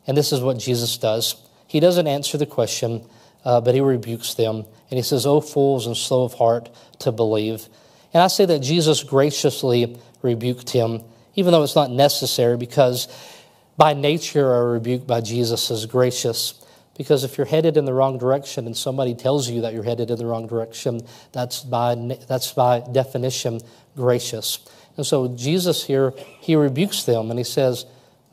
And 0.06 0.16
this 0.16 0.32
is 0.32 0.40
what 0.40 0.58
Jesus 0.58 0.96
does. 0.98 1.36
He 1.66 1.80
doesn't 1.80 2.06
answer 2.06 2.38
the 2.38 2.46
question, 2.46 3.06
uh, 3.44 3.60
but 3.60 3.74
he 3.74 3.80
rebukes 3.80 4.34
them. 4.34 4.64
And 4.90 4.98
he 4.98 5.02
says, 5.02 5.26
O 5.26 5.40
fools 5.40 5.86
and 5.86 5.96
slow 5.96 6.24
of 6.24 6.34
heart 6.34 6.70
to 7.00 7.12
believe. 7.12 7.68
And 8.12 8.22
I 8.22 8.28
say 8.28 8.46
that 8.46 8.60
Jesus 8.60 9.02
graciously 9.02 9.98
rebuked 10.22 10.70
him, 10.70 11.02
even 11.34 11.52
though 11.52 11.62
it's 11.62 11.76
not 11.76 11.90
necessary, 11.90 12.56
because 12.56 13.08
by 13.76 13.92
nature, 13.94 14.54
a 14.54 14.64
rebuke 14.64 15.06
by 15.06 15.20
Jesus 15.20 15.70
is 15.70 15.86
gracious. 15.86 16.54
Because 16.96 17.24
if 17.24 17.36
you're 17.36 17.46
headed 17.46 17.76
in 17.76 17.84
the 17.84 17.92
wrong 17.92 18.18
direction 18.18 18.66
and 18.66 18.76
somebody 18.76 19.14
tells 19.14 19.50
you 19.50 19.60
that 19.62 19.74
you're 19.74 19.82
headed 19.82 20.10
in 20.10 20.16
the 20.16 20.26
wrong 20.26 20.46
direction, 20.46 21.00
that's 21.32 21.60
by, 21.60 21.94
that's 22.26 22.52
by 22.52 22.80
definition 22.92 23.60
gracious. 23.96 24.66
And 24.96 25.04
so 25.04 25.28
Jesus 25.28 25.84
here, 25.84 26.14
he 26.40 26.56
rebukes 26.56 27.04
them 27.04 27.30
and 27.30 27.38
he 27.38 27.44
says, 27.44 27.84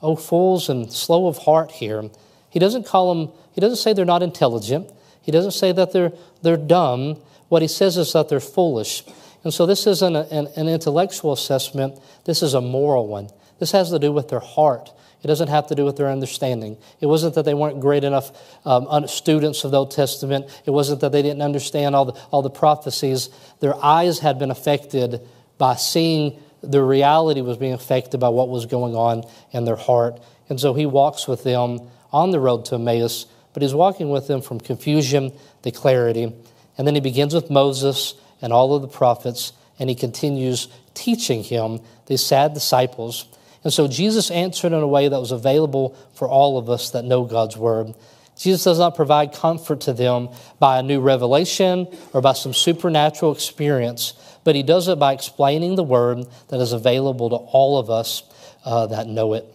Oh, 0.02 0.15
fools 0.15 0.69
and 0.69 0.91
slow 0.91 1.28
of 1.28 1.39
heart 1.39 1.71
here. 1.71 2.10
He 2.49 2.60
doesn't 2.60 2.86
call 2.86 3.13
them, 3.13 3.34
he 3.54 3.62
doesn't 3.62 3.78
say 3.78 3.93
they're 3.93 4.06
not 4.06 4.23
intelligent. 4.23 4.91
He 5.21 5.32
doesn't 5.32 5.52
say 5.52 5.71
that 5.71 5.93
they're, 5.93 6.12
they're 6.41 6.58
dumb. 6.58 7.21
What 7.47 7.62
he 7.62 7.67
says 7.67 7.97
is 7.97 8.12
that 8.13 8.28
they're 8.28 8.41
foolish. 8.41 9.04
And 9.43 9.54
so 9.54 9.65
this 9.65 9.88
isn't 9.88 10.15
an, 10.15 10.47
an 10.56 10.67
intellectual 10.67 11.34
assessment, 11.34 11.99
this 12.26 12.41
is 12.43 12.54
a 12.54 12.62
moral 12.62 13.08
one. 13.08 13.30
This 13.60 13.71
has 13.71 13.89
to 13.91 13.99
do 13.99 14.12
with 14.12 14.30
their 14.30 14.39
heart. 14.39 14.91
It 15.24 15.28
doesn't 15.28 15.48
have 15.48 15.68
to 15.68 15.76
do 15.76 15.86
with 15.86 15.96
their 15.96 16.10
understanding. 16.10 16.78
It 17.00 17.06
wasn't 17.06 17.36
that 17.36 17.46
they 17.46 17.54
weren't 17.54 17.80
great 17.80 18.04
enough 18.04 18.32
um, 18.66 19.08
students 19.08 19.64
of 19.64 19.72
the 19.72 19.78
Old 19.78 19.92
Testament. 19.92 20.48
It 20.66 20.72
wasn't 20.72 21.00
that 21.02 21.14
they 21.14 21.22
didn't 21.22 21.42
understand 21.42 21.96
all 21.96 22.06
the, 22.06 22.14
all 22.30 22.42
the 22.42 22.50
prophecies. 22.50 23.30
Their 23.62 23.76
eyes 23.82 24.20
had 24.20 24.38
been 24.38 24.52
affected 24.52 25.22
by 25.58 25.76
seeing 25.76 26.40
the 26.62 26.82
reality 26.82 27.42
was 27.42 27.58
being 27.58 27.74
affected 27.74 28.20
by 28.20 28.30
what 28.30 28.50
was 28.50 28.66
going 28.66 28.96
on 28.96 29.24
in 29.52 29.66
their 29.66 29.76
heart. 29.76 30.22
And 30.50 30.60
so 30.60 30.74
he 30.74 30.86
walks 30.86 31.28
with 31.28 31.44
them 31.44 31.80
on 32.12 32.32
the 32.32 32.40
road 32.40 32.66
to 32.66 32.76
Emmaus, 32.76 33.26
but 33.54 33.62
he's 33.62 33.74
walking 33.74 34.10
with 34.10 34.28
them 34.28 34.42
from 34.42 34.60
confusion 34.60 35.32
to 35.64 35.72
clarity. 35.72 36.34
And 36.78 36.88
then 36.88 36.96
he 36.96 37.02
begins 37.02 37.34
with 37.34 37.50
Moses 37.50 38.16
and 38.42 38.52
all 38.52 38.76
of 38.76 38.82
the 38.82 38.88
prophets, 38.88 39.54
and 39.80 39.90
he 39.90 39.96
continues 39.96 40.68
teaching 40.94 41.44
him, 41.44 41.80
these 42.08 42.26
sad 42.26 42.54
disciples. 42.54 43.26
And 43.63 43.71
so 43.71 43.88
Jesus 43.88 44.30
answered 44.30 44.73
in 44.73 44.82
a 44.82 44.88
way 44.88 45.08
that 45.08 45.19
was 45.19 45.32
available 45.32 45.95
for 46.13 46.28
all 46.28 46.58
of 46.58 46.69
us 46.69 46.91
that 46.91 47.06
know 47.06 47.23
God's 47.23 47.58
word. 47.58 47.93
Jesus 48.38 48.63
does 48.63 48.80
not 48.80 48.95
provide 48.95 49.34
comfort 49.34 49.82
to 49.82 49.93
them 49.93 50.30
by 50.60 50.80
a 50.80 50.84
new 50.84 50.99
revelation 50.99 51.88
or 52.13 52.21
by 52.21 52.34
some 52.34 52.54
supernatural 52.54 53.32
experience, 53.32 54.13
but 54.43 54.56
he 54.56 54.63
does 54.63 54.88
it 54.88 54.99
by 54.99 55.13
explaining 55.13 55.76
the 55.76 55.84
word 55.84 56.26
that 56.49 56.60
is 56.60 56.73
available 56.73 57.30
to 57.30 57.36
all 57.36 57.78
of 57.78 57.89
us 57.89 58.23
uh, 58.65 58.88
that 58.88 59.08
know 59.08 59.34
it. 59.34 59.45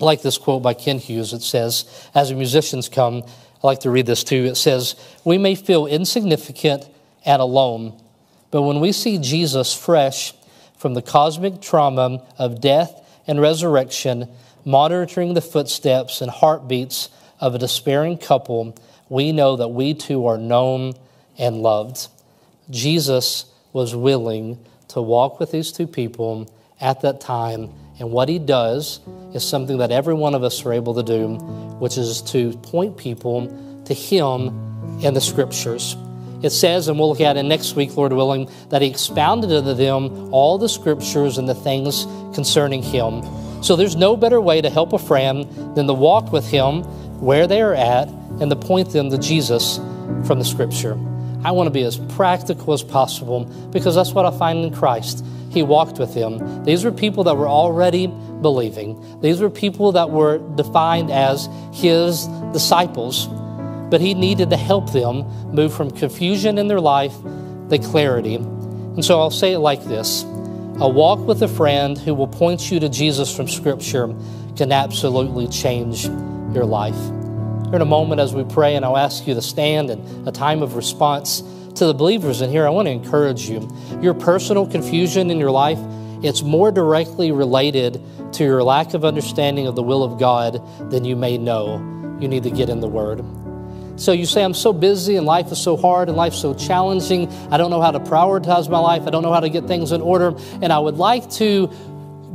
I 0.00 0.04
like 0.04 0.22
this 0.22 0.38
quote 0.38 0.62
by 0.62 0.74
Kent 0.74 1.02
Hughes. 1.02 1.32
It 1.32 1.42
says, 1.42 2.08
As 2.14 2.32
musicians 2.32 2.88
come, 2.88 3.24
I 3.62 3.66
like 3.66 3.80
to 3.80 3.90
read 3.90 4.06
this 4.06 4.24
too. 4.24 4.44
It 4.44 4.56
says, 4.56 4.96
We 5.24 5.38
may 5.38 5.54
feel 5.54 5.86
insignificant 5.86 6.88
and 7.24 7.42
alone, 7.42 8.00
but 8.50 8.62
when 8.62 8.80
we 8.80 8.92
see 8.92 9.18
Jesus 9.18 9.74
fresh 9.74 10.32
from 10.76 10.94
the 10.94 11.02
cosmic 11.02 11.60
trauma 11.60 12.24
of 12.38 12.60
death 12.60 13.04
and 13.28 13.40
resurrection, 13.40 14.28
monitoring 14.64 15.34
the 15.34 15.40
footsteps 15.40 16.20
and 16.20 16.30
heartbeats 16.30 17.10
of 17.40 17.54
a 17.54 17.58
despairing 17.58 18.18
couple, 18.18 18.74
we 19.08 19.30
know 19.30 19.56
that 19.56 19.68
we 19.68 19.94
too 19.94 20.26
are 20.26 20.38
known 20.38 20.94
and 21.38 21.62
loved. 21.62 22.08
Jesus 22.70 23.46
was 23.72 23.94
willing 23.94 24.58
to 24.88 25.00
walk 25.00 25.38
with 25.38 25.52
these 25.52 25.70
two 25.70 25.86
people 25.86 26.50
at 26.80 27.02
that 27.02 27.20
time. 27.20 27.70
And 28.00 28.10
what 28.10 28.28
he 28.28 28.38
does 28.38 29.00
is 29.34 29.46
something 29.46 29.78
that 29.78 29.90
every 29.90 30.14
one 30.14 30.34
of 30.34 30.42
us 30.42 30.64
are 30.64 30.72
able 30.72 30.94
to 30.94 31.02
do, 31.02 31.36
which 31.78 31.98
is 31.98 32.22
to 32.22 32.52
point 32.58 32.96
people 32.96 33.82
to 33.84 33.94
him 33.94 34.48
in 35.02 35.14
the 35.14 35.20
scriptures. 35.20 35.96
It 36.42 36.50
says, 36.50 36.88
and 36.88 36.98
we'll 36.98 37.08
look 37.08 37.20
at 37.20 37.36
it 37.36 37.42
next 37.42 37.74
week, 37.74 37.96
Lord 37.96 38.12
willing, 38.12 38.50
that 38.68 38.82
he 38.82 38.88
expounded 38.88 39.52
unto 39.52 39.74
them 39.74 40.32
all 40.32 40.58
the 40.58 40.68
scriptures 40.68 41.38
and 41.38 41.48
the 41.48 41.54
things 41.54 42.04
concerning 42.34 42.82
him. 42.82 43.22
So 43.62 43.74
there's 43.74 43.96
no 43.96 44.16
better 44.16 44.40
way 44.40 44.60
to 44.60 44.70
help 44.70 44.92
a 44.92 44.98
friend 44.98 45.44
than 45.74 45.86
to 45.86 45.94
walk 45.94 46.32
with 46.32 46.48
him 46.48 46.82
where 47.20 47.46
they 47.46 47.60
are 47.60 47.74
at 47.74 48.08
and 48.40 48.48
to 48.50 48.56
point 48.56 48.90
them 48.90 49.10
to 49.10 49.18
Jesus 49.18 49.78
from 50.24 50.38
the 50.38 50.44
scripture. 50.44 50.92
I 51.44 51.50
want 51.50 51.66
to 51.66 51.72
be 51.72 51.82
as 51.82 51.96
practical 51.96 52.72
as 52.72 52.82
possible 52.82 53.44
because 53.72 53.94
that's 53.94 54.12
what 54.12 54.24
I 54.24 54.36
find 54.36 54.64
in 54.64 54.72
Christ. 54.72 55.24
He 55.50 55.62
walked 55.62 55.98
with 55.98 56.14
them. 56.14 56.64
These 56.64 56.84
were 56.84 56.92
people 56.92 57.24
that 57.24 57.36
were 57.36 57.48
already 57.48 58.06
believing. 58.06 59.20
These 59.20 59.40
were 59.40 59.50
people 59.50 59.92
that 59.92 60.10
were 60.10 60.38
defined 60.56 61.10
as 61.10 61.48
his 61.72 62.26
disciples. 62.52 63.28
But 63.90 64.00
he 64.00 64.14
needed 64.14 64.50
to 64.50 64.56
help 64.56 64.92
them 64.92 65.22
move 65.52 65.72
from 65.72 65.90
confusion 65.90 66.58
in 66.58 66.68
their 66.68 66.80
life 66.80 67.14
to 67.70 67.78
clarity. 67.78 68.36
And 68.36 69.04
so 69.04 69.18
I'll 69.18 69.30
say 69.30 69.52
it 69.52 69.58
like 69.58 69.82
this 69.84 70.22
A 70.80 70.88
walk 70.88 71.20
with 71.20 71.42
a 71.42 71.48
friend 71.48 71.96
who 71.96 72.14
will 72.14 72.28
point 72.28 72.70
you 72.70 72.80
to 72.80 72.88
Jesus 72.88 73.34
from 73.34 73.48
Scripture 73.48 74.14
can 74.56 74.72
absolutely 74.72 75.46
change 75.48 76.04
your 76.54 76.64
life. 76.64 76.98
Here 77.66 77.76
in 77.76 77.82
a 77.82 77.86
moment, 77.86 78.20
as 78.20 78.34
we 78.34 78.44
pray, 78.44 78.76
and 78.76 78.84
I'll 78.84 78.96
ask 78.96 79.26
you 79.26 79.34
to 79.34 79.42
stand 79.42 79.90
in 79.90 80.26
a 80.26 80.32
time 80.32 80.62
of 80.62 80.74
response 80.74 81.42
to 81.74 81.86
the 81.86 81.94
believers 81.94 82.40
in 82.40 82.50
here, 82.50 82.66
I 82.66 82.70
want 82.70 82.86
to 82.86 82.92
encourage 82.92 83.48
you. 83.48 83.70
Your 84.00 84.14
personal 84.14 84.66
confusion 84.66 85.30
in 85.30 85.38
your 85.38 85.50
life, 85.50 85.78
it's 86.22 86.42
more 86.42 86.72
directly 86.72 87.30
related 87.30 88.02
to 88.32 88.44
your 88.44 88.62
lack 88.62 88.94
of 88.94 89.04
understanding 89.04 89.66
of 89.66 89.76
the 89.76 89.82
will 89.82 90.02
of 90.02 90.18
God 90.18 90.60
than 90.90 91.04
you 91.04 91.14
may 91.14 91.38
know. 91.38 91.76
You 92.20 92.26
need 92.26 92.42
to 92.42 92.50
get 92.50 92.68
in 92.68 92.80
the 92.80 92.88
Word. 92.88 93.22
So 93.98 94.12
you 94.12 94.26
say, 94.26 94.44
I'm 94.44 94.54
so 94.54 94.72
busy 94.72 95.16
and 95.16 95.26
life 95.26 95.50
is 95.50 95.60
so 95.60 95.76
hard 95.76 96.08
and 96.08 96.16
life's 96.16 96.38
so 96.38 96.54
challenging. 96.54 97.28
I 97.50 97.56
don't 97.56 97.70
know 97.70 97.82
how 97.82 97.90
to 97.90 98.00
prioritize 98.00 98.70
my 98.70 98.78
life. 98.78 99.02
I 99.06 99.10
don't 99.10 99.22
know 99.22 99.32
how 99.32 99.40
to 99.40 99.50
get 99.50 99.66
things 99.66 99.90
in 99.90 100.00
order. 100.00 100.34
And 100.62 100.72
I 100.72 100.78
would 100.78 100.96
like 100.96 101.28
to 101.32 101.68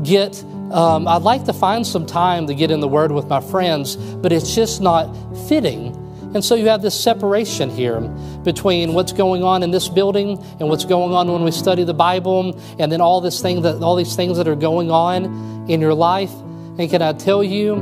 get, 0.04 0.44
um, 0.72 1.08
I'd 1.08 1.22
like 1.22 1.46
to 1.46 1.54
find 1.54 1.88
some 1.88 2.06
time 2.06 2.48
to 2.48 2.54
get 2.54 2.70
in 2.70 2.82
the 2.82 2.88
Word 2.88 3.14
with 3.14 3.28
my 3.28 3.40
friends, 3.40 3.96
but 3.96 4.34
it's 4.34 4.54
just 4.54 4.82
not 4.82 5.14
fitting. 5.48 6.00
And 6.36 6.44
so 6.44 6.56
you 6.56 6.68
have 6.68 6.82
this 6.82 7.00
separation 7.00 7.70
here 7.70 8.02
between 8.44 8.94
what's 8.94 9.14
going 9.14 9.44
on 9.44 9.64
in 9.64 9.72
this 9.72 9.88
building 9.88 10.44
and 10.60 10.68
what's 10.68 10.84
going 10.84 11.14
on 11.14 11.32
when 11.32 11.44
we 11.44 11.52
study 11.52 11.84
the 11.84 11.94
Bible, 11.94 12.60
and 12.80 12.92
then 12.92 13.02
all 13.02 13.22
this 13.22 13.42
thing 13.42 13.62
that 13.62 13.82
all 13.84 13.96
these 13.96 14.16
things 14.16 14.38
that 14.38 14.48
are 14.48 14.56
going 14.56 14.90
on 14.90 15.70
in 15.70 15.80
your 15.80 15.94
life. 15.94 16.34
And 16.80 16.90
can 16.90 17.04
I 17.04 17.14
tell 17.14 17.44
you 17.44 17.76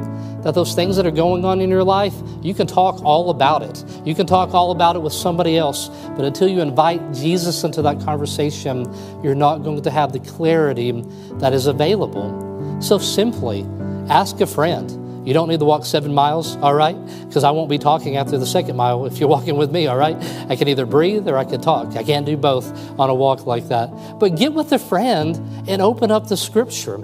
that 0.43 0.55
those 0.55 0.73
things 0.73 0.95
that 0.97 1.05
are 1.05 1.11
going 1.11 1.45
on 1.45 1.61
in 1.61 1.69
your 1.69 1.83
life, 1.83 2.13
you 2.41 2.53
can 2.53 2.67
talk 2.67 3.03
all 3.03 3.29
about 3.29 3.61
it. 3.61 3.83
You 4.05 4.15
can 4.15 4.25
talk 4.25 4.53
all 4.53 4.71
about 4.71 4.95
it 4.95 4.99
with 4.99 5.13
somebody 5.13 5.57
else, 5.57 5.89
but 6.15 6.25
until 6.25 6.47
you 6.47 6.61
invite 6.61 7.13
Jesus 7.13 7.63
into 7.63 7.81
that 7.83 7.99
conversation, 8.01 8.91
you're 9.23 9.35
not 9.35 9.59
going 9.59 9.81
to 9.81 9.91
have 9.91 10.13
the 10.13 10.19
clarity 10.19 10.91
that 11.35 11.53
is 11.53 11.67
available. 11.67 12.79
So 12.81 12.97
simply 12.97 13.65
ask 14.09 14.39
a 14.41 14.47
friend. 14.47 14.97
You 15.27 15.35
don't 15.35 15.49
need 15.49 15.59
to 15.59 15.65
walk 15.65 15.85
seven 15.85 16.15
miles, 16.15 16.57
all 16.57 16.73
right? 16.73 16.97
Because 17.27 17.43
I 17.43 17.51
won't 17.51 17.69
be 17.69 17.77
talking 17.77 18.17
after 18.17 18.39
the 18.39 18.45
second 18.47 18.75
mile 18.75 19.05
if 19.05 19.19
you're 19.19 19.29
walking 19.37 19.55
with 19.55 19.71
me, 19.71 19.85
all 19.85 19.97
right? 19.97 20.17
I 20.49 20.55
can 20.55 20.67
either 20.67 20.87
breathe 20.87 21.27
or 21.27 21.37
I 21.37 21.45
can 21.45 21.61
talk. 21.61 21.95
I 21.95 22.03
can't 22.03 22.25
do 22.25 22.35
both 22.35 22.67
on 22.99 23.09
a 23.09 23.13
walk 23.13 23.45
like 23.45 23.67
that. 23.67 23.91
But 24.19 24.35
get 24.35 24.53
with 24.53 24.71
a 24.71 24.79
friend 24.79 25.35
and 25.67 25.81
open 25.81 26.09
up 26.09 26.27
the 26.27 26.37
scripture. 26.37 26.97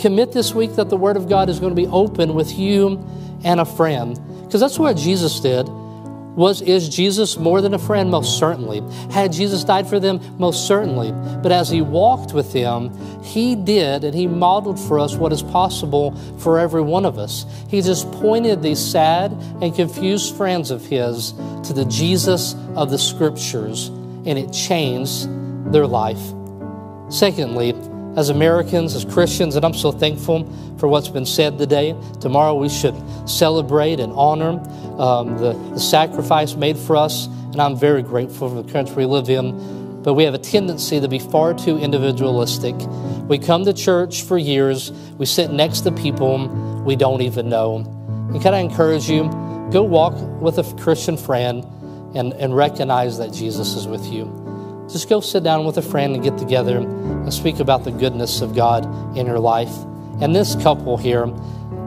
Commit 0.00 0.32
this 0.32 0.54
week 0.54 0.76
that 0.76 0.88
the 0.88 0.96
Word 0.96 1.16
of 1.16 1.28
God 1.28 1.48
is 1.48 1.60
going 1.60 1.74
to 1.74 1.80
be 1.80 1.88
open 1.88 2.34
with 2.34 2.58
you 2.58 3.04
and 3.44 3.60
a 3.60 3.64
friend. 3.64 4.18
Because 4.44 4.60
that's 4.60 4.78
what 4.78 4.96
Jesus 4.96 5.40
did. 5.40 5.68
Was 5.68 6.62
is 6.62 6.88
Jesus 6.88 7.36
more 7.36 7.60
than 7.60 7.74
a 7.74 7.78
friend? 7.78 8.10
Most 8.10 8.38
certainly. 8.38 8.82
Had 9.10 9.32
Jesus 9.32 9.64
died 9.64 9.86
for 9.86 10.00
them? 10.00 10.20
Most 10.38 10.66
certainly. 10.66 11.12
But 11.42 11.52
as 11.52 11.68
he 11.68 11.82
walked 11.82 12.32
with 12.32 12.52
them, 12.52 12.96
he 13.22 13.54
did 13.54 14.04
and 14.04 14.14
he 14.14 14.26
modeled 14.26 14.78
for 14.78 14.98
us 14.98 15.16
what 15.16 15.32
is 15.32 15.42
possible 15.42 16.16
for 16.38 16.58
every 16.58 16.82
one 16.82 17.04
of 17.04 17.18
us. 17.18 17.44
He 17.68 17.82
just 17.82 18.10
pointed 18.12 18.62
these 18.62 18.78
sad 18.78 19.32
and 19.60 19.74
confused 19.74 20.34
friends 20.36 20.70
of 20.70 20.86
his 20.86 21.32
to 21.64 21.72
the 21.74 21.84
Jesus 21.84 22.54
of 22.74 22.90
the 22.90 22.98
scriptures, 22.98 23.88
and 23.88 24.38
it 24.38 24.52
changed 24.52 25.28
their 25.72 25.86
life. 25.86 26.22
Secondly, 27.10 27.74
as 28.20 28.28
Americans, 28.28 28.94
as 28.94 29.06
Christians, 29.06 29.56
and 29.56 29.64
I'm 29.64 29.72
so 29.72 29.90
thankful 29.90 30.44
for 30.76 30.88
what's 30.88 31.08
been 31.08 31.24
said 31.24 31.56
today. 31.56 31.96
Tomorrow 32.20 32.54
we 32.54 32.68
should 32.68 32.94
celebrate 33.26 33.98
and 33.98 34.12
honor 34.12 34.60
um, 35.00 35.38
the, 35.38 35.54
the 35.72 35.80
sacrifice 35.80 36.54
made 36.54 36.76
for 36.76 36.96
us, 36.96 37.28
and 37.28 37.62
I'm 37.62 37.76
very 37.76 38.02
grateful 38.02 38.50
for 38.50 38.62
the 38.62 38.70
country 38.70 38.96
we 38.96 39.06
live 39.06 39.30
in. 39.30 40.02
But 40.02 40.14
we 40.14 40.24
have 40.24 40.34
a 40.34 40.38
tendency 40.38 41.00
to 41.00 41.08
be 41.08 41.18
far 41.18 41.54
too 41.54 41.78
individualistic. 41.78 42.74
We 43.26 43.38
come 43.38 43.64
to 43.64 43.72
church 43.72 44.22
for 44.22 44.36
years, 44.36 44.92
we 45.16 45.24
sit 45.24 45.50
next 45.50 45.80
to 45.80 45.90
people 45.90 46.46
we 46.84 46.96
don't 46.96 47.22
even 47.22 47.48
know. 47.48 47.76
And 48.32 48.42
can 48.42 48.52
I 48.52 48.58
encourage 48.58 49.08
you? 49.08 49.30
Go 49.72 49.82
walk 49.82 50.14
with 50.42 50.58
a 50.58 50.76
Christian 50.78 51.16
friend 51.16 51.64
and, 52.14 52.34
and 52.34 52.54
recognize 52.54 53.16
that 53.16 53.32
Jesus 53.32 53.76
is 53.76 53.86
with 53.86 54.04
you. 54.12 54.39
Just 54.92 55.08
go 55.08 55.20
sit 55.20 55.42
down 55.42 55.64
with 55.64 55.76
a 55.78 55.82
friend 55.82 56.14
and 56.14 56.24
get 56.24 56.36
together 56.36 56.78
and 56.78 57.32
speak 57.32 57.60
about 57.60 57.84
the 57.84 57.92
goodness 57.92 58.40
of 58.40 58.54
God 58.54 58.84
in 59.16 59.26
your 59.26 59.38
life. 59.38 59.74
And 60.20 60.34
this 60.34 60.56
couple 60.56 60.96
here, 60.96 61.26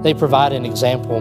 they 0.01 0.13
provide 0.13 0.53
an 0.53 0.65
example 0.65 1.19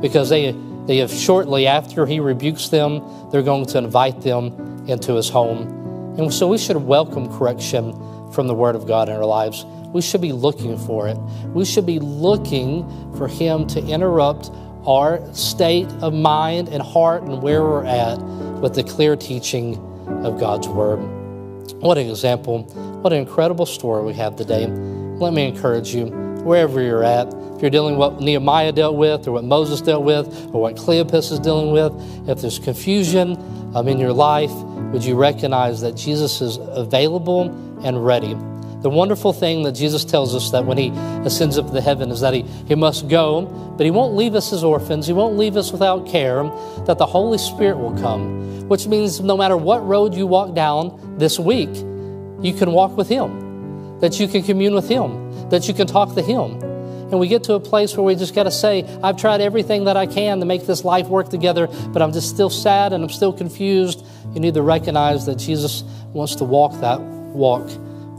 because 0.00 0.28
they, 0.28 0.52
they 0.86 0.96
have 0.98 1.10
shortly 1.10 1.66
after 1.66 2.04
he 2.06 2.20
rebukes 2.20 2.68
them, 2.68 3.02
they're 3.30 3.42
going 3.42 3.66
to 3.66 3.78
invite 3.78 4.22
them 4.22 4.86
into 4.88 5.14
his 5.14 5.28
home. 5.28 5.80
And 6.18 6.32
so 6.34 6.48
we 6.48 6.58
should 6.58 6.76
welcome 6.76 7.32
correction 7.38 7.92
from 8.32 8.46
the 8.46 8.54
Word 8.54 8.74
of 8.74 8.86
God 8.86 9.08
in 9.08 9.16
our 9.16 9.24
lives. 9.24 9.64
We 9.92 10.02
should 10.02 10.20
be 10.20 10.32
looking 10.32 10.78
for 10.78 11.08
it. 11.08 11.16
We 11.54 11.64
should 11.64 11.86
be 11.86 11.98
looking 11.98 12.88
for 13.16 13.28
Him 13.28 13.66
to 13.68 13.80
interrupt 13.80 14.50
our 14.86 15.20
state 15.34 15.88
of 16.00 16.14
mind 16.14 16.68
and 16.68 16.82
heart 16.82 17.22
and 17.22 17.42
where 17.42 17.62
we're 17.62 17.84
at 17.84 18.20
with 18.60 18.74
the 18.74 18.84
clear 18.84 19.16
teaching 19.16 19.76
of 20.24 20.38
God's 20.38 20.68
Word. 20.68 21.19
What 21.74 21.98
an 21.98 22.08
example. 22.08 22.62
What 23.02 23.12
an 23.12 23.20
incredible 23.20 23.66
story 23.66 24.04
we 24.04 24.14
have 24.14 24.36
today. 24.36 24.66
Let 24.66 25.32
me 25.32 25.46
encourage 25.46 25.94
you, 25.94 26.06
wherever 26.44 26.80
you're 26.80 27.04
at, 27.04 27.28
if 27.28 27.62
you're 27.62 27.70
dealing 27.70 27.98
with 27.98 28.12
what 28.14 28.22
Nehemiah 28.22 28.72
dealt 28.72 28.96
with, 28.96 29.28
or 29.28 29.32
what 29.32 29.44
Moses 29.44 29.82
dealt 29.82 30.04
with, 30.04 30.26
or 30.52 30.62
what 30.62 30.76
Cleopas 30.76 31.30
is 31.30 31.38
dealing 31.38 31.72
with, 31.72 31.92
if 32.28 32.40
there's 32.40 32.58
confusion 32.58 33.36
um, 33.74 33.86
in 33.86 33.98
your 33.98 34.14
life, 34.14 34.52
would 34.92 35.04
you 35.04 35.14
recognize 35.14 35.82
that 35.82 35.94
Jesus 35.94 36.40
is 36.40 36.58
available 36.58 37.50
and 37.84 38.04
ready? 38.04 38.34
The 38.80 38.88
wonderful 38.88 39.34
thing 39.34 39.62
that 39.64 39.72
Jesus 39.72 40.06
tells 40.06 40.34
us 40.34 40.50
that 40.52 40.64
when 40.64 40.78
he 40.78 40.88
ascends 41.26 41.58
up 41.58 41.70
to 41.70 41.80
heaven 41.82 42.10
is 42.10 42.20
that 42.22 42.32
he, 42.32 42.42
he 42.66 42.74
must 42.74 43.08
go, 43.08 43.42
but 43.76 43.84
he 43.84 43.90
won't 43.90 44.16
leave 44.16 44.34
us 44.34 44.54
as 44.54 44.64
orphans. 44.64 45.06
He 45.06 45.12
won't 45.12 45.36
leave 45.36 45.58
us 45.58 45.70
without 45.70 46.06
care, 46.06 46.44
that 46.86 46.96
the 46.96 47.04
Holy 47.04 47.36
Spirit 47.36 47.76
will 47.76 47.94
come, 47.98 48.66
which 48.70 48.86
means 48.86 49.20
no 49.20 49.36
matter 49.36 49.56
what 49.58 49.86
road 49.86 50.14
you 50.14 50.26
walk 50.26 50.54
down 50.54 51.09
this 51.20 51.38
week, 51.38 51.74
you 52.42 52.54
can 52.54 52.72
walk 52.72 52.96
with 52.96 53.08
him, 53.08 54.00
that 54.00 54.18
you 54.18 54.26
can 54.26 54.42
commune 54.42 54.74
with 54.74 54.88
him, 54.88 55.50
that 55.50 55.68
you 55.68 55.74
can 55.74 55.86
talk 55.86 56.14
to 56.14 56.22
him. 56.22 56.60
And 57.10 57.18
we 57.18 57.26
get 57.28 57.44
to 57.44 57.54
a 57.54 57.60
place 57.60 57.96
where 57.96 58.04
we 58.04 58.14
just 58.14 58.34
got 58.34 58.44
to 58.44 58.50
say, 58.50 58.84
I've 59.02 59.16
tried 59.16 59.40
everything 59.40 59.84
that 59.84 59.96
I 59.96 60.06
can 60.06 60.38
to 60.40 60.46
make 60.46 60.66
this 60.66 60.84
life 60.84 61.08
work 61.08 61.28
together, 61.28 61.66
but 61.88 62.02
I'm 62.02 62.12
just 62.12 62.30
still 62.30 62.50
sad 62.50 62.92
and 62.92 63.02
I'm 63.02 63.10
still 63.10 63.32
confused. 63.32 64.04
You 64.32 64.40
need 64.40 64.54
to 64.54 64.62
recognize 64.62 65.26
that 65.26 65.36
Jesus 65.36 65.82
wants 66.12 66.36
to 66.36 66.44
walk 66.44 66.80
that 66.80 67.00
walk 67.00 67.68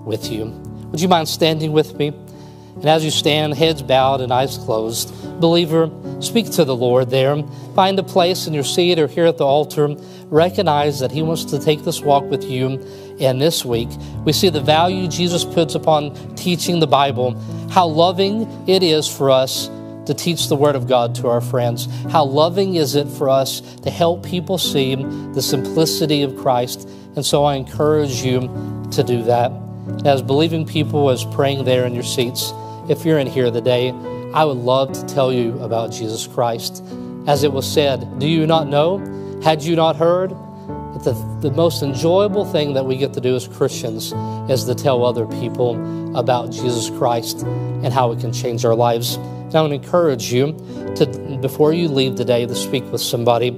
with 0.06 0.32
you. 0.32 0.46
Would 0.92 1.02
you 1.02 1.08
mind 1.08 1.30
standing 1.30 1.72
with 1.72 1.98
me? 1.98 2.08
And 2.08 2.86
as 2.86 3.04
you 3.04 3.12
stand, 3.12 3.54
heads 3.54 3.82
bowed 3.82 4.22
and 4.22 4.32
eyes 4.32 4.58
closed, 4.58 5.14
believer, 5.40 5.90
speak 6.20 6.52
to 6.52 6.66
the 6.66 6.76
Lord 6.76 7.10
there. 7.10 7.42
Find 7.76 7.98
a 8.00 8.04
place 8.04 8.48
in 8.48 8.54
your 8.54 8.64
seat 8.64 9.00
or 9.00 9.08
here 9.08 9.26
at 9.26 9.38
the 9.38 9.46
altar. 9.46 9.96
Recognize 10.32 11.00
that 11.00 11.12
He 11.12 11.22
wants 11.22 11.46
to 11.46 11.60
take 11.60 11.84
this 11.84 12.02
walk 12.02 12.24
with 12.24 12.44
you. 12.44 12.84
And 13.20 13.40
this 13.40 13.64
week, 13.64 13.90
we 14.26 14.34
see 14.34 14.50
the 14.50 14.62
value 14.62 15.08
Jesus 15.08 15.46
puts 15.46 15.76
upon 15.76 16.16
teaching 16.36 16.80
the 16.80 16.88
Bible, 16.88 17.40
how 17.70 17.86
loving 17.86 18.48
it 18.68 18.82
is 18.82 19.08
for 19.08 19.30
us 19.30 19.70
to 20.08 20.16
teach 20.16 20.48
the 20.48 20.56
Word 20.56 20.76
of 20.76 20.88
God 20.88 21.14
to 21.16 21.28
our 21.28 21.42
friends. 21.42 21.88
How 22.10 22.26
loving 22.26 22.76
is 22.76 22.96
it 22.96 23.08
for 23.08 23.30
us 23.30 23.62
to 23.84 23.92
help 23.92 24.26
people 24.26 24.58
see 24.58 24.96
the 24.96 25.42
simplicity 25.42 26.24
of 26.24 26.36
Christ. 26.36 26.90
And 27.16 27.24
so 27.24 27.44
I 27.44 27.56
encourage 27.56 28.24
you 28.24 28.40
to 28.92 29.04
do 29.04 29.22
that 29.24 29.52
as 30.06 30.22
believing 30.22 30.66
people, 30.66 31.10
as 31.10 31.26
praying 31.26 31.66
there 31.66 31.86
in 31.86 31.94
your 31.94 32.04
seats, 32.04 32.54
if 32.90 33.06
you're 33.06 33.20
in 33.20 33.28
here 33.28 33.52
today, 33.52 33.90
I 34.34 34.46
would 34.46 34.58
love 34.58 34.94
to 34.94 35.06
tell 35.06 35.32
you 35.32 35.60
about 35.60 35.92
Jesus 35.92 36.26
Christ. 36.26 36.84
As 37.28 37.44
it 37.44 37.52
was 37.52 37.72
said, 37.72 38.20
do 38.20 38.28
you 38.28 38.48
not 38.48 38.68
know? 38.68 39.00
Had 39.44 39.64
you 39.64 39.76
not 39.76 39.96
heard? 39.96 40.30
The, 41.04 41.14
the 41.42 41.50
most 41.50 41.82
enjoyable 41.82 42.46
thing 42.46 42.74
that 42.76 42.86
we 42.86 42.96
get 42.96 43.14
to 43.14 43.22
do 43.22 43.36
as 43.36 43.48
Christians 43.48 44.14
is 44.52 44.66
to 44.66 44.76
tell 44.76 45.04
other 45.04 45.26
people 45.26 46.16
about 46.16 46.52
Jesus 46.52 46.92
Christ 46.92 47.42
and 47.42 47.92
how 47.92 48.12
it 48.12 48.20
can 48.20 48.32
change 48.32 48.66
our 48.66 48.76
lives. 48.76 49.16
And 49.16 49.56
I 49.56 49.64
would 49.64 49.72
encourage 49.72 50.32
you 50.32 50.54
to, 50.96 51.40
before 51.42 51.74
you 51.74 51.88
leave 51.88 52.16
today, 52.16 52.46
to 52.46 52.54
speak 52.54 52.84
with 52.92 53.02
somebody. 53.02 53.50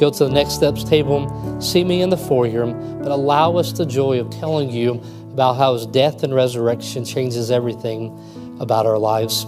Go 0.00 0.10
to 0.10 0.24
the 0.24 0.30
Next 0.30 0.54
Steps 0.54 0.82
table, 0.82 1.60
see 1.60 1.84
me 1.84 2.02
in 2.02 2.10
the 2.10 2.16
foyer, 2.16 2.66
but 2.66 3.12
allow 3.12 3.56
us 3.56 3.70
the 3.70 3.86
joy 3.86 4.18
of 4.18 4.30
telling 4.30 4.70
you 4.70 5.00
about 5.32 5.54
how 5.54 5.74
his 5.74 5.86
death 5.86 6.24
and 6.24 6.34
resurrection 6.34 7.04
changes 7.04 7.52
everything 7.52 8.56
about 8.58 8.86
our 8.86 8.98
lives. 8.98 9.46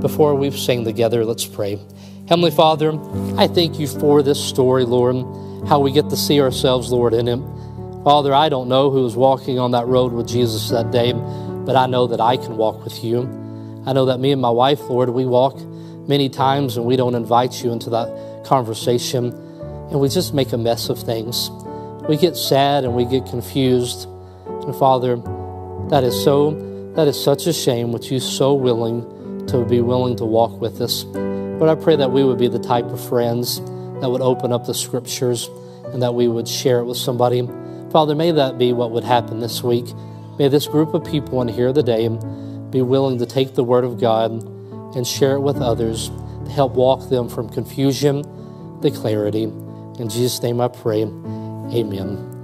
Before 0.00 0.34
we 0.34 0.50
sing 0.50 0.84
together, 0.84 1.24
let's 1.24 1.46
pray. 1.46 1.80
Heavenly 2.26 2.52
Father, 2.52 2.98
I 3.36 3.46
thank 3.46 3.78
you 3.78 3.86
for 3.86 4.22
this 4.22 4.42
story, 4.42 4.86
Lord, 4.86 5.16
how 5.68 5.78
we 5.78 5.92
get 5.92 6.08
to 6.08 6.16
see 6.16 6.40
ourselves, 6.40 6.90
Lord, 6.90 7.12
in 7.12 7.28
it. 7.28 7.38
Father, 8.02 8.32
I 8.32 8.48
don't 8.48 8.66
know 8.66 8.90
who 8.90 9.02
was 9.02 9.14
walking 9.14 9.58
on 9.58 9.72
that 9.72 9.86
road 9.86 10.14
with 10.14 10.26
Jesus 10.26 10.70
that 10.70 10.90
day, 10.90 11.12
but 11.12 11.76
I 11.76 11.86
know 11.86 12.06
that 12.06 12.22
I 12.22 12.38
can 12.38 12.56
walk 12.56 12.82
with 12.82 13.04
you. 13.04 13.24
I 13.84 13.92
know 13.92 14.06
that 14.06 14.20
me 14.20 14.32
and 14.32 14.40
my 14.40 14.48
wife, 14.48 14.80
Lord, 14.88 15.10
we 15.10 15.26
walk 15.26 15.60
many 16.08 16.30
times 16.30 16.78
and 16.78 16.86
we 16.86 16.96
don't 16.96 17.14
invite 17.14 17.62
you 17.62 17.72
into 17.72 17.90
that 17.90 18.42
conversation. 18.46 19.26
and 19.90 20.00
we 20.00 20.08
just 20.08 20.32
make 20.32 20.50
a 20.54 20.58
mess 20.58 20.88
of 20.88 20.98
things. 20.98 21.50
We 22.08 22.16
get 22.16 22.36
sad 22.36 22.84
and 22.84 22.94
we 22.94 23.04
get 23.04 23.26
confused. 23.26 24.08
And 24.46 24.74
Father, 24.76 25.16
that 25.90 26.02
is 26.04 26.24
so 26.24 26.52
that 26.96 27.06
is 27.06 27.22
such 27.22 27.46
a 27.46 27.52
shame 27.52 27.92
which 27.92 28.10
you 28.10 28.18
so 28.18 28.54
willing 28.54 29.46
to 29.48 29.62
be 29.66 29.82
willing 29.82 30.16
to 30.16 30.24
walk 30.24 30.58
with 30.58 30.80
us. 30.80 31.04
But 31.58 31.68
I 31.68 31.74
pray 31.74 31.96
that 31.96 32.10
we 32.10 32.24
would 32.24 32.38
be 32.38 32.48
the 32.48 32.58
type 32.58 32.86
of 32.86 33.02
friends 33.08 33.60
that 34.00 34.10
would 34.10 34.20
open 34.20 34.52
up 34.52 34.66
the 34.66 34.74
scriptures 34.74 35.48
and 35.92 36.02
that 36.02 36.14
we 36.14 36.28
would 36.28 36.48
share 36.48 36.80
it 36.80 36.84
with 36.84 36.96
somebody. 36.96 37.48
Father, 37.90 38.14
may 38.14 38.32
that 38.32 38.58
be 38.58 38.72
what 38.72 38.90
would 38.90 39.04
happen 39.04 39.40
this 39.40 39.62
week. 39.62 39.86
May 40.38 40.48
this 40.48 40.66
group 40.66 40.94
of 40.94 41.04
people 41.04 41.40
in 41.42 41.48
here 41.48 41.72
today 41.72 42.08
be 42.70 42.82
willing 42.82 43.18
to 43.18 43.26
take 43.26 43.54
the 43.54 43.62
word 43.62 43.84
of 43.84 44.00
God 44.00 44.32
and 44.96 45.06
share 45.06 45.36
it 45.36 45.40
with 45.40 45.58
others 45.58 46.10
to 46.44 46.50
help 46.50 46.72
walk 46.72 47.08
them 47.08 47.28
from 47.28 47.48
confusion 47.48 48.22
to 48.82 48.90
clarity. 48.90 49.44
In 49.44 50.08
Jesus' 50.08 50.42
name 50.42 50.60
I 50.60 50.68
pray. 50.68 51.02
Amen. 51.02 52.33